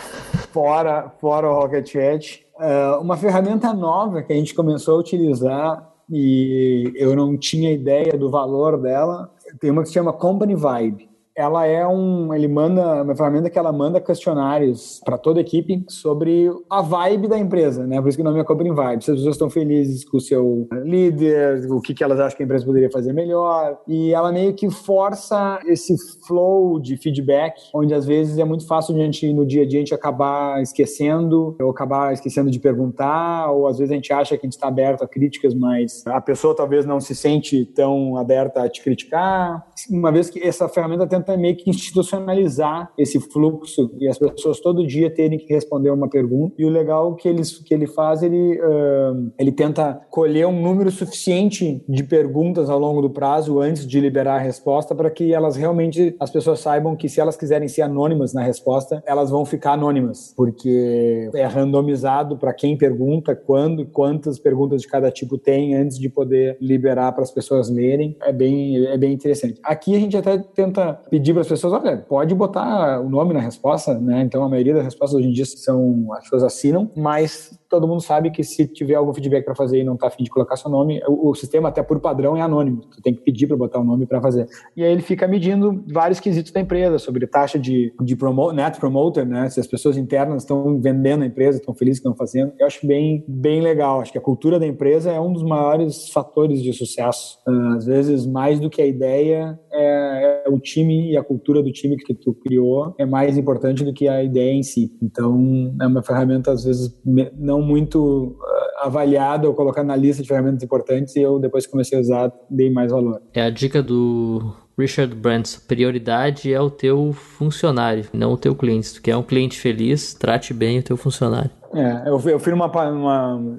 fora, 0.52 1.12
fora 1.20 1.50
o 1.50 1.54
Rocket 1.54 1.90
Chat. 1.90 2.45
É, 2.58 2.90
uma 3.00 3.16
ferramenta 3.16 3.72
nova 3.72 4.22
que 4.22 4.32
a 4.32 4.36
gente 4.36 4.54
começou 4.54 4.96
a 4.96 5.00
utilizar 5.00 5.92
e 6.10 6.92
eu 6.96 7.14
não 7.14 7.36
tinha 7.36 7.72
ideia 7.72 8.16
do 8.16 8.30
valor 8.30 8.80
dela, 8.80 9.30
tem 9.60 9.70
uma 9.70 9.82
que 9.82 9.88
se 9.88 9.94
chama 9.94 10.12
Company 10.12 10.54
Vibe. 10.54 11.08
Ela 11.36 11.66
é 11.66 11.86
um, 11.86 12.32
ele 12.32 12.48
manda 12.48 13.02
uma 13.02 13.14
ferramenta 13.14 13.50
que 13.50 13.58
ela 13.58 13.70
manda 13.70 14.00
questionários 14.00 15.00
para 15.04 15.18
toda 15.18 15.38
a 15.38 15.42
equipe 15.42 15.84
sobre 15.86 16.50
a 16.70 16.80
vibe 16.80 17.28
da 17.28 17.38
empresa, 17.38 17.86
né? 17.86 18.00
Por 18.00 18.08
isso 18.08 18.16
que 18.16 18.22
o 18.22 18.24
nome 18.24 18.40
é 18.40 18.44
Company 18.44 18.72
Vibe. 18.72 19.04
Se 19.04 19.10
as 19.10 19.16
pessoas 19.18 19.34
estão 19.34 19.50
felizes 19.50 20.02
com 20.08 20.16
o 20.16 20.20
seu 20.20 20.66
líder, 20.82 21.70
o 21.70 21.80
que, 21.80 21.92
que 21.92 22.02
elas 22.02 22.18
acham 22.18 22.36
que 22.38 22.42
a 22.42 22.46
empresa 22.46 22.64
poderia 22.64 22.90
fazer 22.90 23.12
melhor. 23.12 23.78
E 23.86 24.14
ela 24.14 24.32
meio 24.32 24.54
que 24.54 24.70
força 24.70 25.60
esse 25.66 25.94
flow 26.26 26.80
de 26.80 26.96
feedback, 26.96 27.60
onde 27.74 27.92
às 27.92 28.06
vezes 28.06 28.38
é 28.38 28.44
muito 28.44 28.66
fácil 28.66 28.94
a 28.94 28.98
gente, 28.98 29.30
no 29.32 29.44
dia 29.44 29.64
a 29.64 29.66
dia, 29.66 29.78
a 29.78 29.80
gente 29.80 29.94
acabar 29.94 30.62
esquecendo, 30.62 31.54
ou 31.60 31.70
acabar 31.70 32.14
esquecendo 32.14 32.50
de 32.50 32.58
perguntar, 32.58 33.50
ou 33.50 33.66
às 33.66 33.78
vezes 33.78 33.92
a 33.92 33.94
gente 33.94 34.10
acha 34.10 34.38
que 34.38 34.46
a 34.46 34.48
gente 34.48 34.54
está 34.54 34.68
aberto 34.68 35.02
a 35.02 35.08
críticas, 35.08 35.52
mas 35.52 36.02
a 36.06 36.20
pessoa 36.20 36.56
talvez 36.56 36.86
não 36.86 36.98
se 36.98 37.14
sente 37.14 37.66
tão 37.66 38.16
aberta 38.16 38.62
a 38.62 38.68
te 38.70 38.82
criticar. 38.82 39.66
Uma 39.90 40.10
vez 40.10 40.30
que 40.30 40.42
essa 40.42 40.66
ferramenta 40.66 41.06
tenta 41.06 41.25
tenta 41.26 41.36
meio 41.36 41.56
que 41.56 41.68
institucionalizar 41.68 42.92
esse 42.96 43.18
fluxo 43.18 43.90
e 43.98 44.08
as 44.08 44.18
pessoas 44.18 44.60
todo 44.60 44.86
dia 44.86 45.10
terem 45.10 45.38
que 45.38 45.52
responder 45.52 45.90
uma 45.90 46.08
pergunta. 46.08 46.54
E 46.56 46.64
o 46.64 46.68
legal 46.68 47.14
que, 47.16 47.28
eles, 47.28 47.58
que 47.58 47.74
ele 47.74 47.86
faz, 47.86 48.22
ele, 48.22 48.58
uh, 48.60 49.32
ele 49.38 49.50
tenta 49.50 50.00
colher 50.08 50.46
um 50.46 50.62
número 50.62 50.90
suficiente 50.90 51.82
de 51.88 52.04
perguntas 52.04 52.70
ao 52.70 52.78
longo 52.78 53.02
do 53.02 53.10
prazo 53.10 53.60
antes 53.60 53.86
de 53.86 54.00
liberar 54.00 54.36
a 54.36 54.42
resposta 54.42 54.94
para 54.94 55.10
que 55.10 55.34
elas 55.34 55.56
realmente, 55.56 56.14
as 56.20 56.30
pessoas 56.30 56.60
saibam 56.60 56.94
que 56.94 57.08
se 57.08 57.20
elas 57.20 57.36
quiserem 57.36 57.68
ser 57.68 57.82
anônimas 57.82 58.32
na 58.32 58.42
resposta, 58.42 59.02
elas 59.06 59.30
vão 59.30 59.44
ficar 59.44 59.72
anônimas, 59.72 60.32
porque 60.36 61.28
é 61.34 61.46
randomizado 61.46 62.36
para 62.36 62.54
quem 62.54 62.76
pergunta, 62.76 63.34
quando 63.34 63.82
e 63.82 63.86
quantas 63.86 64.38
perguntas 64.38 64.82
de 64.82 64.88
cada 64.88 65.10
tipo 65.10 65.36
tem 65.36 65.74
antes 65.74 65.98
de 65.98 66.08
poder 66.08 66.56
liberar 66.60 67.12
para 67.12 67.22
as 67.22 67.30
pessoas 67.30 67.68
lerem. 67.68 68.16
É 68.22 68.32
bem, 68.32 68.86
é 68.86 68.96
bem 68.96 69.12
interessante. 69.12 69.58
Aqui 69.64 69.94
a 69.96 69.98
gente 69.98 70.16
até 70.16 70.38
tenta 70.38 71.00
pedir 71.16 71.32
para 71.32 71.40
as 71.40 71.48
pessoas, 71.48 71.72
olha, 71.72 71.96
pode 71.96 72.34
botar 72.34 73.00
o 73.00 73.08
nome 73.08 73.32
na 73.32 73.40
resposta, 73.40 73.98
né? 73.98 74.20
Então 74.20 74.44
a 74.44 74.48
maioria 74.50 74.74
das 74.74 74.84
respostas 74.84 75.18
hoje 75.18 75.28
em 75.28 75.32
dia 75.32 75.46
são 75.46 76.12
as 76.12 76.24
pessoas 76.24 76.44
assinam, 76.44 76.90
mas 76.94 77.58
todo 77.68 77.86
mundo 77.86 78.00
sabe 78.00 78.30
que 78.30 78.42
se 78.42 78.66
tiver 78.66 78.94
algum 78.94 79.12
feedback 79.12 79.44
para 79.44 79.54
fazer 79.54 79.80
e 79.80 79.84
não 79.84 79.94
está 79.94 80.06
afim 80.06 80.24
de 80.24 80.30
colocar 80.30 80.56
seu 80.56 80.70
nome, 80.70 81.00
o, 81.06 81.30
o, 81.30 81.34
sistema 81.34 81.68
até 81.68 81.82
por 81.82 82.00
padrão 82.00 82.36
é 82.36 82.40
anônimo. 82.40 82.82
Tu 82.82 83.02
tem 83.02 83.14
que 83.14 83.20
pedir 83.22 83.46
para 83.46 83.56
botar 83.56 83.80
o 83.80 83.84
nome 83.84 84.06
para 84.06 84.20
fazer. 84.20 84.48
E 84.76 84.82
aí 84.82 84.92
ele 84.92 85.02
fica 85.02 85.26
medindo 85.26 85.84
vários 85.92 86.20
quesitos 86.20 86.52
da 86.52 86.60
empresa 86.60 86.98
sobre 86.98 87.26
taxa 87.26 87.58
de, 87.58 87.92
de 88.00 88.16
promo, 88.16 88.52
net 88.52 88.78
promoter, 88.78 89.26
né? 89.26 89.48
Se 89.48 89.60
as 89.60 89.66
pessoas 89.66 89.96
internas 89.96 90.42
estão 90.42 90.80
vendendo 90.80 91.22
a 91.22 91.26
empresa, 91.26 91.58
estão 91.58 91.74
felizes 91.74 92.00
que 92.00 92.08
estão 92.08 92.16
fazendo. 92.16 92.52
Eu 92.58 92.66
acho 92.66 92.86
bem 92.86 93.24
bem 93.26 93.60
legal. 93.60 94.00
Acho 94.00 94.12
que 94.12 94.18
a 94.18 94.22
cultura 94.22 94.58
da 94.58 94.66
empresa 94.66 95.10
é 95.10 95.20
um 95.20 95.32
dos 95.32 95.42
maiores 95.42 96.08
fatores 96.10 96.62
de 96.62 96.72
sucesso. 96.72 97.38
Uh, 97.46 97.76
às 97.76 97.86
vezes 97.86 98.26
mais 98.26 98.60
do 98.60 98.70
que 98.70 98.80
a 98.80 98.86
ideia 98.86 99.58
é, 99.72 100.42
é 100.46 100.50
o 100.50 100.58
time 100.58 101.12
e 101.12 101.16
a 101.16 101.22
cultura 101.22 101.62
do 101.62 101.72
time 101.72 101.96
que 101.96 102.14
tu 102.14 102.32
criou 102.34 102.94
é 102.98 103.04
mais 103.04 103.36
importante 103.36 103.84
do 103.84 103.92
que 103.92 104.08
a 104.08 104.22
ideia 104.22 104.52
em 104.52 104.62
si. 104.62 104.92
Então 105.02 105.74
é 105.80 105.86
uma 105.86 106.02
ferramenta 106.02 106.52
às 106.52 106.64
vezes 106.64 106.96
não 107.36 107.62
muito 107.66 108.36
uh, 108.38 108.86
avaliada 108.86 109.48
ou 109.48 109.54
colocada 109.54 109.86
na 109.86 109.96
lista 109.96 110.22
de 110.22 110.28
ferramentas 110.28 110.62
importantes 110.62 111.16
e 111.16 111.20
eu 111.20 111.38
depois 111.38 111.66
que 111.66 111.72
comecei 111.72 111.98
a 111.98 112.00
usar 112.00 112.32
dei 112.48 112.70
mais 112.70 112.90
valor. 112.90 113.20
É 113.34 113.42
a 113.42 113.50
dica 113.50 113.82
do 113.82 114.54
Richard 114.78 115.14
Branson, 115.14 115.60
prioridade 115.66 116.52
é 116.52 116.60
o 116.60 116.70
teu 116.70 117.12
funcionário, 117.12 118.04
não 118.12 118.32
o 118.32 118.36
teu 118.36 118.54
cliente. 118.54 118.88
Se 118.88 118.94
tu 118.94 119.02
quer 119.02 119.16
um 119.16 119.22
cliente 119.22 119.58
feliz, 119.58 120.14
trate 120.14 120.54
bem 120.54 120.78
o 120.78 120.82
teu 120.82 120.96
funcionário. 120.96 121.50
É, 121.74 122.08
eu, 122.08 122.20
eu 122.28 122.38
fui 122.38 122.52
numa 122.52 122.66
uma, 122.90 123.58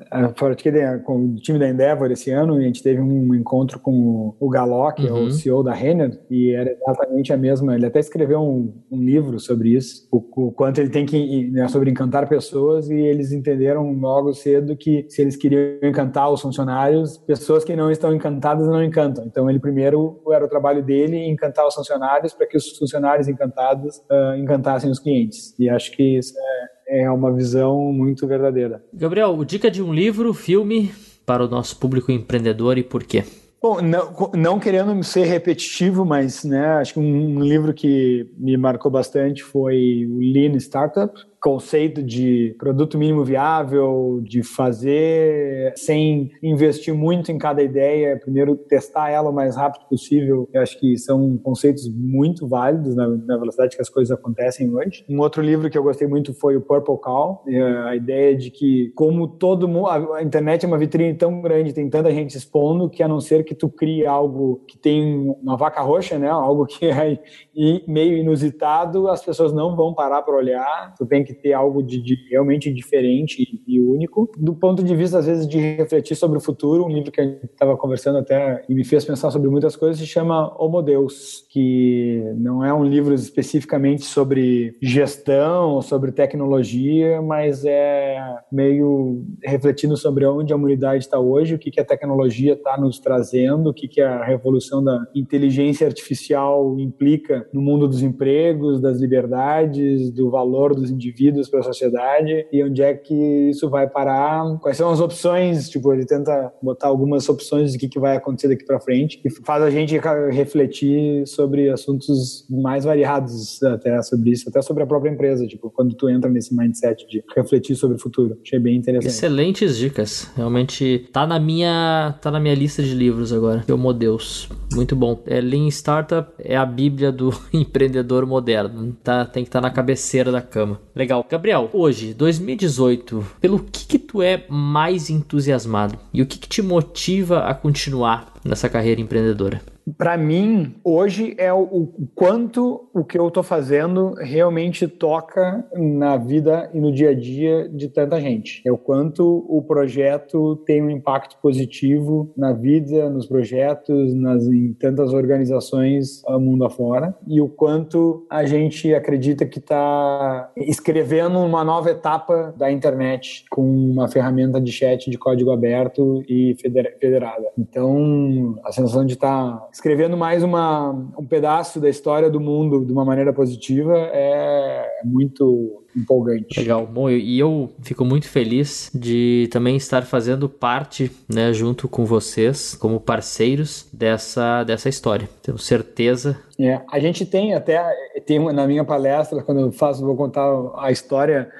com 1.04 1.26
o 1.26 1.36
time 1.36 1.60
da 1.60 1.68
Endeavor 1.68 2.12
esse 2.12 2.32
ano 2.32 2.60
e 2.60 2.64
a 2.64 2.68
gente 2.68 2.84
teve 2.84 3.02
um 3.02 3.34
encontro 3.34 3.80
com 3.80 4.36
o 4.40 4.50
Galó, 4.50 4.92
que 4.92 5.08
uhum. 5.08 5.18
é 5.18 5.22
o 5.22 5.32
CEO 5.32 5.64
da 5.64 5.74
Renner, 5.74 6.20
e 6.30 6.52
era 6.52 6.72
exatamente 6.72 7.34
a 7.34 7.38
mesma. 7.38 7.76
Ele 7.76 7.86
até 7.86 8.00
escreveu 8.00 8.40
um, 8.40 8.74
um 8.92 9.02
livro 9.04 9.40
sobre 9.40 9.70
isso, 9.70 10.08
o, 10.12 10.18
o, 10.18 10.52
quanto 10.52 10.80
ele 10.80 10.90
tem 10.90 11.06
que 11.06 11.50
né, 11.52 11.68
sobre 11.68 11.90
encantar 11.90 12.28
pessoas 12.28 12.90
e 12.90 12.96
eles 12.96 13.32
entenderam 13.32 13.92
logo 13.94 14.34
cedo 14.34 14.76
que 14.76 15.06
se 15.10 15.22
eles 15.22 15.36
queriam 15.36 15.80
encantar 15.84 16.32
os 16.32 16.42
funcionários, 16.42 17.18
pessoas 17.18 17.64
que 17.64 17.76
não 17.76 17.92
estão 17.92 18.14
encantadas 18.14 18.68
não 18.68 18.84
encantam. 18.84 19.26
Então 19.26 19.50
ele 19.50 19.60
primeiro 19.60 20.22
era 20.32 20.46
o 20.46 20.50
trabalho 20.50 20.84
dele 20.84 21.26
encantar 21.28 21.68
os 21.68 21.76
funcionários 21.76 22.34
para 22.34 22.48
que 22.48 22.58
os 22.58 22.78
funcionários 22.78 23.28
encantados 23.28 23.98
uh, 24.10 24.36
encantassem 24.38 24.90
os 24.90 25.00
clientes. 25.00 25.54
E 25.60 25.70
acho 25.70 25.92
que 25.92 26.18
isso 26.18 26.34
é 26.38 26.77
é 26.88 27.10
uma 27.12 27.34
visão 27.34 27.92
muito 27.92 28.26
verdadeira. 28.28 28.84
Gabriel, 28.94 29.44
dica 29.44 29.70
de 29.70 29.82
um 29.84 29.94
livro, 29.94 30.34
filme 30.34 30.92
para 31.26 31.44
o 31.44 31.48
nosso 31.48 31.78
público 31.78 32.12
empreendedor 32.12 32.78
e 32.78 32.84
por 32.84 33.04
quê? 33.04 33.24
Bom, 33.62 33.82
não, 33.82 34.32
não 34.36 34.60
querendo 34.60 35.04
ser 35.04 35.26
repetitivo, 35.26 36.06
mas 36.06 36.44
né, 36.44 36.66
acho 36.76 36.94
que 36.94 37.00
um, 37.00 37.38
um 37.38 37.42
livro 37.42 37.74
que 37.74 38.30
me 38.38 38.56
marcou 38.56 38.92
bastante 38.92 39.44
foi 39.44 40.08
o 40.10 40.20
Lean 40.20 40.56
Startup, 40.58 41.12
conceito 41.42 42.02
de 42.04 42.56
produto 42.58 42.98
mínimo 42.98 43.24
viável, 43.24 44.22
de 44.24 44.44
fazer 44.44 45.74
sem 45.76 46.32
investir 46.42 46.94
muito 46.94 47.32
em 47.32 47.38
cada 47.38 47.62
ideia, 47.62 48.18
primeiro 48.18 48.56
testar 48.56 49.10
ela 49.10 49.30
o 49.30 49.34
mais 49.34 49.56
rápido 49.56 49.86
possível. 49.88 50.50
Eu 50.54 50.62
acho 50.62 50.80
que 50.80 50.98
são 50.98 51.38
conceitos 51.38 51.88
muito 51.90 52.48
válidos 52.48 52.96
na, 52.96 53.08
na 53.08 53.38
velocidade 53.38 53.76
que 53.76 53.82
as 53.82 53.90
coisas 53.90 54.18
acontecem 54.18 54.74
hoje. 54.74 55.06
Um 55.10 55.20
outro 55.20 55.42
livro 55.42 55.70
que 55.70 55.78
eu 55.78 55.84
gostei 55.84 56.08
muito 56.08 56.34
foi 56.34 56.56
o 56.56 56.62
Purple 56.62 56.98
Call, 57.00 57.44
a 57.86 57.96
ideia 57.96 58.36
de 58.36 58.50
que 58.50 58.92
como 58.96 59.28
todo 59.28 59.68
mundo, 59.68 59.88
a 60.14 60.24
internet 60.24 60.66
é 60.66 60.68
uma 60.68 60.78
vitrine 60.78 61.14
tão 61.14 61.42
grande, 61.42 61.74
tem 61.74 61.90
tanta 61.90 62.12
gente 62.12 62.38
expondo 62.38 62.90
que 62.90 63.04
a 63.04 63.08
não 63.08 63.20
ser 63.20 63.44
que 63.44 63.54
tu 63.54 63.70
crie 63.70 64.06
algo 64.06 64.64
que 64.68 64.78
tem 64.78 65.36
uma 65.42 65.56
vaca 65.56 65.82
roxa, 65.82 66.18
né, 66.18 66.30
algo 66.30 66.66
que 66.66 66.86
é 66.86 67.20
meio 67.88 68.18
inusitado, 68.18 69.08
as 69.08 69.24
pessoas 69.24 69.54
não 69.54 69.76
vão 69.76 69.94
parar 69.94 70.22
para 70.22 70.36
olhar. 70.36 70.94
Tu 70.98 71.06
tem 71.06 71.24
que 71.28 71.34
ter 71.34 71.54
algo 71.54 71.84
de, 71.84 72.02
de, 72.02 72.16
realmente 72.30 72.74
diferente 72.74 73.62
e 73.68 73.80
único. 73.80 74.32
Do 74.38 74.56
ponto 74.56 74.84
de 74.84 74.96
vista, 74.96 75.20
às 75.20 75.26
vezes, 75.26 75.48
de 75.48 75.60
refletir 75.60 76.16
sobre 76.16 76.38
o 76.38 76.42
futuro, 76.42 76.86
um 76.86 76.90
livro 76.90 77.12
que 77.12 77.22
a 77.22 77.24
gente 77.24 77.46
estava 77.46 77.78
conversando 77.78 78.18
até 78.18 78.64
e 78.68 78.74
me 78.74 78.84
fez 78.84 79.06
pensar 79.06 79.32
sobre 79.32 79.50
muitas 79.50 79.76
coisas 79.76 79.98
se 79.98 80.06
chama 80.06 80.56
Homo 80.62 80.82
Deus, 80.82 81.46
que 81.50 82.22
não 82.38 82.64
é 82.64 82.74
um 82.74 82.84
livro 82.84 83.14
especificamente 83.14 84.04
sobre 84.04 84.76
gestão 84.82 85.82
sobre 85.82 86.12
tecnologia, 86.12 87.22
mas 87.22 87.66
é 87.66 88.18
meio 88.52 89.26
refletindo 89.44 89.98
sobre 89.98 90.26
onde 90.26 90.54
a 90.54 90.56
humanidade 90.56 91.04
está 91.04 91.20
hoje, 91.20 91.56
o 91.56 91.60
que, 91.60 91.72
que 91.72 91.80
a 91.80 91.86
tecnologia 91.86 92.54
está 92.54 92.78
nos 92.80 93.00
trazendo, 93.00 93.70
o 93.70 93.74
que, 93.74 93.88
que 93.88 94.02
a 94.02 94.24
revolução 94.24 94.84
da 94.84 95.06
inteligência 95.16 95.88
artificial 95.88 96.80
implica 96.80 97.48
no 97.52 97.62
mundo 97.62 97.88
dos 97.88 98.02
empregos, 98.02 98.80
das 98.80 99.00
liberdades, 99.00 100.12
do 100.12 100.30
valor 100.30 100.76
dos 100.76 100.92
indivíduos 100.92 101.17
indivíduos 101.18 101.50
para 101.50 101.62
a 101.62 101.64
sociedade 101.64 102.46
e 102.52 102.64
onde 102.64 102.82
é 102.82 102.94
que 102.94 103.14
isso 103.50 103.70
vai 103.70 103.88
parar, 103.88 104.58
quais 104.60 104.78
são 104.78 104.90
as 104.92 105.00
opções, 105.00 105.70
tipo, 105.70 105.92
ele 105.92 106.06
tenta 106.06 106.54
botar 106.62 106.88
algumas 106.88 107.28
opções 107.28 107.74
de 107.74 107.80
que, 107.80 107.88
que 107.88 108.00
vai 108.00 108.16
acontecer 108.16 108.48
daqui 108.48 108.66
para 108.66 108.80
frente 108.80 109.20
e 109.26 109.30
faz 109.30 109.64
a 109.64 109.70
gente 109.70 109.98
refletir 110.32 111.26
sobre 111.28 111.70
assuntos 111.70 112.46
mais 112.50 112.86
variados 112.86 113.62
até 113.64 114.02
sobre 114.02 114.32
isso, 114.32 114.50
até 114.50 114.62
sobre 114.62 114.84
a 114.84 114.86
própria 114.86 115.10
empresa, 115.10 115.48
tipo, 115.48 115.70
quando 115.72 115.96
tu 115.96 116.10
entra 116.10 116.30
nesse 116.30 116.56
mindset 116.56 117.08
de 117.08 117.24
refletir 117.36 117.76
sobre 117.76 117.98
o 117.98 118.00
futuro. 118.00 118.38
Achei 118.44 118.60
bem 118.60 118.78
interessante. 118.78 119.12
Excelentes 119.12 119.78
dicas. 119.78 120.30
Realmente 120.36 121.08
tá 121.12 121.26
na 121.26 121.40
minha 121.40 122.16
tá 122.22 122.30
na 122.30 122.40
minha 122.40 122.56
lista 122.56 122.84
de 122.84 122.94
livros 122.94 123.34
agora. 123.34 123.64
Homo 123.70 123.94
Deus. 123.94 124.50
Muito 124.74 124.96
bom. 124.96 125.22
É 125.26 125.42
Lean 125.42 125.68
Startup 125.68 126.30
é 126.40 126.56
a 126.56 126.66
bíblia 126.66 127.12
do 127.12 127.34
empreendedor 127.54 128.26
moderno. 128.26 128.96
Tá, 129.04 129.26
tem 129.26 129.44
que 129.44 129.50
estar 129.50 129.62
tá 129.62 129.68
na 129.68 129.74
cabeceira 129.74 130.32
da 130.32 130.42
cama. 130.42 130.80
Legal 130.96 131.07
legal. 131.08 131.26
Gabriel, 131.30 131.70
hoje, 131.72 132.14
2018, 132.14 133.26
pelo 133.40 133.60
que, 133.60 133.86
que 133.86 133.98
tu 133.98 134.22
é 134.22 134.44
mais 134.50 135.10
entusiasmado? 135.10 135.98
E 136.14 136.22
o 136.22 136.26
que, 136.26 136.38
que 136.38 136.50
te 136.50 136.62
motiva 136.62 137.46
a 137.46 137.56
continuar 137.56 138.34
nessa 138.44 138.68
carreira 138.68 139.00
empreendedora? 139.00 139.62
Para 139.96 140.18
mim, 140.18 140.76
hoje 140.84 141.34
é 141.38 141.54
o, 141.54 141.62
o, 141.62 142.08
quanto 142.14 142.90
o 142.94 143.06
que 143.06 143.18
eu 143.18 143.28
estou 143.28 143.44
fazendo 143.44 144.14
realmente 144.16 144.88
toca 144.88 145.66
na 145.74 146.18
vida 146.18 146.70
e 146.74 146.80
no 146.80 146.92
dia 146.92 147.12
a 147.12 147.14
dia 147.14 147.70
de 147.70 147.88
tanta 147.88 148.20
gente. 148.20 148.62
É 148.66 148.72
o 148.72 148.78
quanto 148.78 149.46
o 149.48 149.62
projeto 149.62 150.58
tem 150.66 150.82
um 150.82 150.90
impacto 150.90 151.38
positivo 151.42 152.32
na 152.36 152.52
vida, 152.52 153.10
nos 153.10 153.26
projetos, 153.28 154.14
nas, 154.14 154.46
em 154.48 154.74
tantas 154.74 155.14
organizações 155.14 156.22
ao 156.26 156.40
mundo 156.40 156.66
afora. 156.66 157.16
E 157.26 157.40
o 157.40 157.48
quanto 157.48 158.26
a 158.30 158.46
gente 158.46 158.94
acredita 158.94 159.46
que 159.46 159.60
está 159.60 160.52
escrevendo 160.58 161.40
uma 161.40 161.64
nova 161.64 161.92
etapa 161.92 162.54
da 162.58 162.72
internet 162.72 163.46
com 163.50 163.62
uma 163.62 164.08
ferramenta 164.08 164.60
de 164.60 164.72
chat 164.72 165.10
de 165.10 165.18
código 165.18 165.52
aberto 165.52 166.24
e 166.28 166.56
federada. 166.56 167.48
Então, 167.58 168.58
a 168.64 168.72
sensação 168.72 169.06
de 169.06 169.14
estar 169.14 169.58
tá 169.60 169.68
escrevendo 169.78 170.18
mais 170.18 170.42
uma, 170.42 170.90
um 171.16 171.24
pedaço 171.24 171.80
da 171.80 171.88
história 171.88 172.32
do 172.32 172.40
mundo 172.40 172.84
de 172.84 172.92
uma 172.92 173.06
maneira 173.06 173.32
positiva 173.32 173.96
é 174.12 175.02
muito 175.06 175.84
empolgante. 175.98 176.60
Legal. 176.60 176.86
Bom, 176.86 177.10
e 177.10 177.40
eu 177.40 177.72
fico 177.82 178.06
muito 178.06 178.30
feliz 178.30 178.92
de 178.94 179.50
também 179.52 179.76
estar 179.76 180.04
fazendo 180.04 180.48
parte, 180.48 181.12
né, 181.28 181.52
junto 181.52 181.88
com 181.88 182.06
vocês, 182.06 182.76
como 182.76 183.00
parceiros 183.00 183.88
dessa, 183.92 184.64
dessa 184.64 184.88
história. 184.88 185.28
Tenho 185.42 185.58
certeza. 185.58 186.38
É, 186.60 186.82
a 186.92 187.00
gente 187.00 187.24
tem 187.24 187.54
até, 187.54 187.84
tem 188.26 188.40
na 188.52 188.66
minha 188.66 188.84
palestra, 188.84 189.44
quando 189.44 189.62
eu 189.62 189.72
faço, 189.72 190.04
vou 190.04 190.16
contar 190.16 190.48
a 190.78 190.92
história 190.92 191.52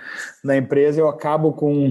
da 0.44 0.58
empresa, 0.58 1.00
eu 1.00 1.08
acabo 1.08 1.54
com, 1.54 1.90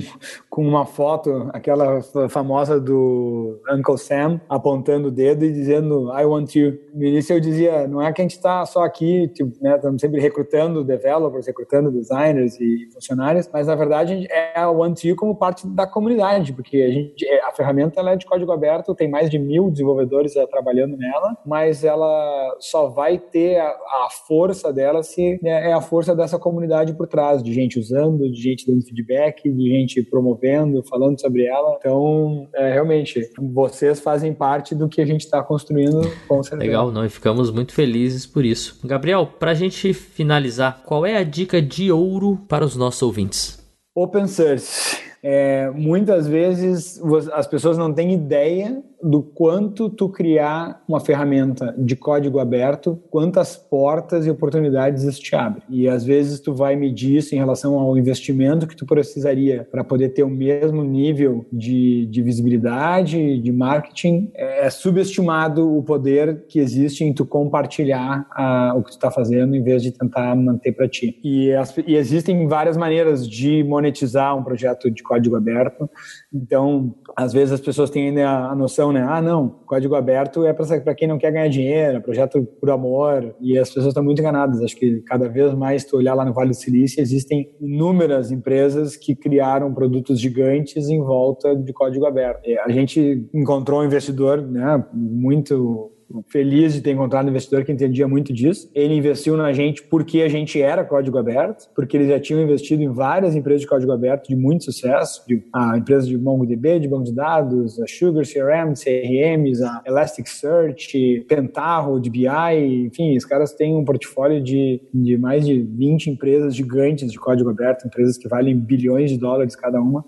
com 0.51 0.67
uma 0.67 0.85
foto, 0.85 1.49
aquela 1.53 2.01
famosa 2.29 2.81
do 2.81 3.61
Uncle 3.71 3.99
Sam, 3.99 4.41
apontando 4.49 5.09
o 5.09 5.11
dedo 5.11 5.45
e 5.45 5.53
dizendo, 5.53 6.11
I 6.19 6.25
want 6.25 6.57
you. 6.57 6.77
No 6.93 7.05
início 7.05 7.35
eu 7.35 7.41
dizia, 7.41 7.87
não 7.87 8.03
é 8.03 8.13
que 8.13 8.21
a 8.21 8.25
gente 8.25 8.37
está 8.37 8.67
só 8.67 8.83
aqui, 8.83 9.29
tipo, 9.29 9.53
né, 9.63 9.77
estamos 9.77 10.01
sempre 10.01 10.21
recrutando 10.21 10.83
developers, 10.83 11.47
recrutando 11.47 11.93
designers, 11.93 12.36
designers 12.37 12.61
e 12.61 12.89
funcionários, 12.93 13.49
mas 13.53 13.67
na 13.67 13.75
verdade 13.75 14.27
é 14.31 14.59
a 14.59 14.71
OneTree 14.71 15.15
como 15.15 15.35
parte 15.35 15.67
da 15.67 15.87
comunidade, 15.87 16.53
porque 16.53 16.83
a, 16.83 16.91
gente, 16.91 17.27
é, 17.27 17.45
a 17.45 17.53
ferramenta 17.53 18.01
é 18.01 18.17
de 18.17 18.27
código 18.27 18.53
aberto, 18.53 18.95
tem 18.95 19.11
mais 19.11 19.31
de 19.31 19.39
mil 19.39 19.71
desenvolvedores 19.71 20.35
trabalhando 20.51 20.97
nela, 20.97 21.37
mas 21.45 21.85
ela 21.85 22.57
só 22.61 22.89
vai 22.89 23.19
ter 23.19 23.59
a, 23.59 23.69
a 23.69 24.09
força 24.27 24.73
dela 24.73 25.03
se 25.03 25.39
né, 25.43 25.71
é 25.71 25.73
a 25.73 25.81
força 25.81 26.15
dessa 26.15 26.39
comunidade 26.39 26.95
por 26.95 27.07
trás, 27.07 27.43
de 27.43 27.53
gente 27.53 27.79
usando, 27.79 28.31
de 28.31 28.41
gente 28.41 28.67
dando 28.67 28.85
feedback, 28.85 29.51
de 29.51 29.69
gente 29.71 30.03
promovendo, 30.03 30.83
falando 30.83 31.21
sobre 31.21 31.45
ela. 31.45 31.77
Então, 31.79 32.49
é, 32.55 32.73
realmente, 32.73 33.21
vocês 33.39 34.01
fazem 34.01 34.35
parte 34.35 34.75
do 34.75 34.89
que 34.89 35.01
a 35.01 35.07
gente 35.07 35.23
está 35.23 35.43
construindo 35.43 36.01
com 36.29 36.43
certeza. 36.43 36.71
Legal, 36.71 36.91
nós 36.91 37.13
ficamos 37.13 37.51
muito 37.51 37.73
felizes 37.73 38.27
por 38.27 38.45
isso. 38.45 38.79
Gabriel, 38.85 39.27
para 39.39 39.53
a 39.53 39.55
gente 39.55 39.93
finalizar, 39.93 40.83
qual 40.85 41.07
é 41.07 41.17
a 41.17 41.23
dica 41.23 41.61
de 41.61 41.91
ouro 41.91 42.26
para 42.35 42.65
os 42.65 42.75
nossos 42.75 43.03
ouvintes? 43.03 43.59
Open 43.95 44.27
source. 44.27 45.06
É, 45.29 45.73
muitas 45.75 46.29
vezes 46.29 47.03
as 47.33 47.49
pessoas 47.49 47.77
não 47.77 47.93
têm 47.93 48.15
ideia 48.15 48.81
do 49.03 49.23
quanto 49.23 49.91
tu 49.91 50.09
criar 50.09 50.83
uma 50.89 51.01
ferramenta 51.01 51.75
de 51.77 51.95
código 51.97 52.39
aberto, 52.39 52.99
quantas 53.11 53.57
portas 53.57 54.25
e 54.25 54.31
oportunidades 54.31 55.03
isso 55.03 55.21
te 55.21 55.35
abre. 55.35 55.63
E 55.69 55.89
às 55.89 56.05
vezes 56.05 56.41
tu 56.41 56.55
vai 56.55 56.77
medir 56.77 57.17
isso 57.17 57.35
em 57.35 57.39
relação 57.39 57.79
ao 57.79 57.99
investimento 57.99 58.69
que 58.69 58.77
tu 58.77 58.87
precisaria 58.87 59.67
para 59.71 59.83
poder 59.83 60.11
ter 60.11 60.23
o 60.23 60.31
mesmo 60.31 60.85
nível 60.85 61.45
de, 61.53 62.07
de 62.07 62.23
visibilidade, 62.23 63.41
de 63.41 63.53
marketing. 63.53 64.31
É, 64.33 64.67
é 64.67 64.71
subestimado 64.71 65.77
o 65.77 65.83
poder 65.83 66.45
que 66.49 66.61
existe 66.61 67.03
em 67.05 67.13
tu 67.13 67.27
compartilhar 67.27 68.27
a, 68.31 68.75
o 68.77 68.83
que 68.83 68.91
tu 68.91 68.95
está 68.95 69.11
fazendo 69.11 69.55
em 69.57 69.63
vez 69.63 69.83
de 69.83 69.91
tentar 69.91 70.35
manter 70.37 70.73
para 70.73 70.89
ti. 70.89 71.19
E, 71.23 71.53
as, 71.53 71.77
e 71.79 71.97
existem 71.97 72.47
várias 72.47 72.77
maneiras 72.77 73.29
de 73.29 73.65
monetizar 73.65 74.37
um 74.37 74.43
projeto 74.43 74.91
de 74.91 75.03
código 75.03 75.16
aberto. 75.37 75.89
Então, 76.33 76.95
às 77.17 77.33
vezes 77.33 77.53
as 77.53 77.61
pessoas 77.61 77.91
têm 77.91 78.09
ainda 78.09 78.29
a 78.29 78.55
noção, 78.55 78.93
né? 78.93 79.05
Ah, 79.09 79.23
não, 79.23 79.49
código 79.67 79.95
aberto 79.95 80.45
é 80.45 80.53
para 80.53 80.95
quem 80.95 81.09
não 81.09 81.19
quer 81.19 81.33
ganhar 81.33 81.49
dinheiro, 81.49 81.99
é 81.99 82.01
projeto 82.01 82.43
por 82.61 82.71
amor, 82.71 83.35
e 83.41 83.59
as 83.59 83.69
pessoas 83.69 83.89
estão 83.89 84.05
muito 84.05 84.21
enganadas. 84.21 84.61
Acho 84.61 84.77
que 84.77 85.01
cada 85.03 85.29
vez 85.29 85.55
mais, 85.55 85.85
tu 85.85 85.97
olhar 85.97 86.15
lá 86.15 86.25
no 86.25 86.33
Vale 86.33 86.51
do 86.51 86.57
Silício, 86.57 87.01
existem 87.01 87.51
inúmeras 87.61 88.31
empresas 88.31 88.97
que 88.97 89.15
criaram 89.15 89.73
produtos 89.73 90.21
gigantes 90.21 90.89
em 90.89 91.01
volta 91.01 91.57
de 91.57 91.73
código 91.73 92.07
aberto. 92.07 92.43
A 92.65 92.71
gente 92.71 93.29
encontrou 93.33 93.81
um 93.81 93.85
investidor, 93.85 94.43
né, 94.43 94.85
muito 94.93 95.93
feliz 96.29 96.75
de 96.75 96.81
ter 96.81 96.93
encontrado 96.93 97.27
um 97.27 97.31
investidor 97.31 97.65
que 97.65 97.73
entendia 97.73 98.07
muito 98.07 98.33
disso. 98.33 98.71
Ele 98.75 98.95
investiu 98.95 99.37
na 99.37 99.53
gente 99.53 99.83
porque 99.83 100.23
a 100.23 100.29
gente 100.29 100.61
era 100.61 100.85
código 100.85 101.19
aberto, 101.19 101.69
porque 101.75 101.97
eles 101.97 102.09
já 102.09 102.21
tinham 102.21 102.43
investido 102.43 102.83
em 102.83 102.89
várias 102.89 103.35
empresas 103.35 103.63
de 103.63 103.67
código 103.67 103.93
aberto 103.93 104.29
de 104.29 104.37
muito 104.37 104.65
sucesso, 104.65 105.25
de, 105.27 105.43
a 105.53 105.77
empresa 105.77 106.07
de 106.07 106.17
MongoDB, 106.17 106.81
de 106.81 106.89
banco 106.89 107.05
de 107.05 107.15
dados, 107.15 107.81
a 107.81 107.87
Sugar 107.87 108.25
CRM, 108.25 108.75
CRMs, 108.75 109.63
a 109.63 109.83
Elasticsearch, 109.87 111.25
Pentaho, 111.29 112.01
de 112.01 112.11
BI, 112.11 112.87
enfim, 112.87 113.17
os 113.17 113.25
caras 113.25 113.53
têm 113.53 113.75
um 113.75 113.85
portfólio 113.85 114.43
de, 114.43 114.81
de 114.93 115.17
mais 115.17 115.45
de 115.45 115.61
20 115.61 116.11
empresas 116.11 116.55
gigantes 116.55 117.11
de 117.11 117.19
código 117.19 117.51
aberto, 117.51 117.87
empresas 117.87 118.17
que 118.17 118.29
valem 118.29 118.57
bilhões 118.57 119.11
de 119.11 119.19
dólares 119.19 119.57
cada 119.57 119.81
uma, 119.81 120.05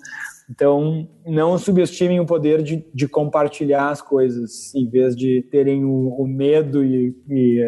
então, 0.51 1.07
não 1.27 1.59
subestimem 1.59 2.21
o 2.21 2.25
poder 2.25 2.63
de, 2.63 2.83
de 2.95 3.07
compartilhar 3.07 3.91
as 3.91 4.01
coisas, 4.01 4.75
em 4.75 4.89
vez 4.89 5.15
de 5.15 5.43
terem 5.51 5.85
o, 5.85 6.09
o 6.19 6.27
medo 6.27 6.83
e, 6.83 7.15
e, 7.29 7.61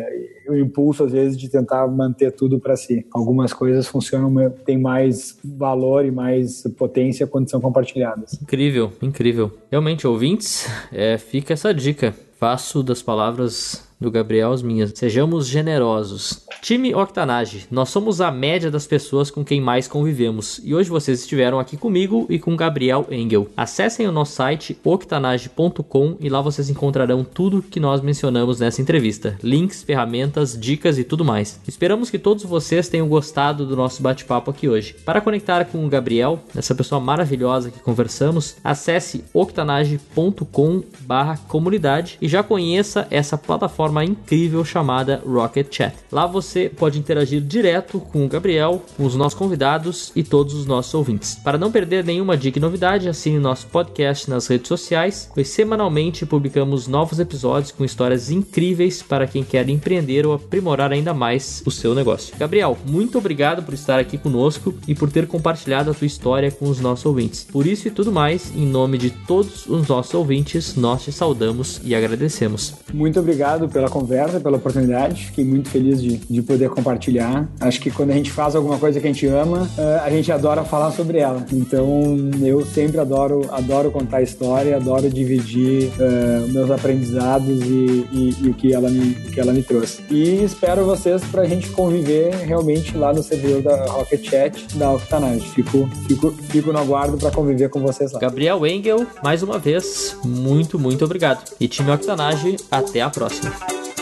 e, 0.46 0.50
o 0.50 0.56
impulso, 0.56 1.04
às 1.04 1.12
vezes, 1.12 1.36
de 1.36 1.50
tentar 1.50 1.86
manter 1.88 2.32
tudo 2.32 2.58
para 2.58 2.74
si. 2.76 3.06
Algumas 3.12 3.52
coisas 3.52 3.86
funcionam, 3.86 4.50
têm 4.64 4.78
mais 4.78 5.38
valor 5.44 6.06
e 6.06 6.10
mais 6.10 6.62
potência 6.78 7.26
quando 7.26 7.50
são 7.50 7.60
compartilhadas. 7.60 8.40
Incrível, 8.40 8.90
incrível. 9.02 9.52
Realmente, 9.70 10.06
ouvintes, 10.06 10.66
é, 10.90 11.18
fica 11.18 11.52
essa 11.52 11.74
dica. 11.74 12.14
Faço 12.38 12.82
das 12.82 13.02
palavras 13.02 13.89
do 14.00 14.10
Gabriel 14.10 14.52
as 14.52 14.62
minhas. 14.62 14.92
Sejamos 14.94 15.46
generosos. 15.46 16.46
Time 16.62 16.94
Octanage, 16.94 17.66
nós 17.70 17.90
somos 17.90 18.20
a 18.20 18.30
média 18.30 18.70
das 18.70 18.86
pessoas 18.86 19.30
com 19.30 19.44
quem 19.44 19.60
mais 19.60 19.88
convivemos 19.88 20.60
e 20.64 20.74
hoje 20.74 20.88
vocês 20.88 21.20
estiveram 21.20 21.58
aqui 21.58 21.76
comigo 21.76 22.24
e 22.28 22.38
com 22.38 22.54
Gabriel 22.56 23.06
Engel. 23.10 23.48
Acessem 23.56 24.06
o 24.06 24.12
nosso 24.12 24.32
site 24.32 24.78
octanage.com 24.84 26.16
e 26.20 26.28
lá 26.28 26.40
vocês 26.40 26.70
encontrarão 26.70 27.24
tudo 27.24 27.62
que 27.62 27.80
nós 27.80 28.00
mencionamos 28.00 28.60
nessa 28.60 28.80
entrevista: 28.80 29.36
links, 29.42 29.82
ferramentas, 29.82 30.56
dicas 30.58 30.98
e 30.98 31.04
tudo 31.04 31.24
mais. 31.24 31.60
Esperamos 31.66 32.10
que 32.10 32.18
todos 32.18 32.44
vocês 32.44 32.88
tenham 32.88 33.08
gostado 33.08 33.66
do 33.66 33.76
nosso 33.76 34.02
bate-papo 34.02 34.50
aqui 34.50 34.68
hoje. 34.68 34.94
Para 35.04 35.20
conectar 35.20 35.64
com 35.66 35.84
o 35.84 35.88
Gabriel, 35.88 36.40
essa 36.54 36.74
pessoa 36.74 37.00
maravilhosa 37.00 37.70
que 37.70 37.80
conversamos, 37.80 38.56
acesse 38.62 39.24
octanage.com/comunidade 39.32 42.18
e 42.20 42.28
já 42.28 42.42
conheça 42.42 43.06
essa 43.10 43.36
plataforma 43.36 43.89
incrível 44.04 44.64
chamada 44.64 45.22
Rocket 45.26 45.74
Chat. 45.74 45.94
Lá 46.10 46.26
você 46.26 46.68
pode 46.68 46.98
interagir 46.98 47.40
direto 47.40 48.00
com 48.00 48.24
o 48.24 48.28
Gabriel, 48.28 48.82
com 48.96 49.04
os 49.04 49.14
nossos 49.14 49.38
convidados 49.38 50.12
e 50.14 50.22
todos 50.22 50.54
os 50.54 50.66
nossos 50.66 50.94
ouvintes. 50.94 51.34
Para 51.34 51.58
não 51.58 51.72
perder 51.72 52.04
nenhuma 52.04 52.36
dica 52.36 52.58
e 52.58 52.62
novidade, 52.62 53.08
assine 53.08 53.38
nosso 53.38 53.66
podcast 53.66 54.28
nas 54.30 54.46
redes 54.46 54.68
sociais, 54.68 55.28
pois 55.34 55.48
semanalmente 55.48 56.24
publicamos 56.24 56.86
novos 56.86 57.18
episódios 57.18 57.72
com 57.72 57.84
histórias 57.84 58.30
incríveis 58.30 59.02
para 59.02 59.26
quem 59.26 59.42
quer 59.42 59.68
empreender 59.68 60.26
ou 60.26 60.34
aprimorar 60.34 60.92
ainda 60.92 61.12
mais 61.12 61.62
o 61.66 61.70
seu 61.70 61.94
negócio. 61.94 62.34
Gabriel, 62.38 62.76
muito 62.86 63.18
obrigado 63.18 63.62
por 63.62 63.74
estar 63.74 63.98
aqui 63.98 64.16
conosco 64.16 64.74
e 64.86 64.94
por 64.94 65.10
ter 65.10 65.26
compartilhado 65.26 65.90
a 65.90 65.94
tua 65.94 66.06
história 66.06 66.50
com 66.50 66.68
os 66.68 66.80
nossos 66.80 67.06
ouvintes. 67.06 67.44
Por 67.44 67.66
isso 67.66 67.88
e 67.88 67.90
tudo 67.90 68.12
mais, 68.12 68.52
em 68.54 68.66
nome 68.66 68.98
de 68.98 69.10
todos 69.10 69.66
os 69.66 69.88
nossos 69.88 70.14
ouvintes, 70.14 70.76
nós 70.76 71.02
te 71.02 71.12
saudamos 71.12 71.80
e 71.84 71.94
agradecemos. 71.94 72.74
Muito 72.92 73.18
obrigado 73.20 73.68
pela 73.68 73.79
conversa, 73.88 74.40
pela 74.40 74.56
oportunidade. 74.56 75.26
Fiquei 75.26 75.44
muito 75.44 75.68
feliz 75.68 76.02
de, 76.02 76.16
de 76.16 76.40
de 76.40 76.46
poder 76.46 76.70
compartilhar. 76.70 77.48
Acho 77.60 77.80
que 77.80 77.90
quando 77.90 78.10
a 78.10 78.14
gente 78.14 78.30
faz 78.30 78.56
alguma 78.56 78.78
coisa 78.78 78.98
que 78.98 79.06
a 79.06 79.12
gente 79.12 79.26
ama, 79.26 79.68
eh, 79.78 80.00
a 80.02 80.10
gente 80.10 80.32
adora 80.32 80.64
falar 80.64 80.90
sobre 80.90 81.18
ela. 81.18 81.44
Então, 81.52 82.30
eu 82.42 82.64
sempre 82.64 82.98
adoro, 82.98 83.46
adoro 83.52 83.90
contar 83.90 84.22
história, 84.22 84.76
adoro 84.76 85.08
dividir 85.10 85.90
uh, 85.98 86.52
meus 86.52 86.70
aprendizados 86.70 87.60
e, 87.62 88.06
e, 88.12 88.36
e, 88.40 88.48
o 88.48 88.54
que 88.54 88.72
ela, 88.72 88.88
me, 88.88 89.14
que 89.14 89.38
ela 89.38 89.52
me 89.52 89.62
trouxe. 89.62 90.02
E 90.10 90.42
espero 90.42 90.84
vocês 90.84 91.22
para 91.24 91.42
a 91.42 91.46
gente 91.46 91.68
conviver 91.70 92.34
realmente 92.34 92.96
lá 92.96 93.12
no 93.12 93.22
servidor 93.22 93.62
da 93.62 93.84
Rocket 93.86 94.28
Chat 94.28 94.76
da 94.76 94.92
Octanage. 94.92 95.48
Fico, 95.50 95.88
fico, 96.08 96.30
fico 96.30 96.72
no 96.72 96.78
aguardo 96.78 97.18
para 97.18 97.30
conviver 97.30 97.68
com 97.68 97.80
vocês 97.80 98.12
lá. 98.12 98.20
Gabriel 98.20 98.66
Engel, 98.66 99.06
mais 99.22 99.42
uma 99.42 99.58
vez, 99.58 100.16
muito, 100.24 100.78
muito 100.78 101.04
obrigado. 101.04 101.44
E 101.60 101.68
time 101.68 101.90
Octanage, 101.90 102.56
até 102.70 103.00
a 103.00 103.10
próxima. 103.10 103.69
Thank 103.70 103.98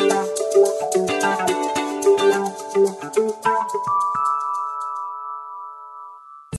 you. 0.00 0.03